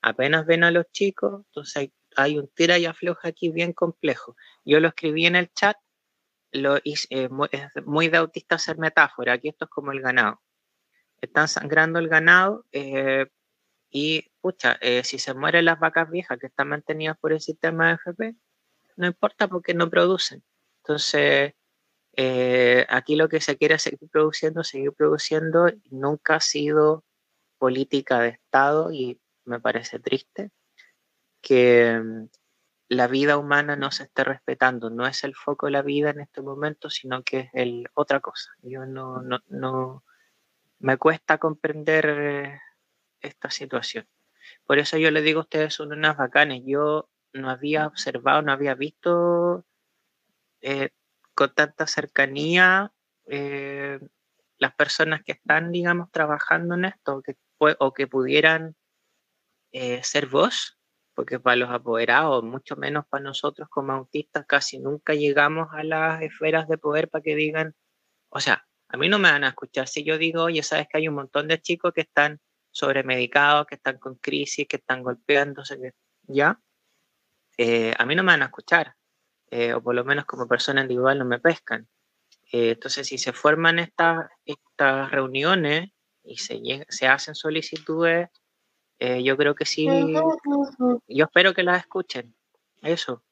apenas 0.00 0.46
ven 0.46 0.62
a 0.62 0.70
los 0.70 0.86
chicos, 0.92 1.42
entonces 1.46 1.76
hay, 1.76 1.92
hay 2.16 2.38
un 2.38 2.48
tira 2.48 2.78
y 2.78 2.86
afloja 2.86 3.28
aquí 3.28 3.50
bien 3.50 3.72
complejo. 3.72 4.36
Yo 4.64 4.80
lo 4.80 4.88
escribí 4.88 5.26
en 5.26 5.36
el 5.36 5.52
chat, 5.52 5.76
lo 6.52 6.76
eh, 6.78 7.28
mu- 7.30 7.46
es 7.50 7.68
muy 7.86 8.08
de 8.08 8.18
autista 8.18 8.56
hacer 8.56 8.78
metáfora, 8.78 9.34
aquí 9.34 9.48
esto 9.48 9.66
es 9.66 9.70
como 9.70 9.92
el 9.92 10.00
ganado. 10.00 10.40
Están 11.20 11.48
sangrando 11.48 11.98
el 11.98 12.08
ganado 12.08 12.66
eh, 12.72 13.26
y, 13.90 14.24
pucha, 14.40 14.78
eh, 14.80 15.04
si 15.04 15.18
se 15.18 15.34
mueren 15.34 15.66
las 15.66 15.78
vacas 15.80 16.10
viejas 16.10 16.38
que 16.38 16.46
están 16.48 16.68
mantenidas 16.68 17.18
por 17.18 17.32
el 17.32 17.40
sistema 17.40 17.88
de 17.88 17.94
FP, 17.94 18.36
no 18.96 19.06
importa 19.06 19.48
porque 19.48 19.74
no 19.74 19.90
producen. 19.90 20.44
Entonces, 20.82 21.54
aquí 22.88 23.16
lo 23.16 23.28
que 23.28 23.40
se 23.40 23.56
quiere 23.56 23.76
es 23.76 23.82
seguir 23.82 24.08
produciendo, 24.10 24.64
seguir 24.64 24.92
produciendo, 24.92 25.70
nunca 25.90 26.36
ha 26.36 26.40
sido 26.40 27.04
política 27.58 28.20
de 28.20 28.30
Estado 28.30 28.92
y 28.92 29.20
me 29.44 29.60
parece 29.60 29.98
triste 29.98 30.50
que 31.40 32.00
mm, 32.02 32.28
la 32.88 33.06
vida 33.06 33.38
humana 33.38 33.76
no 33.76 33.90
se 33.90 34.04
esté 34.04 34.24
respetando. 34.24 34.90
No 34.90 35.06
es 35.06 35.24
el 35.24 35.34
foco 35.34 35.66
de 35.66 35.72
la 35.72 35.82
vida 35.82 36.10
en 36.10 36.20
este 36.20 36.42
momento, 36.42 36.90
sino 36.90 37.22
que 37.22 37.40
es 37.40 37.50
el, 37.54 37.88
otra 37.94 38.20
cosa. 38.20 38.50
Yo 38.62 38.86
no, 38.86 39.22
no, 39.22 39.40
no 39.48 40.04
me 40.80 40.96
cuesta 40.96 41.38
comprender 41.38 42.06
eh, 42.08 42.60
esta 43.20 43.50
situación. 43.50 44.08
Por 44.64 44.78
eso 44.78 44.96
yo 44.96 45.10
les 45.10 45.24
digo, 45.24 45.40
ustedes 45.40 45.74
son 45.74 45.92
unas 45.92 46.16
bacanes. 46.16 46.62
Yo 46.66 47.08
no 47.32 47.50
había 47.50 47.86
observado, 47.86 48.42
no 48.42 48.52
había 48.52 48.74
visto 48.74 49.64
eh, 50.60 50.90
con 51.34 51.54
tanta 51.54 51.86
cercanía 51.86 52.92
eh, 53.26 54.00
las 54.58 54.74
personas 54.74 55.22
que 55.22 55.32
están, 55.32 55.72
digamos, 55.72 56.10
trabajando 56.10 56.74
en 56.74 56.86
esto 56.86 57.22
que, 57.22 57.36
o 57.58 57.94
que 57.94 58.06
pudieran 58.06 58.76
eh, 59.72 60.02
ser 60.02 60.26
voz, 60.26 60.79
porque 61.14 61.40
para 61.40 61.56
los 61.56 61.70
apoderados, 61.70 62.42
mucho 62.44 62.76
menos 62.76 63.04
para 63.08 63.24
nosotros 63.24 63.68
como 63.68 63.92
autistas, 63.92 64.46
casi 64.46 64.78
nunca 64.78 65.14
llegamos 65.14 65.68
a 65.72 65.82
las 65.84 66.22
esferas 66.22 66.68
de 66.68 66.78
poder 66.78 67.08
para 67.08 67.22
que 67.22 67.34
digan, 67.34 67.74
o 68.30 68.40
sea, 68.40 68.66
a 68.88 68.96
mí 68.96 69.08
no 69.08 69.18
me 69.18 69.30
van 69.30 69.44
a 69.44 69.48
escuchar 69.48 69.86
si 69.88 70.04
yo 70.04 70.18
digo, 70.18 70.44
oye, 70.44 70.62
sabes 70.62 70.86
que 70.88 70.98
hay 70.98 71.08
un 71.08 71.14
montón 71.14 71.48
de 71.48 71.60
chicos 71.60 71.92
que 71.92 72.02
están 72.02 72.40
sobremedicados, 72.70 73.66
que 73.66 73.76
están 73.76 73.98
con 73.98 74.16
crisis, 74.16 74.66
que 74.68 74.76
están 74.76 75.02
golpeándose, 75.02 75.80
que, 75.80 75.92
¿ya? 76.26 76.60
Eh, 77.56 77.92
a 77.98 78.06
mí 78.06 78.14
no 78.14 78.22
me 78.22 78.32
van 78.32 78.42
a 78.42 78.46
escuchar, 78.46 78.94
eh, 79.50 79.74
o 79.74 79.82
por 79.82 79.94
lo 79.94 80.04
menos 80.04 80.24
como 80.24 80.48
persona 80.48 80.82
individual 80.82 81.18
no 81.18 81.24
me 81.24 81.40
pescan. 81.40 81.88
Eh, 82.52 82.70
entonces, 82.70 83.06
si 83.06 83.18
se 83.18 83.32
forman 83.32 83.78
estas, 83.78 84.28
estas 84.44 85.10
reuniones 85.10 85.90
y 86.24 86.38
se, 86.38 86.60
se 86.88 87.06
hacen 87.06 87.34
solicitudes, 87.34 88.28
eh, 89.00 89.22
yo 89.22 89.34
creo 89.36 89.54
que 89.54 89.64
sí, 89.64 89.86
yo 91.08 91.24
espero 91.24 91.54
que 91.54 91.62
las 91.62 91.80
escuchen. 91.80 92.34
Eso. 92.82 93.22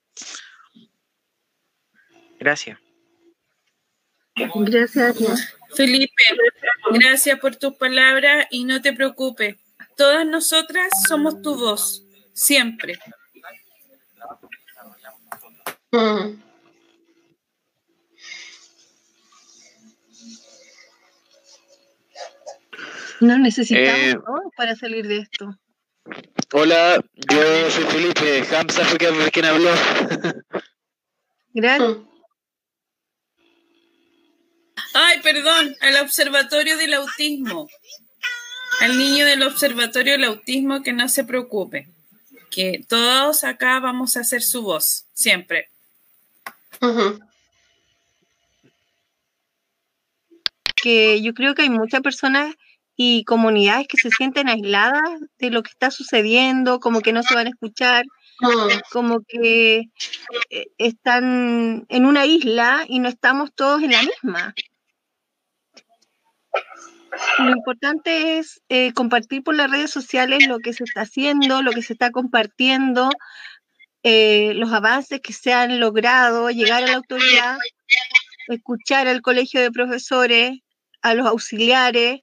Gracias. 2.41 2.79
gracias. 4.35 5.55
Felipe, 5.75 6.23
gracias 6.93 7.39
por 7.39 7.57
tus 7.57 7.75
palabras 7.75 8.47
y 8.51 8.65
no 8.65 8.81
te 8.81 8.95
preocupes. 8.95 9.57
Todas 9.97 10.25
nosotras 10.27 10.89
somos 11.07 11.43
tu 11.43 11.57
voz, 11.57 12.03
siempre. 12.33 12.99
Mm. 15.93 16.48
No 23.21 23.39
necesitamos 23.39 24.01
Eh, 24.01 24.15
¿no? 24.15 24.51
para 24.57 24.77
salir 24.77 25.07
de 25.07 25.19
esto. 25.19 25.59
Hola, 26.53 27.03
yo 27.31 27.71
soy 27.71 27.85
Felipe. 27.85 28.45
Hamza 28.57 28.85
fue 28.85 28.99
quien, 28.99 29.15
quien 29.31 29.45
habló. 29.45 29.71
Gracias. 31.53 31.97
Ay, 34.95 35.21
perdón, 35.23 35.77
al 35.81 35.97
Observatorio 35.97 36.77
del 36.77 36.95
Autismo. 36.95 37.69
Al 38.81 38.97
niño 38.97 39.27
del 39.27 39.43
Observatorio 39.43 40.13
del 40.13 40.25
Autismo 40.25 40.83
que 40.83 40.93
no 40.93 41.09
se 41.09 41.25
preocupe. 41.25 41.89
Que 42.51 42.85
todos 42.89 43.45
acá 43.45 43.81
vamos 43.81 44.17
a 44.17 44.21
hacer 44.21 44.43
su 44.43 44.63
voz, 44.63 45.07
siempre. 45.13 45.69
que 50.81 51.21
yo 51.23 51.35
creo 51.35 51.55
que 51.55 51.63
hay 51.63 51.71
muchas 51.71 52.01
personas 52.03 52.55
y 53.01 53.23
comunidades 53.23 53.87
que 53.87 53.97
se 53.97 54.11
sienten 54.11 54.49
aisladas 54.49 55.21
de 55.39 55.51
lo 55.51 55.63
que 55.63 55.71
está 55.71 55.93
sucediendo, 55.93 56.81
como 56.81 57.01
que 57.01 57.13
no 57.13 57.23
se 57.23 57.33
van 57.33 57.47
a 57.47 57.51
escuchar, 57.51 58.05
como 58.91 59.21
que 59.27 59.85
eh, 60.51 60.67
están 60.79 61.87
en 61.89 62.07
una 62.07 62.27
isla 62.27 62.85
y 62.89 62.99
no 62.99 63.09
estamos 63.09 63.55
todos 63.55 63.85
en 63.85 63.93
la 63.93 64.03
misma. 64.03 64.53
Lo 67.39 67.51
importante 67.51 68.39
es 68.39 68.61
eh, 68.69 68.93
compartir 68.95 69.45
por 69.45 69.55
las 69.55 69.71
redes 69.71 69.93
sociales 69.93 70.49
lo 70.49 70.59
que 70.59 70.73
se 70.73 70.83
está 70.83 71.03
haciendo, 71.03 71.63
lo 71.63 71.71
que 71.71 71.83
se 71.83 71.93
está 71.93 72.11
compartiendo, 72.11 73.11
eh, 74.03 74.55
los 74.55 74.73
avances 74.73 75.21
que 75.21 75.33
se 75.33 75.53
han 75.53 75.79
logrado, 75.79 76.51
llegar 76.51 76.83
a 76.83 76.87
la 76.89 76.97
autoridad, 76.97 77.59
escuchar 78.49 79.07
al 79.07 79.23
colegio 79.23 79.61
de 79.61 79.71
profesores, 79.71 80.59
a 81.01 81.15
los 81.15 81.29
auxiliares. 81.29 82.23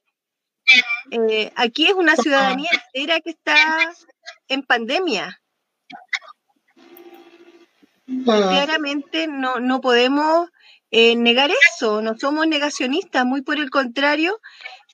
Eh, 1.10 1.52
aquí 1.54 1.86
es 1.86 1.94
una 1.94 2.16
ciudadanía 2.16 2.70
entera 2.72 3.20
que 3.20 3.30
está 3.30 3.56
en 4.48 4.62
pandemia. 4.62 5.40
Claramente 8.24 9.26
no, 9.26 9.58
no 9.60 9.80
podemos 9.80 10.48
eh, 10.90 11.16
negar 11.16 11.50
eso, 11.50 12.00
no 12.00 12.16
somos 12.16 12.46
negacionistas, 12.46 13.24
muy 13.24 13.42
por 13.42 13.58
el 13.58 13.70
contrario, 13.70 14.40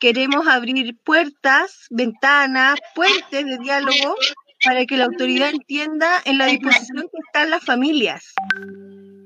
queremos 0.01 0.49
abrir 0.49 0.99
puertas, 1.05 1.87
ventanas, 1.91 2.79
puentes 2.95 3.45
de 3.45 3.59
diálogo 3.59 4.17
para 4.65 4.87
que 4.87 4.97
la 4.97 5.05
autoridad 5.05 5.51
entienda 5.51 6.21
en 6.25 6.39
la 6.39 6.47
disposición 6.47 7.03
que 7.03 7.19
están 7.27 7.51
las 7.51 7.63
familias 7.65 8.33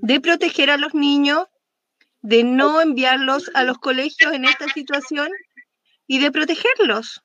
de 0.02 0.20
proteger 0.20 0.70
a 0.70 0.76
los 0.76 0.94
niños, 0.94 1.46
de 2.20 2.42
no 2.44 2.80
enviarlos 2.80 3.50
a 3.54 3.62
los 3.62 3.78
colegios 3.78 4.32
en 4.32 4.44
esta 4.44 4.68
situación 4.68 5.28
y 6.06 6.18
de 6.18 6.30
protegerlos. 6.30 7.22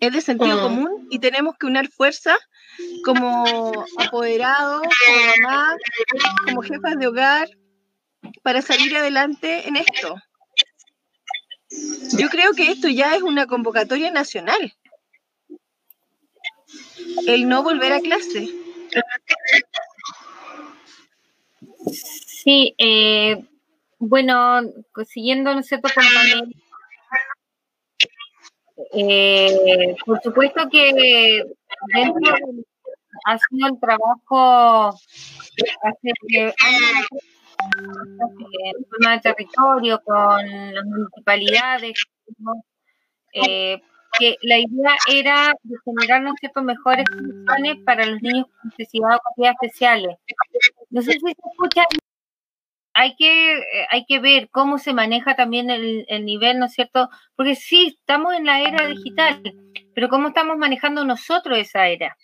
Es 0.00 0.12
de 0.12 0.20
sentido 0.20 0.62
común 0.62 1.08
y 1.10 1.18
tenemos 1.18 1.56
que 1.58 1.66
unir 1.66 1.90
fuerzas 1.90 2.38
como 3.04 3.44
apoderados, 3.98 4.82
como 4.82 5.48
mamás, 5.48 5.76
como 6.44 6.62
jefas 6.62 6.96
de 6.98 7.06
hogar, 7.08 7.48
para 8.42 8.62
salir 8.62 8.96
adelante 8.96 9.66
en 9.66 9.76
esto. 9.76 10.14
Yo 12.16 12.28
creo 12.28 12.52
que 12.52 12.70
esto 12.70 12.88
ya 12.88 13.16
es 13.16 13.22
una 13.22 13.46
convocatoria 13.46 14.10
nacional. 14.10 14.74
El 17.26 17.48
no 17.48 17.62
volver 17.62 17.92
a 17.92 18.00
clase. 18.00 18.48
Sí, 21.90 22.74
eh, 22.78 23.44
bueno, 23.98 24.60
siguiendo, 25.06 25.52
¿no 25.54 25.60
es 25.60 25.66
cierto?, 25.66 25.88
con 25.92 26.04
eh, 28.92 29.96
por 30.04 30.20
supuesto 30.22 30.68
que 30.70 31.44
dentro 31.94 32.34
ha 33.26 33.38
sido 33.38 33.68
el 33.68 33.80
trabajo 33.80 34.88
hace 35.82 36.12
en 36.32 36.52
forma 38.90 39.12
de 39.12 39.20
territorio 39.20 40.00
con 40.04 40.74
las 40.74 40.84
municipalidades. 40.84 42.04
Eh, 43.34 43.80
que 44.18 44.36
la 44.42 44.58
idea 44.58 44.96
era 45.12 45.52
generar 45.84 46.22
¿no 46.22 46.32
cierto? 46.40 46.62
mejores 46.62 47.04
condiciones 47.08 47.76
para 47.84 48.06
los 48.06 48.22
niños 48.22 48.46
con 48.46 48.70
necesidades 48.70 49.20
especiales. 49.36 50.16
No 50.90 51.02
sé 51.02 51.12
si 51.12 51.20
se 51.20 51.30
escucha 51.30 51.82
hay 52.98 53.14
que, 53.14 53.58
eh, 53.58 53.86
hay 53.90 54.04
que 54.06 54.18
ver 54.18 54.50
cómo 54.50 54.78
se 54.78 54.92
maneja 54.92 55.36
también 55.36 55.70
el, 55.70 56.04
el 56.08 56.24
nivel, 56.24 56.58
¿no 56.58 56.66
es 56.66 56.72
cierto? 56.72 57.08
Porque 57.36 57.54
sí, 57.54 57.94
estamos 58.00 58.34
en 58.34 58.44
la 58.44 58.60
era 58.60 58.88
digital, 58.88 59.40
pero 59.94 60.08
cómo 60.08 60.28
estamos 60.28 60.56
manejando 60.56 61.04
nosotros 61.04 61.58
esa 61.58 61.86
era. 61.86 62.16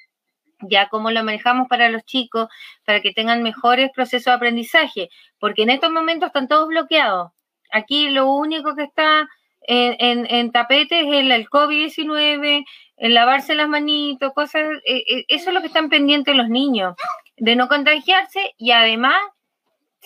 Ya 0.62 0.88
cómo 0.88 1.12
lo 1.12 1.22
manejamos 1.22 1.68
para 1.68 1.90
los 1.90 2.04
chicos, 2.04 2.48
para 2.84 3.00
que 3.00 3.12
tengan 3.12 3.44
mejores 3.44 3.90
procesos 3.94 4.24
de 4.24 4.32
aprendizaje, 4.32 5.10
porque 5.38 5.62
en 5.62 5.70
estos 5.70 5.92
momentos 5.92 6.26
están 6.26 6.48
todos 6.48 6.66
bloqueados. 6.66 7.30
Aquí 7.70 8.08
lo 8.10 8.32
único 8.32 8.74
que 8.74 8.82
está 8.82 9.28
en, 9.60 9.94
en, 10.00 10.26
en 10.28 10.50
tapete 10.50 11.02
es 11.02 11.06
el, 11.06 11.30
el 11.30 11.48
COVID-19, 11.48 12.64
el 12.96 13.14
lavarse 13.14 13.54
las 13.54 13.68
manitos, 13.68 14.32
cosas, 14.32 14.62
eh, 14.84 15.04
eh, 15.08 15.24
eso 15.28 15.50
es 15.50 15.54
lo 15.54 15.60
que 15.60 15.68
están 15.68 15.88
pendientes 15.88 16.34
los 16.34 16.48
niños, 16.48 16.96
de 17.36 17.54
no 17.54 17.68
contagiarse 17.68 18.54
y 18.58 18.72
además 18.72 19.14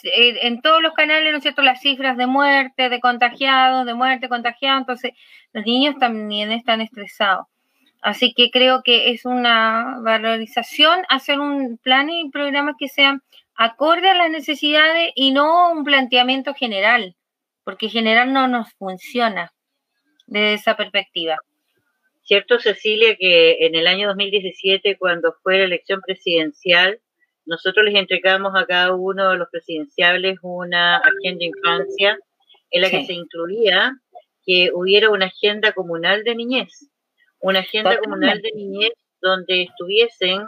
en 0.03 0.61
todos 0.61 0.82
los 0.82 0.92
canales, 0.94 1.32
¿no 1.32 1.38
es 1.38 1.42
cierto?, 1.42 1.62
las 1.62 1.80
cifras 1.80 2.16
de 2.16 2.26
muerte, 2.26 2.88
de 2.88 3.01
contagiados, 3.01 3.86
de 3.86 3.94
muerte, 3.94 4.28
contagiados, 4.28 4.80
entonces 4.80 5.12
los 5.53 5.64
niños 5.64 5.96
también 5.99 6.53
están 6.53 6.80
estresados. 6.80 7.46
Así 8.01 8.32
que 8.34 8.51
creo 8.51 8.82
que 8.82 9.11
es 9.11 9.24
una 9.24 9.99
valorización 10.01 11.05
hacer 11.09 11.40
un 11.40 11.78
plan 11.78 12.11
y 12.11 12.30
programas 12.30 12.76
que 12.78 12.88
sean 12.88 13.22
acorde 13.57 14.09
a 14.09 14.14
las 14.14 14.30
necesidades 14.30 15.11
y 15.16 15.32
no 15.32 15.72
un 15.72 15.84
planteamiento 15.84 16.55
general, 16.55 17.16
porque 17.64 17.88
general 17.88 18.32
no 18.32 18.46
nos 18.46 18.72
funciona 18.74 19.53
desde 20.26 20.55
esa 20.55 20.76
perspectiva. 20.76 21.36
Cierto, 22.22 22.61
Cecilia, 22.61 23.16
que 23.16 23.66
en 23.66 23.74
el 23.74 23.86
año 23.86 24.09
2017, 24.09 24.96
cuando 24.99 25.34
fue 25.42 25.59
la 25.59 25.64
elección 25.64 26.01
presidencial, 26.03 27.01
nosotros 27.49 27.84
les 27.84 27.94
entregamos 27.94 28.53
a 28.55 28.66
cada 28.66 28.94
uno 28.94 29.30
de 29.30 29.38
los 29.38 29.49
presidenciables 29.51 30.38
una 30.42 30.99
agenda 30.99 31.38
de 31.40 31.46
infancia 31.46 32.18
en 32.70 32.82
la 32.82 32.90
que 32.90 33.01
Sí. 33.01 33.07
se 33.07 33.12
incluía 33.14 33.92
que 34.44 34.70
hubiera 34.74 35.11
una 35.11 35.26
agenda 35.26 35.72
comunal 35.72 36.22
de 36.24 36.34
niñez, 36.34 36.90
una 37.40 37.61
agenda 37.61 37.99
comunal 37.99 38.40
de 38.42 38.53
niñez 38.55 38.92
donde 39.20 39.62
estuviesen 39.62 40.46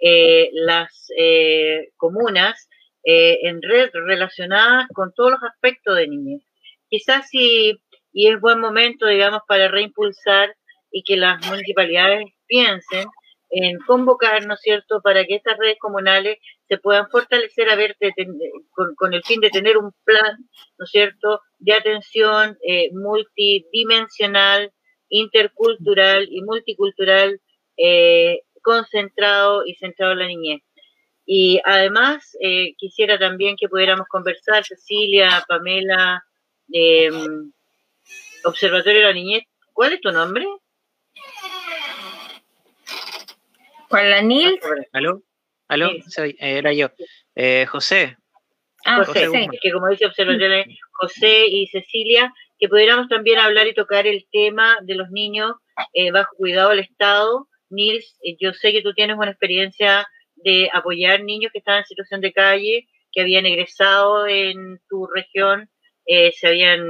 eh, 0.00 0.50
las 0.52 1.08
eh, 1.16 1.88
comunas 1.96 2.68
eh, 3.04 3.38
en 3.42 3.60
red 3.62 3.90
relacionadas 3.92 4.86
con 4.94 5.12
todos 5.14 5.32
los 5.32 5.42
aspectos 5.42 5.96
de 5.96 6.08
niñez. 6.08 6.42
Quizás 6.88 7.28
si, 7.28 7.78
y 8.12 8.28
es 8.28 8.40
buen 8.40 8.60
momento, 8.60 9.06
digamos, 9.06 9.42
para 9.46 9.68
reimpulsar 9.68 10.54
y 10.90 11.02
que 11.02 11.16
las 11.16 11.44
municipalidades 11.46 12.24
piensen 12.46 13.06
en 13.50 13.78
convocar, 13.80 14.46
¿no 14.46 14.54
es 14.54 14.60
cierto?, 14.60 15.00
para 15.02 15.24
que 15.24 15.36
estas 15.36 15.58
redes 15.58 15.78
comunales 15.78 16.38
se 16.68 16.78
puedan 16.78 17.08
fortalecer 17.08 17.70
a 17.70 17.76
ver 17.76 17.96
con, 18.96 19.14
el 19.14 19.22
fin 19.24 19.40
de 19.40 19.50
tener 19.50 19.78
un 19.78 19.92
plan, 20.04 20.36
¿no 20.78 20.84
es 20.84 20.90
cierto?, 20.90 21.40
de 21.58 21.72
atención 21.72 22.58
eh, 22.66 22.90
multidimensional, 22.92 24.72
intercultural 25.08 26.28
y 26.30 26.42
multicultural 26.42 27.40
eh, 27.76 28.42
concentrado 28.62 29.64
y 29.64 29.74
centrado 29.74 30.12
en 30.12 30.18
la 30.18 30.26
niñez. 30.26 30.62
Y 31.30 31.60
además 31.64 32.36
eh, 32.40 32.74
quisiera 32.78 33.18
también 33.18 33.56
que 33.58 33.68
pudiéramos 33.68 34.08
conversar, 34.08 34.64
Cecilia, 34.64 35.44
Pamela, 35.46 36.24
eh, 36.72 37.10
Observatorio 38.44 39.00
de 39.00 39.04
la 39.04 39.12
Niñez. 39.12 39.44
¿Cuál 39.74 39.92
es 39.92 40.00
tu 40.00 40.10
nombre? 40.10 40.46
¿Cuál 43.88 44.10
la 44.10 44.22
Nils? 44.22 44.60
¿Aló? 44.92 45.22
¿Aló? 45.68 45.90
Soy, 46.08 46.30
eh, 46.38 46.58
era 46.58 46.72
yo. 46.72 46.90
Eh, 47.34 47.66
José. 47.66 48.16
Ah, 48.84 49.04
José, 49.04 49.28
que 49.60 49.72
como 49.72 49.88
dice 49.88 50.06
Observatorio, 50.06 50.64
José 50.92 51.46
y 51.46 51.66
Cecilia, 51.66 52.32
que 52.58 52.68
pudiéramos 52.68 53.08
también 53.08 53.38
hablar 53.38 53.66
y 53.66 53.74
tocar 53.74 54.06
el 54.06 54.26
tema 54.30 54.78
de 54.82 54.94
los 54.94 55.10
niños 55.10 55.52
eh, 55.92 56.10
bajo 56.10 56.34
cuidado 56.36 56.70
del 56.70 56.80
Estado. 56.80 57.48
Nils, 57.70 58.16
eh, 58.22 58.36
yo 58.40 58.52
sé 58.52 58.72
que 58.72 58.82
tú 58.82 58.94
tienes 58.94 59.16
una 59.16 59.30
experiencia 59.30 60.06
de 60.36 60.70
apoyar 60.72 61.22
niños 61.22 61.52
que 61.52 61.58
estaban 61.58 61.80
en 61.80 61.86
situación 61.86 62.20
de 62.20 62.32
calle, 62.32 62.88
que 63.12 63.20
habían 63.20 63.46
egresado 63.46 64.26
en 64.26 64.78
tu 64.88 65.06
región, 65.06 65.68
eh, 66.06 66.32
se 66.32 66.48
habían 66.48 66.80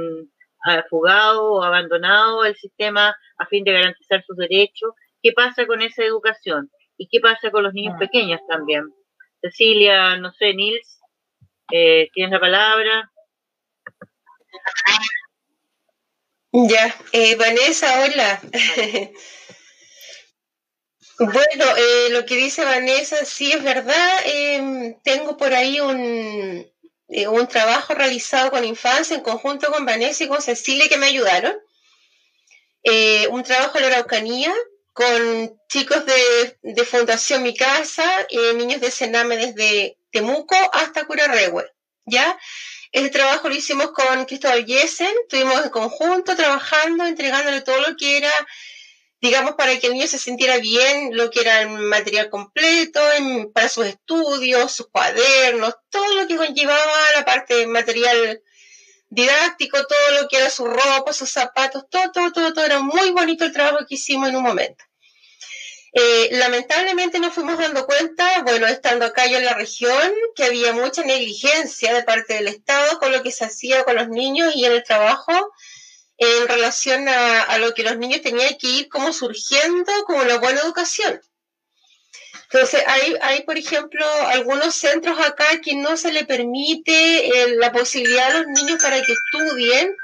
ah, 0.65 0.83
fugado 0.89 1.53
o 1.53 1.63
abandonado 1.63 2.45
el 2.45 2.55
sistema 2.55 3.15
a 3.37 3.45
fin 3.47 3.63
de 3.63 3.73
garantizar 3.73 4.23
sus 4.23 4.37
derechos. 4.37 4.91
¿Qué 5.21 5.33
pasa 5.33 5.65
con 5.67 5.81
esa 5.81 6.03
educación? 6.03 6.69
¿Y 6.99 7.07
qué 7.07 7.21
pasa 7.21 7.49
con 7.49 7.63
los 7.63 7.73
niños 7.73 7.95
pequeños 7.97 8.41
también? 8.45 8.93
Cecilia, 9.41 10.17
no 10.17 10.33
sé, 10.33 10.53
Nils, 10.53 10.99
eh, 11.71 12.09
tienes 12.13 12.33
la 12.33 12.41
palabra. 12.41 13.09
Ya, 16.51 16.93
eh, 17.13 17.35
Vanessa, 17.35 18.03
hola. 18.03 18.41
bueno, 21.19 21.65
eh, 21.77 22.09
lo 22.11 22.25
que 22.25 22.35
dice 22.35 22.65
Vanessa, 22.65 23.23
sí 23.23 23.53
es 23.53 23.63
verdad. 23.63 24.19
em, 24.25 24.99
tengo 25.01 25.37
por 25.37 25.53
ahí 25.53 25.79
un, 25.79 26.69
eh, 27.07 27.27
un 27.29 27.47
trabajo 27.47 27.93
realizado 27.93 28.51
con 28.51 28.65
infancia 28.65 29.15
en 29.15 29.23
conjunto 29.23 29.71
con 29.71 29.85
Vanessa 29.85 30.25
y 30.25 30.27
con 30.27 30.41
Cecilia 30.41 30.89
que 30.89 30.97
me 30.97 31.05
ayudaron. 31.05 31.55
Eh, 32.83 33.27
un 33.29 33.43
trabajo 33.43 33.77
en 33.77 33.83
la 33.83 33.87
Araucanía 33.89 34.53
con 34.99 35.57
chicos 35.69 36.03
de, 36.05 36.83
Fundación 36.83 37.41
Mi 37.41 37.55
Casa, 37.55 38.03
eh, 38.29 38.53
niños 38.53 38.81
de 38.81 38.91
Sename 38.91 39.37
desde 39.37 39.97
Temuco 40.11 40.57
hasta 40.73 41.05
Curarrehue, 41.05 41.71
¿ya? 42.05 42.37
Este 42.91 43.09
trabajo 43.09 43.47
lo 43.47 43.55
hicimos 43.55 43.91
con 43.91 44.25
Cristóbal 44.25 44.65
Yesen, 44.65 45.15
estuvimos 45.21 45.63
en 45.63 45.69
conjunto 45.69 46.35
trabajando, 46.35 47.05
entregándole 47.05 47.61
todo 47.61 47.79
lo 47.79 47.95
que 47.95 48.17
era, 48.17 48.31
digamos, 49.21 49.53
para 49.53 49.79
que 49.79 49.87
el 49.87 49.93
niño 49.93 50.07
se 50.07 50.19
sintiera 50.19 50.57
bien, 50.57 51.15
lo 51.15 51.31
que 51.31 51.39
era 51.39 51.61
el 51.61 51.69
material 51.69 52.29
completo, 52.29 52.99
para 53.53 53.69
sus 53.69 53.85
estudios, 53.85 54.73
sus 54.73 54.89
cuadernos, 54.89 55.75
todo 55.89 56.13
lo 56.15 56.27
que 56.27 56.35
conllevaba 56.35 57.11
la 57.15 57.23
parte 57.23 57.53
de 57.53 57.67
material 57.67 58.41
didáctico, 59.07 59.77
todo 59.77 60.21
lo 60.21 60.27
que 60.27 60.39
era 60.39 60.49
su 60.49 60.65
ropa, 60.65 61.13
sus 61.13 61.29
zapatos, 61.29 61.85
todo, 61.89 62.11
todo, 62.11 62.33
todo, 62.33 62.53
todo, 62.53 62.65
era 62.65 62.81
muy 62.81 63.11
bonito 63.11 63.45
el 63.45 63.53
trabajo 63.53 63.85
que 63.87 63.95
hicimos 63.95 64.27
en 64.27 64.35
un 64.35 64.43
momento. 64.43 64.88
Eh, 65.91 66.29
lamentablemente 66.33 67.19
nos 67.19 67.33
fuimos 67.33 67.57
dando 67.57 67.85
cuenta, 67.85 68.43
bueno, 68.43 68.67
estando 68.67 69.05
acá 69.05 69.25
yo 69.25 69.37
en 69.37 69.45
la 69.45 69.55
región, 69.55 70.13
que 70.35 70.43
había 70.43 70.71
mucha 70.73 71.03
negligencia 71.03 71.93
de 71.93 72.03
parte 72.03 72.35
del 72.35 72.47
Estado 72.47 72.99
con 72.99 73.11
lo 73.11 73.23
que 73.23 73.31
se 73.31 73.45
hacía 73.45 73.83
con 73.83 73.95
los 73.95 74.09
niños 74.09 74.55
y 74.55 74.65
en 74.65 74.73
el 74.73 74.83
trabajo 74.83 75.51
en 76.17 76.47
relación 76.47 77.07
a, 77.07 77.57
lo 77.59 77.73
que 77.73 77.83
los 77.83 77.97
niños 77.97 78.21
tenían 78.21 78.55
que 78.57 78.67
ir 78.67 78.89
como 78.89 79.13
surgiendo 79.13 79.91
como 80.05 80.21
una 80.21 80.37
buena 80.37 80.59
educación. 80.59 81.21
Entonces, 82.51 82.83
hay, 82.85 83.15
hay, 83.21 83.43
por 83.43 83.57
ejemplo, 83.57 84.05
algunos 84.27 84.75
centros 84.75 85.19
acá 85.19 85.61
que 85.61 85.75
no 85.75 85.95
se 85.95 86.11
le 86.11 86.25
permite 86.25 87.27
eh, 87.27 87.55
la 87.55 87.71
posibilidad 87.71 88.31
a 88.31 88.39
los 88.39 88.47
niños 88.47 88.81
para 88.81 89.01
que 89.01 89.13
estudien 89.13 89.95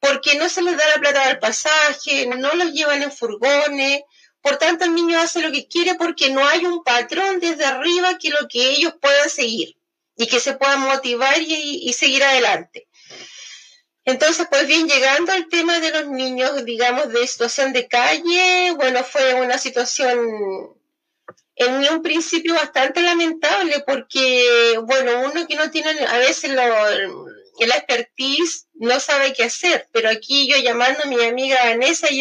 porque 0.00 0.36
no 0.36 0.48
se 0.48 0.60
les 0.60 0.76
da 0.76 0.84
la 0.88 1.00
plata 1.00 1.28
del 1.28 1.38
pasaje, 1.38 2.26
no 2.26 2.54
los 2.54 2.72
llevan 2.72 3.02
en 3.02 3.12
furgones, 3.12 4.02
por 4.44 4.58
tanto 4.58 4.84
el 4.84 4.94
niño 4.94 5.18
hace 5.18 5.40
lo 5.40 5.50
que 5.50 5.66
quiere 5.66 5.94
porque 5.94 6.28
no 6.28 6.46
hay 6.46 6.66
un 6.66 6.84
patrón 6.84 7.40
desde 7.40 7.64
arriba 7.64 8.18
que 8.18 8.28
lo 8.28 8.46
que 8.46 8.72
ellos 8.72 8.92
puedan 9.00 9.30
seguir 9.30 9.74
y 10.18 10.26
que 10.26 10.38
se 10.38 10.52
puedan 10.52 10.80
motivar 10.80 11.40
y, 11.40 11.90
seguir 11.94 12.22
adelante. 12.22 12.86
Entonces, 14.04 14.46
pues 14.50 14.66
bien, 14.66 14.86
llegando 14.86 15.32
al 15.32 15.48
tema 15.48 15.80
de 15.80 15.92
los 15.92 16.08
niños, 16.08 16.62
digamos, 16.66 17.10
de 17.10 17.26
situación 17.26 17.72
de 17.72 17.88
calle, 17.88 18.72
bueno, 18.76 19.02
fue 19.02 19.32
una 19.32 19.56
situación 19.56 20.76
en 21.56 21.94
un 21.94 22.02
principio 22.02 22.52
bastante 22.52 23.00
lamentable 23.00 23.82
porque, 23.86 24.78
bueno, 24.82 25.20
uno 25.20 25.46
que 25.46 25.56
no 25.56 25.70
tiene 25.70 25.88
a 26.06 26.18
veces 26.18 26.50
lo, 26.50 26.62
la 27.66 27.76
expertise 27.76 28.66
no 28.74 29.00
sabe 29.00 29.32
qué 29.32 29.44
hacer, 29.44 29.88
pero 29.90 30.10
aquí 30.10 30.50
yo 30.50 30.58
llamando 30.58 31.00
a 31.02 31.06
mi 31.06 31.24
amiga 31.24 31.64
Vanessa 31.64 32.10
y 32.10 32.20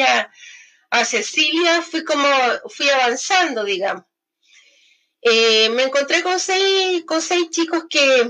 a, 0.94 1.06
Cecilia 1.06 1.82
fui 1.82 2.04
como, 2.04 2.28
fui 2.70 2.90
avanzando, 2.90 3.64
digamos. 3.64 4.06
Eh, 5.22 5.70
me 5.70 5.84
encontré 5.84 6.22
con 6.22 6.40
seis, 6.40 7.04
con 7.06 7.22
seis 7.22 7.50
chicos 7.50 7.86
que 7.90 8.30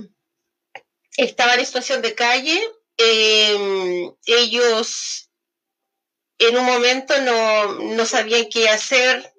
estaban 1.17 1.59
en 1.59 1.65
situación 1.65 2.01
de 2.01 2.15
calle. 2.15 2.61
Eh, 2.97 4.11
ellos 4.25 5.29
en 6.37 6.57
un 6.57 6.65
momento 6.65 7.19
no, 7.21 7.73
no 7.95 8.05
sabían 8.05 8.47
qué 8.49 8.69
hacer, 8.69 9.33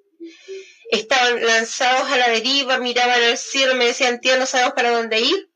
estaban 0.91 1.43
lanzados 1.45 2.11
a 2.11 2.17
la 2.17 2.29
deriva, 2.29 2.79
miraban 2.79 3.21
al 3.21 3.37
cielo, 3.37 3.75
me 3.75 3.85
decían, 3.85 4.19
tío, 4.21 4.37
no 4.37 4.45
sabemos 4.45 4.73
para 4.73 4.91
dónde 4.91 5.19
ir. 5.19 5.49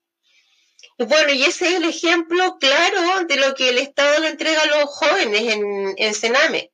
Y 0.97 1.05
bueno, 1.05 1.31
y 1.33 1.43
ese 1.43 1.67
es 1.67 1.73
el 1.75 1.85
ejemplo 1.85 2.57
claro 2.59 3.25
de 3.25 3.37
lo 3.37 3.55
que 3.55 3.69
el 3.69 3.77
Estado 3.77 4.19
le 4.19 4.29
entrega 4.29 4.61
a 4.61 4.65
los 4.65 4.89
jóvenes 4.89 5.53
en, 5.53 5.93
en 5.97 6.13
Sename, 6.13 6.68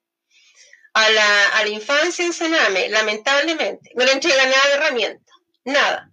a 0.95 1.09
la, 1.09 1.47
a 1.49 1.63
la 1.63 1.69
infancia 1.69 2.23
en 2.23 2.31
Sename, 2.31 2.87
lamentablemente. 2.87 3.91
No 3.95 4.05
le 4.05 4.13
entrega 4.13 4.45
nada 4.45 4.67
de 4.67 4.73
herramientas, 4.75 5.35
nada. 5.65 6.09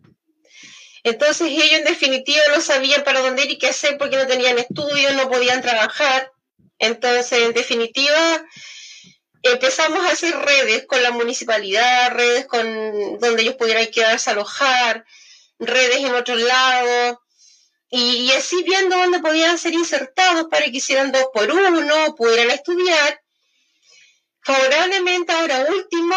Entonces 1.05 1.49
ellos 1.49 1.79
en 1.79 1.85
definitiva 1.85 2.43
no 2.53 2.61
sabían 2.61 3.05
para 3.05 3.21
dónde 3.21 3.45
ir 3.45 3.53
y 3.53 3.59
qué 3.59 3.69
hacer 3.69 3.97
porque 3.97 4.17
no 4.17 4.27
tenían 4.27 4.59
estudios, 4.59 5.15
no 5.15 5.31
podían 5.31 5.63
trabajar. 5.63 6.33
Entonces, 6.81 7.43
en 7.43 7.53
definitiva, 7.53 8.45
empezamos 9.45 10.05
a 10.05 10.11
hacer 10.13 10.37
redes 10.37 10.85
con 10.89 11.01
la 11.01 11.13
municipalidad, 11.13 12.11
redes 12.11 12.47
con 12.47 13.21
donde 13.21 13.43
ellos 13.43 13.55
pudieran 13.55 13.87
quedarse 13.87 14.31
a 14.31 14.33
alojar, 14.33 15.05
redes 15.61 15.99
en 15.99 16.13
otros 16.13 16.41
lados, 16.41 17.19
y, 17.89 18.17
y 18.17 18.33
así 18.33 18.65
viendo 18.65 18.97
dónde 18.97 19.21
podían 19.21 19.59
ser 19.59 19.75
insertados 19.75 20.47
para 20.51 20.65
que 20.65 20.79
hicieran 20.79 21.13
dos 21.13 21.27
por 21.33 21.49
uno, 21.53 22.17
pudieran 22.17 22.51
estudiar. 22.51 23.22
Favorablemente, 24.45 25.33
ahora 25.33 25.67
último, 25.71 26.17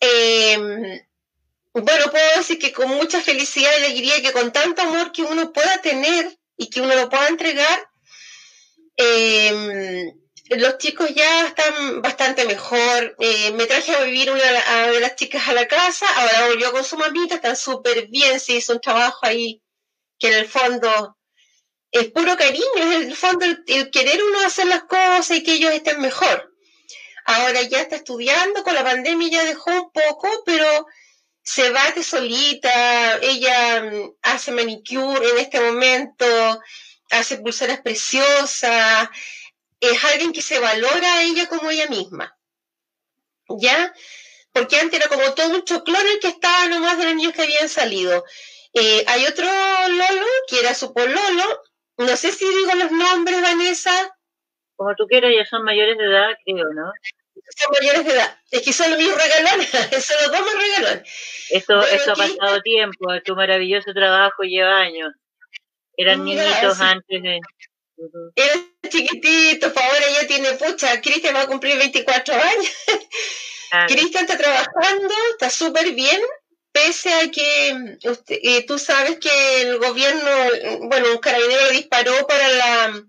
eh, 0.00 1.06
bueno, 1.72 2.10
puedo 2.10 2.36
decir 2.36 2.58
que 2.58 2.72
con 2.72 2.88
mucha 2.88 3.20
felicidad 3.20 3.70
y 3.72 3.84
alegría, 3.84 4.22
que 4.22 4.32
con 4.32 4.52
tanto 4.52 4.82
amor 4.82 5.12
que 5.12 5.22
uno 5.22 5.52
pueda 5.52 5.80
tener 5.82 6.38
y 6.56 6.70
que 6.70 6.80
uno 6.80 6.94
lo 6.94 7.08
pueda 7.08 7.28
entregar, 7.28 7.88
eh, 8.96 10.12
los 10.50 10.78
chicos 10.78 11.10
ya 11.14 11.46
están 11.46 12.00
bastante 12.00 12.44
mejor. 12.46 13.14
Eh, 13.18 13.52
me 13.52 13.66
traje 13.66 13.94
a 13.94 14.02
vivir 14.02 14.30
una 14.30 14.42
a 14.66 14.90
de 14.90 15.00
las 15.00 15.14
chicas 15.16 15.46
a 15.48 15.52
la 15.52 15.68
casa, 15.68 16.06
ahora 16.16 16.48
volvió 16.48 16.72
con 16.72 16.84
su 16.84 16.96
mamita, 16.96 17.36
están 17.36 17.56
súper 17.56 18.08
bien, 18.08 18.40
se 18.40 18.54
hizo 18.54 18.72
un 18.72 18.80
trabajo 18.80 19.18
ahí 19.22 19.62
que 20.18 20.28
en 20.28 20.34
el 20.34 20.48
fondo 20.48 21.16
es 21.92 22.10
puro 22.10 22.36
cariño, 22.36 22.64
es 22.76 22.96
el 22.96 23.14
fondo 23.14 23.44
el 23.44 23.90
querer 23.90 24.22
uno 24.22 24.40
hacer 24.40 24.66
las 24.66 24.84
cosas 24.84 25.30
y 25.32 25.42
que 25.42 25.54
ellos 25.54 25.72
estén 25.72 26.00
mejor. 26.00 26.52
Ahora 27.30 27.60
ya 27.60 27.82
está 27.82 27.96
estudiando, 27.96 28.64
con 28.64 28.74
la 28.74 28.82
pandemia 28.82 29.28
ya 29.28 29.44
dejó 29.44 29.70
un 29.70 29.90
poco, 29.92 30.30
pero 30.46 30.86
se 31.42 31.68
bate 31.68 32.02
solita, 32.02 33.18
ella 33.18 33.82
mm, 33.82 34.12
hace 34.22 34.50
manicure 34.50 35.28
en 35.28 35.36
este 35.36 35.60
momento, 35.60 36.24
hace 37.10 37.36
pulseras 37.36 37.82
preciosas, 37.82 39.10
es 39.78 40.04
alguien 40.04 40.32
que 40.32 40.40
se 40.40 40.58
valora 40.58 41.16
a 41.16 41.22
ella 41.22 41.46
como 41.48 41.70
ella 41.70 41.86
misma. 41.88 42.34
¿Ya? 43.50 43.92
Porque 44.54 44.80
antes 44.80 44.98
era 44.98 45.10
como 45.10 45.34
todo 45.34 45.54
un 45.54 45.64
choclón 45.64 46.06
el 46.06 46.20
que 46.20 46.28
estaba 46.28 46.66
nomás 46.68 46.96
de 46.96 47.04
los 47.04 47.14
niños 47.14 47.34
que 47.34 47.42
habían 47.42 47.68
salido. 47.68 48.24
Eh, 48.72 49.04
hay 49.06 49.26
otro 49.26 49.44
Lolo, 49.44 50.26
que 50.48 50.60
era 50.60 50.72
su 50.72 50.94
pololo, 50.94 51.62
no 51.98 52.16
sé 52.16 52.32
si 52.32 52.46
digo 52.48 52.72
los 52.74 52.90
nombres, 52.90 53.42
Vanessa. 53.42 54.16
Como 54.76 54.94
tú 54.94 55.06
quieras, 55.06 55.32
ya 55.36 55.44
son 55.44 55.62
mayores 55.62 55.98
de 55.98 56.04
edad, 56.04 56.30
creo, 56.46 56.72
¿no? 56.72 56.90
Son 57.56 57.72
mayores 57.80 58.04
de 58.04 58.12
edad. 58.12 58.38
Es 58.50 58.62
que 58.62 58.72
son 58.72 58.90
los 58.90 58.98
míos 58.98 59.14
regalones, 59.16 59.68
son 60.06 60.16
los 60.22 60.32
dos 60.32 60.40
más 60.40 60.54
regalones. 60.54 61.12
Eso, 61.50 61.76
Bueno, 61.76 61.86
eso 61.86 62.12
ha 62.12 62.14
pasado 62.14 62.60
tiempo, 62.62 63.06
tu 63.24 63.34
maravilloso 63.36 63.92
trabajo 63.94 64.42
lleva 64.42 64.78
años. 64.80 65.12
Eran 65.96 66.22
Mira, 66.24 66.44
niñitos 66.44 66.76
sí. 66.78 66.82
antes 66.84 67.22
de... 67.22 67.40
Ujú. 67.96 68.32
Era 68.36 68.54
chiquitito, 68.88 69.72
por 69.72 69.82
ahora 69.82 70.04
ya 70.20 70.26
tiene 70.28 70.52
pucha, 70.52 71.00
Cristian 71.00 71.34
va 71.34 71.42
a 71.42 71.46
cumplir 71.48 71.76
24 71.76 72.34
años. 72.34 72.70
Claro. 73.70 73.86
Cristian 73.88 74.24
está 74.24 74.38
trabajando, 74.38 75.14
está 75.32 75.50
súper 75.50 75.90
bien, 75.92 76.20
pese 76.70 77.12
a 77.12 77.28
que 77.30 77.96
usted- 78.04 78.38
eh, 78.42 78.64
tú 78.66 78.78
sabes 78.78 79.18
que 79.18 79.62
el 79.62 79.78
gobierno, 79.78 80.30
bueno, 80.82 81.10
un 81.12 81.18
carabinero 81.18 81.70
disparó 81.70 82.26
para 82.28 82.48
la 82.50 83.02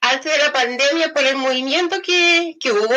antes 0.00 0.32
de 0.32 0.38
la 0.38 0.52
pandemia 0.52 1.12
por 1.12 1.24
el 1.24 1.36
movimiento 1.36 2.00
que, 2.02 2.56
que 2.60 2.72
hubo. 2.72 2.96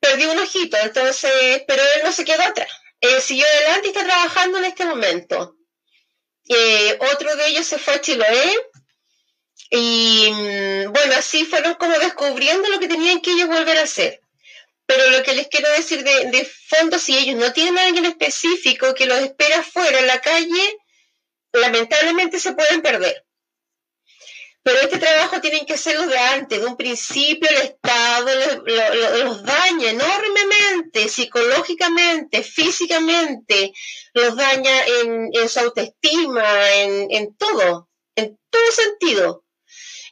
Perdió 0.00 0.32
un 0.32 0.38
ojito, 0.38 0.76
entonces, 0.82 1.62
pero 1.66 1.82
él 1.82 2.02
no 2.04 2.12
se 2.12 2.24
quedó 2.24 2.42
atrás. 2.42 2.70
Eh, 3.00 3.20
siguió 3.20 3.46
adelante 3.46 3.86
y 3.86 3.90
está 3.90 4.04
trabajando 4.04 4.58
en 4.58 4.64
este 4.64 4.84
momento. 4.84 5.56
Eh, 6.48 6.98
otro 7.12 7.34
de 7.36 7.46
ellos 7.48 7.66
se 7.66 7.78
fue 7.78 7.94
a 7.94 8.00
Chiloé 8.00 8.54
y 9.70 10.30
mm, 10.30 10.92
bueno, 10.92 11.14
así 11.16 11.44
fueron 11.46 11.74
como 11.74 11.98
descubriendo 11.98 12.68
lo 12.68 12.78
que 12.78 12.88
tenían 12.88 13.20
que 13.20 13.32
ellos 13.32 13.48
volver 13.48 13.78
a 13.78 13.82
hacer. 13.82 14.20
Pero 14.86 15.08
lo 15.10 15.22
que 15.22 15.34
les 15.34 15.48
quiero 15.48 15.70
decir 15.70 16.04
de, 16.04 16.26
de 16.30 16.44
fondo, 16.44 16.98
si 16.98 17.16
ellos 17.16 17.36
no 17.36 17.52
tienen 17.52 17.78
a 17.78 17.86
alguien 17.86 18.04
específico 18.04 18.94
que 18.94 19.06
los 19.06 19.18
espera 19.18 19.60
afuera 19.60 19.98
en 19.98 20.06
la 20.06 20.20
calle, 20.20 20.78
lamentablemente 21.52 22.38
se 22.38 22.52
pueden 22.52 22.82
perder. 22.82 23.24
Pero 24.64 24.80
este 24.80 24.98
trabajo 24.98 25.40
tienen 25.42 25.66
que 25.66 25.74
hacerlo 25.74 26.06
de 26.06 26.18
antes, 26.18 26.58
de 26.60 26.66
un 26.66 26.76
principio 26.76 27.48
el 27.50 27.56
Estado 27.58 28.26
lo- 28.34 28.62
lo- 28.64 28.94
lo- 28.94 29.24
los 29.24 29.42
daña 29.44 29.90
enormemente, 29.90 31.08
psicológicamente, 31.08 32.42
físicamente, 32.42 33.72
los 34.14 34.34
daña 34.36 34.86
en, 34.86 35.30
su 35.50 35.60
autoestima, 35.60 36.72
en, 36.76 37.08
en 37.10 37.36
todo, 37.36 37.90
en 38.16 38.38
todo 38.50 38.72
sentido. 38.72 39.44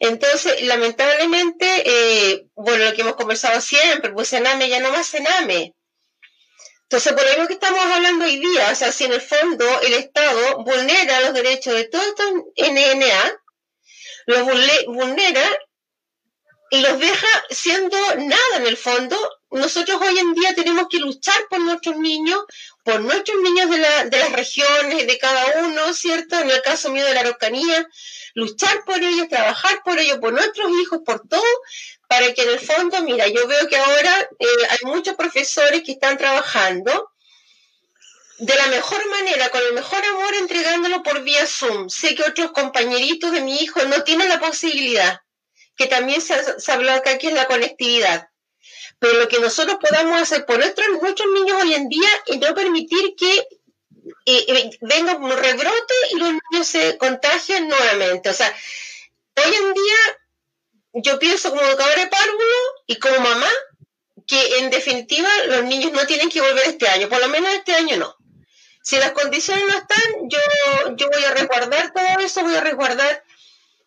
Entonces, 0.00 0.60
lamentablemente, 0.62 1.66
eh, 1.86 2.46
bueno, 2.54 2.84
lo 2.84 2.92
que 2.94 3.00
hemos 3.02 3.16
conversado 3.16 3.60
siempre, 3.60 4.12
pues 4.12 4.28
Sename 4.28 4.68
ya 4.68 4.80
no 4.80 4.92
más 4.92 5.06
Sename. 5.06 5.74
Entonces, 6.82 7.12
por 7.14 7.38
lo 7.38 7.46
que 7.46 7.54
estamos 7.54 7.80
hablando 7.86 8.26
hoy 8.26 8.36
día, 8.38 8.68
o 8.70 8.74
sea, 8.74 8.92
si 8.92 9.04
en 9.04 9.12
el 9.14 9.22
fondo 9.22 9.64
el 9.80 9.94
Estado 9.94 10.62
vulnera 10.62 11.20
los 11.22 11.32
derechos 11.32 11.72
de 11.74 11.84
todos 11.84 12.04
estos 12.06 12.26
NNA, 12.56 13.41
los 14.26 14.40
vulne- 14.40 14.84
vulnera 14.86 15.44
y 16.70 16.80
los 16.80 16.98
deja 16.98 17.26
siendo 17.50 17.96
nada 18.16 18.56
en 18.56 18.66
el 18.66 18.76
fondo. 18.78 19.16
Nosotros 19.50 20.00
hoy 20.00 20.18
en 20.18 20.32
día 20.32 20.54
tenemos 20.54 20.86
que 20.88 20.98
luchar 20.98 21.36
por 21.50 21.60
nuestros 21.60 21.96
niños, 21.96 22.40
por 22.82 23.00
nuestros 23.00 23.38
niños 23.42 23.68
de, 23.70 23.78
la- 23.78 24.04
de 24.06 24.18
las 24.18 24.32
regiones, 24.32 25.06
de 25.06 25.18
cada 25.18 25.60
uno, 25.66 25.92
¿cierto? 25.92 26.38
En 26.40 26.50
el 26.50 26.62
caso 26.62 26.88
mío 26.90 27.04
de 27.04 27.12
la 27.12 27.20
Araucanía, 27.20 27.86
luchar 28.34 28.84
por 28.86 28.96
ellos, 29.02 29.28
trabajar 29.28 29.82
por 29.84 29.98
ellos, 29.98 30.16
por 30.18 30.32
nuestros 30.32 30.70
hijos, 30.80 31.00
por 31.04 31.28
todo, 31.28 31.44
para 32.08 32.32
que 32.32 32.42
en 32.42 32.48
el 32.50 32.60
fondo, 32.60 33.02
mira, 33.02 33.28
yo 33.28 33.46
veo 33.46 33.68
que 33.68 33.76
ahora 33.76 34.28
eh, 34.38 34.46
hay 34.70 34.78
muchos 34.84 35.14
profesores 35.14 35.82
que 35.84 35.92
están 35.92 36.16
trabajando 36.16 37.11
de 38.42 38.56
la 38.56 38.66
mejor 38.66 39.08
manera, 39.08 39.50
con 39.50 39.60
el 39.62 39.72
mejor 39.72 40.04
amor, 40.04 40.34
entregándolo 40.34 41.04
por 41.04 41.22
vía 41.22 41.46
Zoom. 41.46 41.88
Sé 41.88 42.16
que 42.16 42.24
otros 42.24 42.50
compañeritos 42.50 43.30
de 43.30 43.40
mi 43.40 43.56
hijo 43.58 43.84
no 43.84 44.02
tienen 44.02 44.28
la 44.28 44.40
posibilidad, 44.40 45.20
que 45.76 45.86
también 45.86 46.20
se 46.20 46.60
se 46.60 46.72
ha 46.72 46.74
hablado 46.74 46.98
acá, 46.98 47.18
que 47.18 47.28
es 47.28 47.34
la 47.34 47.46
conectividad. 47.46 48.26
Pero 48.98 49.14
lo 49.20 49.28
que 49.28 49.38
nosotros 49.38 49.76
podamos 49.80 50.20
hacer 50.20 50.44
por 50.44 50.58
nuestros, 50.58 50.88
nuestros 51.00 51.28
niños 51.32 51.62
hoy 51.62 51.74
en 51.74 51.88
día 51.88 52.08
es 52.26 52.38
no 52.40 52.52
permitir 52.52 53.14
que 53.16 53.32
eh, 53.32 53.46
eh, 54.26 54.70
venga 54.80 55.16
un 55.16 55.30
rebrote 55.30 55.94
y 56.10 56.16
los 56.16 56.32
niños 56.32 56.66
se 56.66 56.98
contagien 56.98 57.68
nuevamente. 57.68 58.28
O 58.28 58.34
sea, 58.34 58.52
hoy 59.36 59.54
en 59.54 59.72
día 59.72 59.96
yo 60.94 61.16
pienso 61.20 61.50
como 61.50 61.62
educadora 61.62 62.00
de 62.00 62.08
párvulo 62.08 62.56
y 62.88 62.96
como 62.96 63.20
mamá 63.20 63.50
que 64.26 64.58
en 64.58 64.70
definitiva 64.70 65.28
los 65.46 65.62
niños 65.62 65.92
no 65.92 66.04
tienen 66.06 66.28
que 66.28 66.40
volver 66.40 66.66
este 66.66 66.88
año, 66.88 67.08
por 67.08 67.20
lo 67.20 67.28
menos 67.28 67.52
este 67.52 67.74
año 67.74 67.96
no. 67.98 68.16
Si 68.82 68.96
las 68.98 69.12
condiciones 69.12 69.64
no 69.68 69.74
están, 69.78 70.28
yo, 70.28 70.38
yo 70.96 71.08
voy 71.10 71.24
a 71.24 71.32
resguardar 71.32 71.92
todo 71.92 72.18
eso, 72.20 72.42
voy 72.42 72.56
a 72.56 72.60
resguardar 72.60 73.24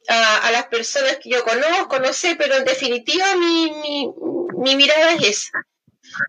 a, 0.08 0.52
las 0.52 0.68
personas 0.68 1.18
que 1.18 1.30
yo 1.30 1.44
conozco, 1.44 2.00
no 2.00 2.14
sé, 2.14 2.36
pero 2.36 2.56
en 2.56 2.64
definitiva 2.66 3.36
mi, 3.36 3.72
mi, 3.72 4.10
mi 4.58 4.76
mirada 4.76 5.14
es 5.14 5.24
esa. 5.24 5.52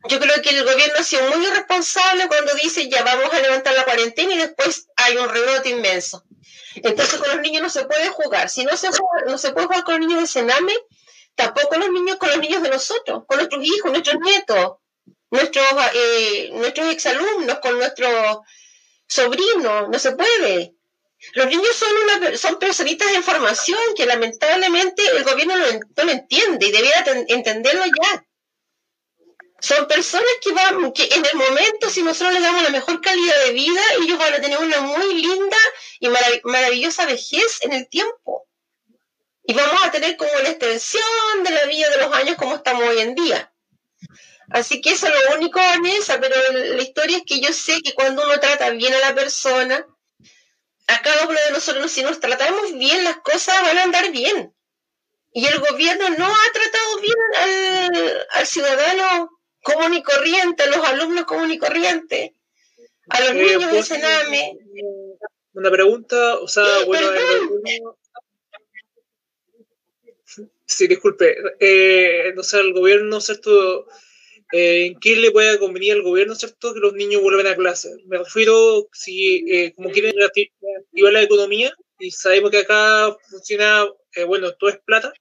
Yo 0.08 0.18
creo 0.18 0.42
que 0.42 0.50
el 0.50 0.64
gobierno 0.64 0.94
ha 0.98 1.02
sido 1.02 1.28
muy 1.30 1.46
irresponsable 1.46 2.26
cuando 2.28 2.52
dice 2.54 2.88
ya 2.88 3.04
vamos 3.04 3.32
a 3.32 3.40
levantar 3.40 3.74
la 3.74 3.84
cuarentena 3.84 4.34
y 4.34 4.38
después 4.38 4.88
hay 4.96 5.16
un 5.16 5.28
rebrote 5.28 5.68
inmenso. 5.68 6.24
Entonces 6.76 7.18
con 7.20 7.28
los 7.28 7.40
niños 7.40 7.62
no 7.62 7.70
se 7.70 7.84
puede 7.84 8.08
jugar. 8.08 8.48
Si 8.48 8.64
no 8.64 8.76
se, 8.76 8.88
juega- 8.88 9.30
no 9.30 9.38
se 9.38 9.52
puede 9.52 9.66
jugar 9.66 9.84
con 9.84 9.94
los 9.98 10.06
niños 10.06 10.22
de 10.22 10.26
Sename, 10.26 10.72
tampoco 11.34 11.76
los 11.76 11.90
niños 11.90 12.16
con 12.16 12.30
los 12.30 12.38
niños 12.38 12.62
de 12.62 12.70
nosotros, 12.70 13.24
con 13.26 13.38
nuestros 13.38 13.64
hijos, 13.64 13.90
nuestros 13.92 14.16
nietos, 14.20 14.72
nuestros, 15.30 15.66
eh, 15.94 16.50
nuestros 16.52 16.92
exalumnos, 16.92 17.58
con 17.60 17.78
nuestros 17.78 18.38
sobrinos, 19.06 19.88
no 19.88 19.98
se 19.98 20.12
puede. 20.12 20.74
Los 21.34 21.46
niños 21.46 21.74
son 21.74 21.90
una, 22.04 22.36
son 22.36 22.58
personitas 22.58 23.08
de 23.08 23.16
información 23.16 23.78
que 23.96 24.06
lamentablemente 24.06 25.02
el 25.16 25.24
gobierno 25.24 25.56
no, 25.56 25.66
en- 25.66 25.80
no 25.96 26.04
lo 26.04 26.10
entiende 26.12 26.66
y 26.66 26.72
debiera 26.72 27.04
ten- 27.04 27.24
entenderlo 27.28 27.84
ya. 27.86 28.24
Son 29.58 29.86
personas 29.88 30.30
que 30.42 30.52
van, 30.52 30.92
que 30.92 31.04
en 31.04 31.24
el 31.24 31.34
momento, 31.34 31.88
si 31.88 32.02
nosotros 32.02 32.34
les 32.34 32.42
damos 32.42 32.62
la 32.62 32.68
mejor 32.68 33.00
calidad 33.00 33.44
de 33.46 33.52
vida, 33.52 33.80
ellos 34.02 34.18
van 34.18 34.34
a 34.34 34.40
tener 34.40 34.58
una 34.58 34.80
muy 34.82 35.14
linda 35.14 35.56
y 35.98 36.08
marav- 36.08 36.40
maravillosa 36.44 37.06
vejez 37.06 37.60
en 37.62 37.72
el 37.72 37.88
tiempo. 37.88 38.46
Y 39.44 39.54
vamos 39.54 39.82
a 39.82 39.90
tener 39.90 40.16
como 40.18 40.30
una 40.38 40.50
extensión 40.50 41.02
de 41.42 41.50
la 41.50 41.64
vida 41.64 41.88
de 41.88 41.98
los 41.98 42.12
años 42.12 42.36
como 42.36 42.56
estamos 42.56 42.82
hoy 42.84 42.98
en 43.00 43.14
día. 43.14 43.52
Así 44.50 44.80
que 44.80 44.90
eso 44.90 45.06
es 45.08 45.12
lo 45.28 45.36
único, 45.36 45.58
Vanessa, 45.58 46.20
pero 46.20 46.36
la 46.52 46.82
historia 46.82 47.18
es 47.18 47.24
que 47.26 47.40
yo 47.40 47.52
sé 47.52 47.82
que 47.82 47.94
cuando 47.94 48.22
uno 48.24 48.38
trata 48.38 48.70
bien 48.70 48.94
a 48.94 48.98
la 49.00 49.14
persona, 49.14 49.86
a 50.86 51.02
cada 51.02 51.26
uno 51.26 51.38
de 51.46 51.52
nosotros, 51.52 51.90
si 51.90 52.02
nos 52.02 52.20
tratamos 52.20 52.72
bien, 52.78 53.02
las 53.04 53.16
cosas 53.18 53.60
van 53.62 53.78
a 53.78 53.82
andar 53.82 54.10
bien. 54.12 54.54
Y 55.32 55.46
el 55.46 55.58
gobierno 55.58 56.08
no 56.10 56.26
ha 56.26 56.52
tratado 56.52 57.00
bien 57.00 57.16
al, 57.42 58.26
al 58.30 58.46
ciudadano 58.46 59.30
común 59.62 59.94
y 59.94 60.02
corriente, 60.02 60.62
a 60.62 60.66
los 60.66 60.78
alumnos 60.86 61.24
común 61.24 61.50
y 61.50 61.58
corriente, 61.58 62.34
a 63.08 63.20
los 63.20 63.30
Eh, 63.30 63.34
niños 63.34 63.60
de 63.62 63.68
¿puedo 63.68 63.80
hacer 63.80 64.00
Sename. 64.00 64.58
Una 65.54 65.70
pregunta, 65.70 66.36
o 66.38 66.48
sea, 66.48 66.64
Eh, 66.80 66.84
bueno, 66.86 67.08
Sí, 70.68 70.88
disculpe, 70.88 71.36
eh, 71.60 72.32
no 72.34 72.42
sé, 72.42 72.58
el 72.58 72.72
gobierno, 72.72 73.20
¿cierto? 73.20 73.86
Eh, 74.52 74.86
¿En 74.86 75.00
qué 75.00 75.16
le 75.16 75.30
puede 75.32 75.58
convenir 75.58 75.94
al 75.94 76.02
gobierno, 76.02 76.34
¿cierto? 76.34 76.72
Que 76.72 76.80
los 76.80 76.94
niños 76.94 77.22
vuelvan 77.22 77.48
a 77.48 77.56
clase. 77.56 77.96
Me 78.06 78.18
refiero, 78.18 78.88
si 78.92 79.44
eh, 79.50 79.72
como 79.74 79.90
quieren 79.90 80.14
reactivar 80.16 81.12
la 81.12 81.22
economía, 81.22 81.74
y 81.98 82.10
sabemos 82.10 82.50
que 82.50 82.58
acá 82.58 83.16
funciona, 83.28 83.86
eh, 84.14 84.24
bueno, 84.24 84.52
todo 84.54 84.70
es 84.70 84.78
plata, 84.84 85.12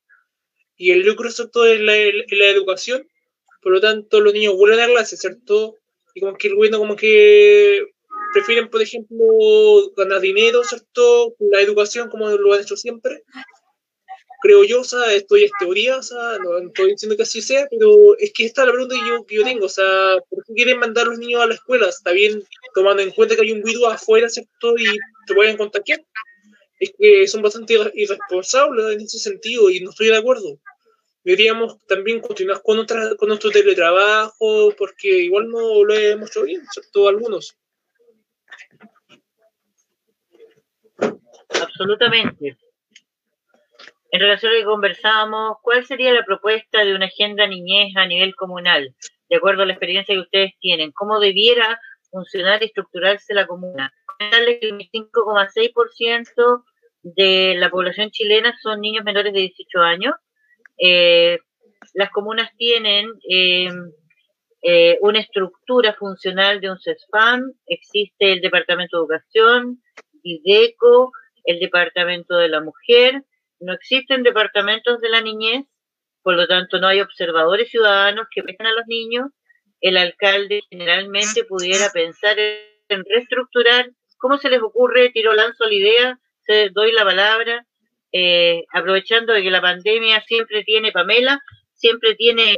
y 0.78 0.92
el 0.92 1.02
lucro, 1.06 1.32
¿cierto? 1.32 1.66
Es 1.66 1.80
la, 1.80 1.94
la 1.94 2.50
educación, 2.50 3.08
por 3.62 3.74
lo 3.74 3.82
tanto, 3.82 4.20
los 4.22 4.34
niños 4.34 4.56
vuelven 4.56 4.82
a 4.82 4.88
clase, 4.88 5.18
¿cierto? 5.18 5.76
Y 6.14 6.22
como 6.22 6.38
que 6.38 6.48
el 6.48 6.56
gobierno 6.56 6.80
como 6.80 6.96
que 6.96 7.84
prefieren, 8.34 8.70
por 8.70 8.82
ejemplo, 8.82 9.18
ganar 9.98 10.22
dinero, 10.22 10.64
¿cierto? 10.64 11.36
La 11.40 11.62
educación 11.62 12.10
como 12.10 12.30
lo 12.30 12.54
han 12.54 12.62
hecho 12.62 12.78
siempre. 12.78 13.24
Creo 14.46 14.64
yo, 14.64 14.82
o 14.82 14.84
sea, 14.84 15.12
esto 15.12 15.36
es 15.38 15.50
teoría, 15.60 15.98
o 15.98 16.04
sea, 16.04 16.38
no 16.44 16.60
estoy 16.60 16.92
diciendo 16.92 17.18
que 17.18 17.24
así 17.24 17.42
sea, 17.42 17.66
pero 17.68 18.16
es 18.20 18.32
que 18.32 18.46
esta 18.46 18.62
es 18.62 18.68
la 18.68 18.74
pregunta 18.74 18.96
que 18.96 19.08
yo, 19.10 19.26
que 19.26 19.36
yo 19.38 19.44
tengo, 19.44 19.66
o 19.66 19.70
sea, 19.70 20.18
¿por 20.30 20.46
qué 20.46 20.54
quieren 20.54 20.78
mandar 20.78 21.08
a 21.08 21.10
los 21.10 21.18
niños 21.18 21.42
a 21.42 21.48
la 21.48 21.56
escuela? 21.56 21.90
Está 21.90 22.12
bien, 22.12 22.44
tomando 22.76 23.02
en 23.02 23.10
cuenta 23.10 23.36
que 23.36 23.42
hay 23.42 23.52
un 23.52 23.64
virus 23.64 23.86
afuera, 23.88 24.30
¿cierto? 24.30 24.78
Y 24.78 24.86
te 25.26 25.34
pueden 25.34 25.58
contagiar. 25.58 26.00
Es 26.80 26.92
que 26.96 27.28
son 27.28 27.42
bastante 27.42 27.74
irre- 27.74 27.92
irresponsables 27.96 28.86
en 28.94 29.02
ese 29.02 29.18
sentido 29.18 29.72
y 29.72 29.80
no 29.80 29.90
estoy 29.90 30.10
de 30.10 30.18
acuerdo. 30.18 30.60
Deberíamos 31.24 31.80
también 31.88 32.20
continuar 32.20 32.62
con, 32.62 32.78
otra, 32.78 33.16
con 33.16 33.30
nuestro 33.30 33.50
teletrabajo, 33.50 34.76
porque 34.78 35.08
igual 35.24 35.50
no 35.50 35.84
lo 35.84 35.94
hemos 35.96 36.30
hecho 36.30 36.44
bien, 36.44 36.62
¿cierto? 36.72 37.08
Algunos. 37.08 37.58
Absolutamente. 41.66 42.58
En 44.16 44.22
relación 44.22 44.54
a 44.54 44.56
lo 44.56 44.62
que 44.62 44.66
conversábamos, 44.66 45.58
¿cuál 45.62 45.86
sería 45.86 46.14
la 46.14 46.24
propuesta 46.24 46.86
de 46.86 46.96
una 46.96 47.08
agenda 47.08 47.48
niñez 47.48 47.98
a 47.98 48.08
nivel 48.08 48.34
comunal? 48.34 48.96
De 49.28 49.36
acuerdo 49.36 49.64
a 49.64 49.66
la 49.66 49.74
experiencia 49.74 50.16
que 50.16 50.22
ustedes 50.22 50.54
tienen, 50.62 50.94
¿cómo 50.94 51.20
debiera 51.20 51.78
funcionar 52.12 52.64
y 52.64 52.68
estructurarse 52.68 53.34
la 53.34 53.46
comuna? 53.46 53.92
Que 54.18 54.30
el 54.38 54.58
25,6% 54.62 56.64
de 57.04 57.56
la 57.58 57.70
población 57.70 58.10
chilena 58.12 58.58
son 58.62 58.80
niños 58.80 59.04
menores 59.04 59.34
de 59.34 59.42
18 59.42 59.80
años. 59.82 60.16
Eh, 60.78 61.40
las 61.94 62.10
comunas 62.12 62.50
tienen 62.56 63.10
eh, 63.30 63.68
eh, 64.62 64.98
una 65.02 65.20
estructura 65.20 65.94
funcional 65.94 66.62
de 66.62 66.72
un 66.72 66.80
CESFAM, 66.80 67.52
existe 67.68 68.32
el 68.32 68.40
Departamento 68.40 68.96
de 68.96 69.02
Educación, 69.02 69.84
IDECO, 70.24 71.12
el 71.44 71.60
Departamento 71.60 72.38
de 72.38 72.48
la 72.48 72.62
Mujer, 72.62 73.26
no 73.60 73.74
existen 73.74 74.24
departamentos 74.24 75.00
de 75.02 75.10
la 75.10 75.22
niñez, 75.22 75.66
por 76.22 76.36
lo 76.36 76.48
tanto 76.48 76.80
no 76.80 76.88
hay 76.88 77.02
observadores 77.02 77.70
ciudadanos 77.70 78.28
que 78.34 78.42
vean 78.42 78.66
a 78.66 78.74
los 78.74 78.88
niños. 78.88 79.30
El 79.82 79.98
alcalde 79.98 80.62
generalmente 80.70 81.44
pudiera 81.44 81.90
pensar 81.92 82.38
en 82.40 83.04
reestructurar, 83.06 83.92
¿cómo 84.18 84.38
se 84.38 84.50
les 84.50 84.62
ocurre? 84.62 85.12
Tiro 85.12 85.34
lanzo 85.34 85.66
la 85.66 85.74
idea, 85.74 86.20
se 86.46 86.70
doy 86.70 86.92
la 86.92 87.04
palabra, 87.04 87.66
eh, 88.12 88.64
aprovechando 88.74 89.34
de 89.34 89.44
que 89.44 89.52
la 89.52 89.62
pandemia 89.62 90.22
siempre 90.22 90.64
tiene 90.64 90.92
Pamela, 90.92 91.40
siempre 91.74 92.16
tiene 92.16 92.58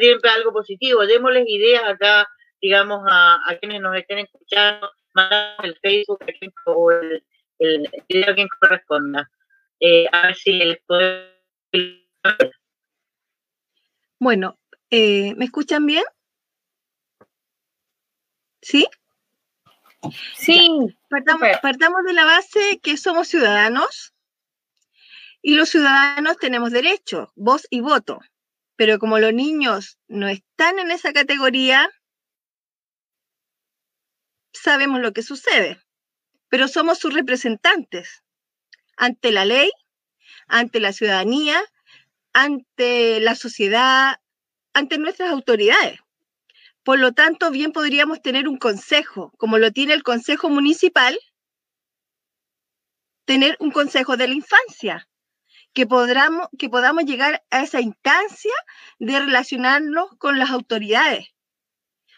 siempre 0.00 0.30
algo 0.30 0.52
positivo. 0.52 1.06
Démosles 1.06 1.44
ideas 1.46 1.82
acá, 1.84 2.28
digamos, 2.60 3.02
a, 3.10 3.40
quienes 3.60 3.80
nos 3.80 3.96
estén 3.96 4.20
escuchando, 4.20 4.90
mandamos 5.12 5.64
el 5.64 5.76
Facebook 5.82 6.24
o 6.66 6.92
el, 6.92 7.22
el 7.58 7.90
video 8.08 8.30
a 8.30 8.34
quien 8.34 8.48
corresponda. 8.60 9.28
Eh, 9.86 10.06
a 10.10 10.28
ver 10.28 10.34
si 10.34 10.50
les 10.50 10.78
podemos 10.86 11.28
Bueno, 14.18 14.58
eh, 14.88 15.34
¿me 15.34 15.44
escuchan 15.44 15.84
bien? 15.84 16.04
¿Sí? 18.62 18.86
Sí. 20.36 20.70
Partamos, 21.10 21.48
partamos 21.60 22.02
de 22.06 22.14
la 22.14 22.24
base 22.24 22.80
que 22.82 22.96
somos 22.96 23.28
ciudadanos 23.28 24.14
y 25.42 25.54
los 25.54 25.68
ciudadanos 25.68 26.38
tenemos 26.38 26.70
derecho, 26.70 27.30
voz 27.36 27.66
y 27.68 27.80
voto. 27.80 28.20
Pero 28.76 28.98
como 28.98 29.18
los 29.18 29.34
niños 29.34 29.98
no 30.08 30.28
están 30.28 30.78
en 30.78 30.92
esa 30.92 31.12
categoría, 31.12 31.90
sabemos 34.50 35.00
lo 35.00 35.12
que 35.12 35.22
sucede. 35.22 35.78
Pero 36.48 36.68
somos 36.68 36.98
sus 36.98 37.12
representantes 37.12 38.23
ante 38.96 39.32
la 39.32 39.44
ley, 39.44 39.70
ante 40.46 40.80
la 40.80 40.92
ciudadanía, 40.92 41.60
ante 42.32 43.20
la 43.20 43.34
sociedad, 43.34 44.20
ante 44.72 44.98
nuestras 44.98 45.30
autoridades. 45.30 46.00
Por 46.82 46.98
lo 46.98 47.12
tanto, 47.12 47.50
bien 47.50 47.72
podríamos 47.72 48.20
tener 48.20 48.46
un 48.46 48.58
consejo, 48.58 49.32
como 49.38 49.56
lo 49.56 49.72
tiene 49.72 49.94
el 49.94 50.02
Consejo 50.02 50.50
Municipal, 50.50 51.18
tener 53.24 53.56
un 53.58 53.70
consejo 53.70 54.18
de 54.18 54.28
la 54.28 54.34
infancia, 54.34 55.08
que, 55.72 55.86
podamos, 55.86 56.48
que 56.58 56.68
podamos 56.68 57.04
llegar 57.04 57.42
a 57.50 57.62
esa 57.62 57.80
instancia 57.80 58.52
de 58.98 59.18
relacionarnos 59.18 60.10
con 60.18 60.38
las 60.38 60.50
autoridades 60.50 61.28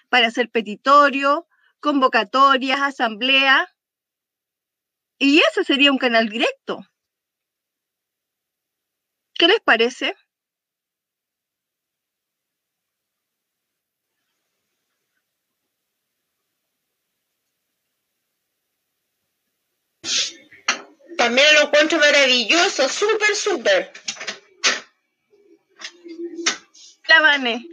para 0.09 0.27
hacer 0.27 0.51
petitorio, 0.51 1.47
convocatorias, 1.81 2.81
asambleas, 2.81 3.69
y 5.19 5.41
ese 5.41 5.65
sería 5.65 5.93
un 5.93 5.99
canal 5.99 6.29
directo. 6.29 6.81
¿Qué 9.35 9.49
les 9.49 9.61
parece? 9.61 10.15
También 21.17 21.47
lo 21.55 21.63
encuentro 21.63 21.99
maravilloso, 21.99 22.89
súper, 22.89 23.35
súper. 23.35 23.93
La 27.09 27.21
Vane. 27.21 27.67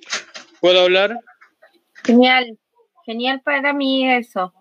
¿Puedo 0.59 0.81
hablar? 0.81 1.19
Genial, 2.03 2.57
genial 3.05 3.41
para 3.41 3.73
mí 3.73 4.09
eso. 4.11 4.53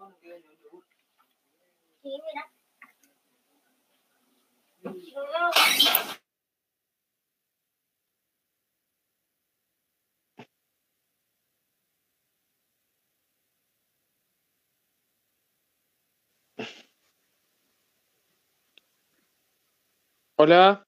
Hola. 20.38 20.84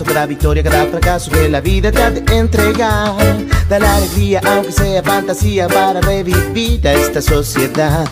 Paso, 0.00 0.04
cada 0.04 0.26
victoria, 0.26 0.62
cada 0.62 0.86
fracaso 0.86 1.30
que 1.30 1.48
la 1.48 1.60
vida 1.60 1.90
te 1.92 2.02
ha 2.02 2.10
de 2.10 2.36
entregar. 2.36 3.14
Da 3.68 3.78
la 3.78 3.96
alegría, 3.96 4.40
aunque 4.46 4.72
sea 4.72 5.02
fantasía, 5.02 5.68
para 5.68 6.00
revivir 6.00 6.86
a 6.86 6.92
esta 6.92 7.20
sociedad. 7.20 8.08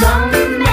No 0.00 0.26
me 0.26 0.67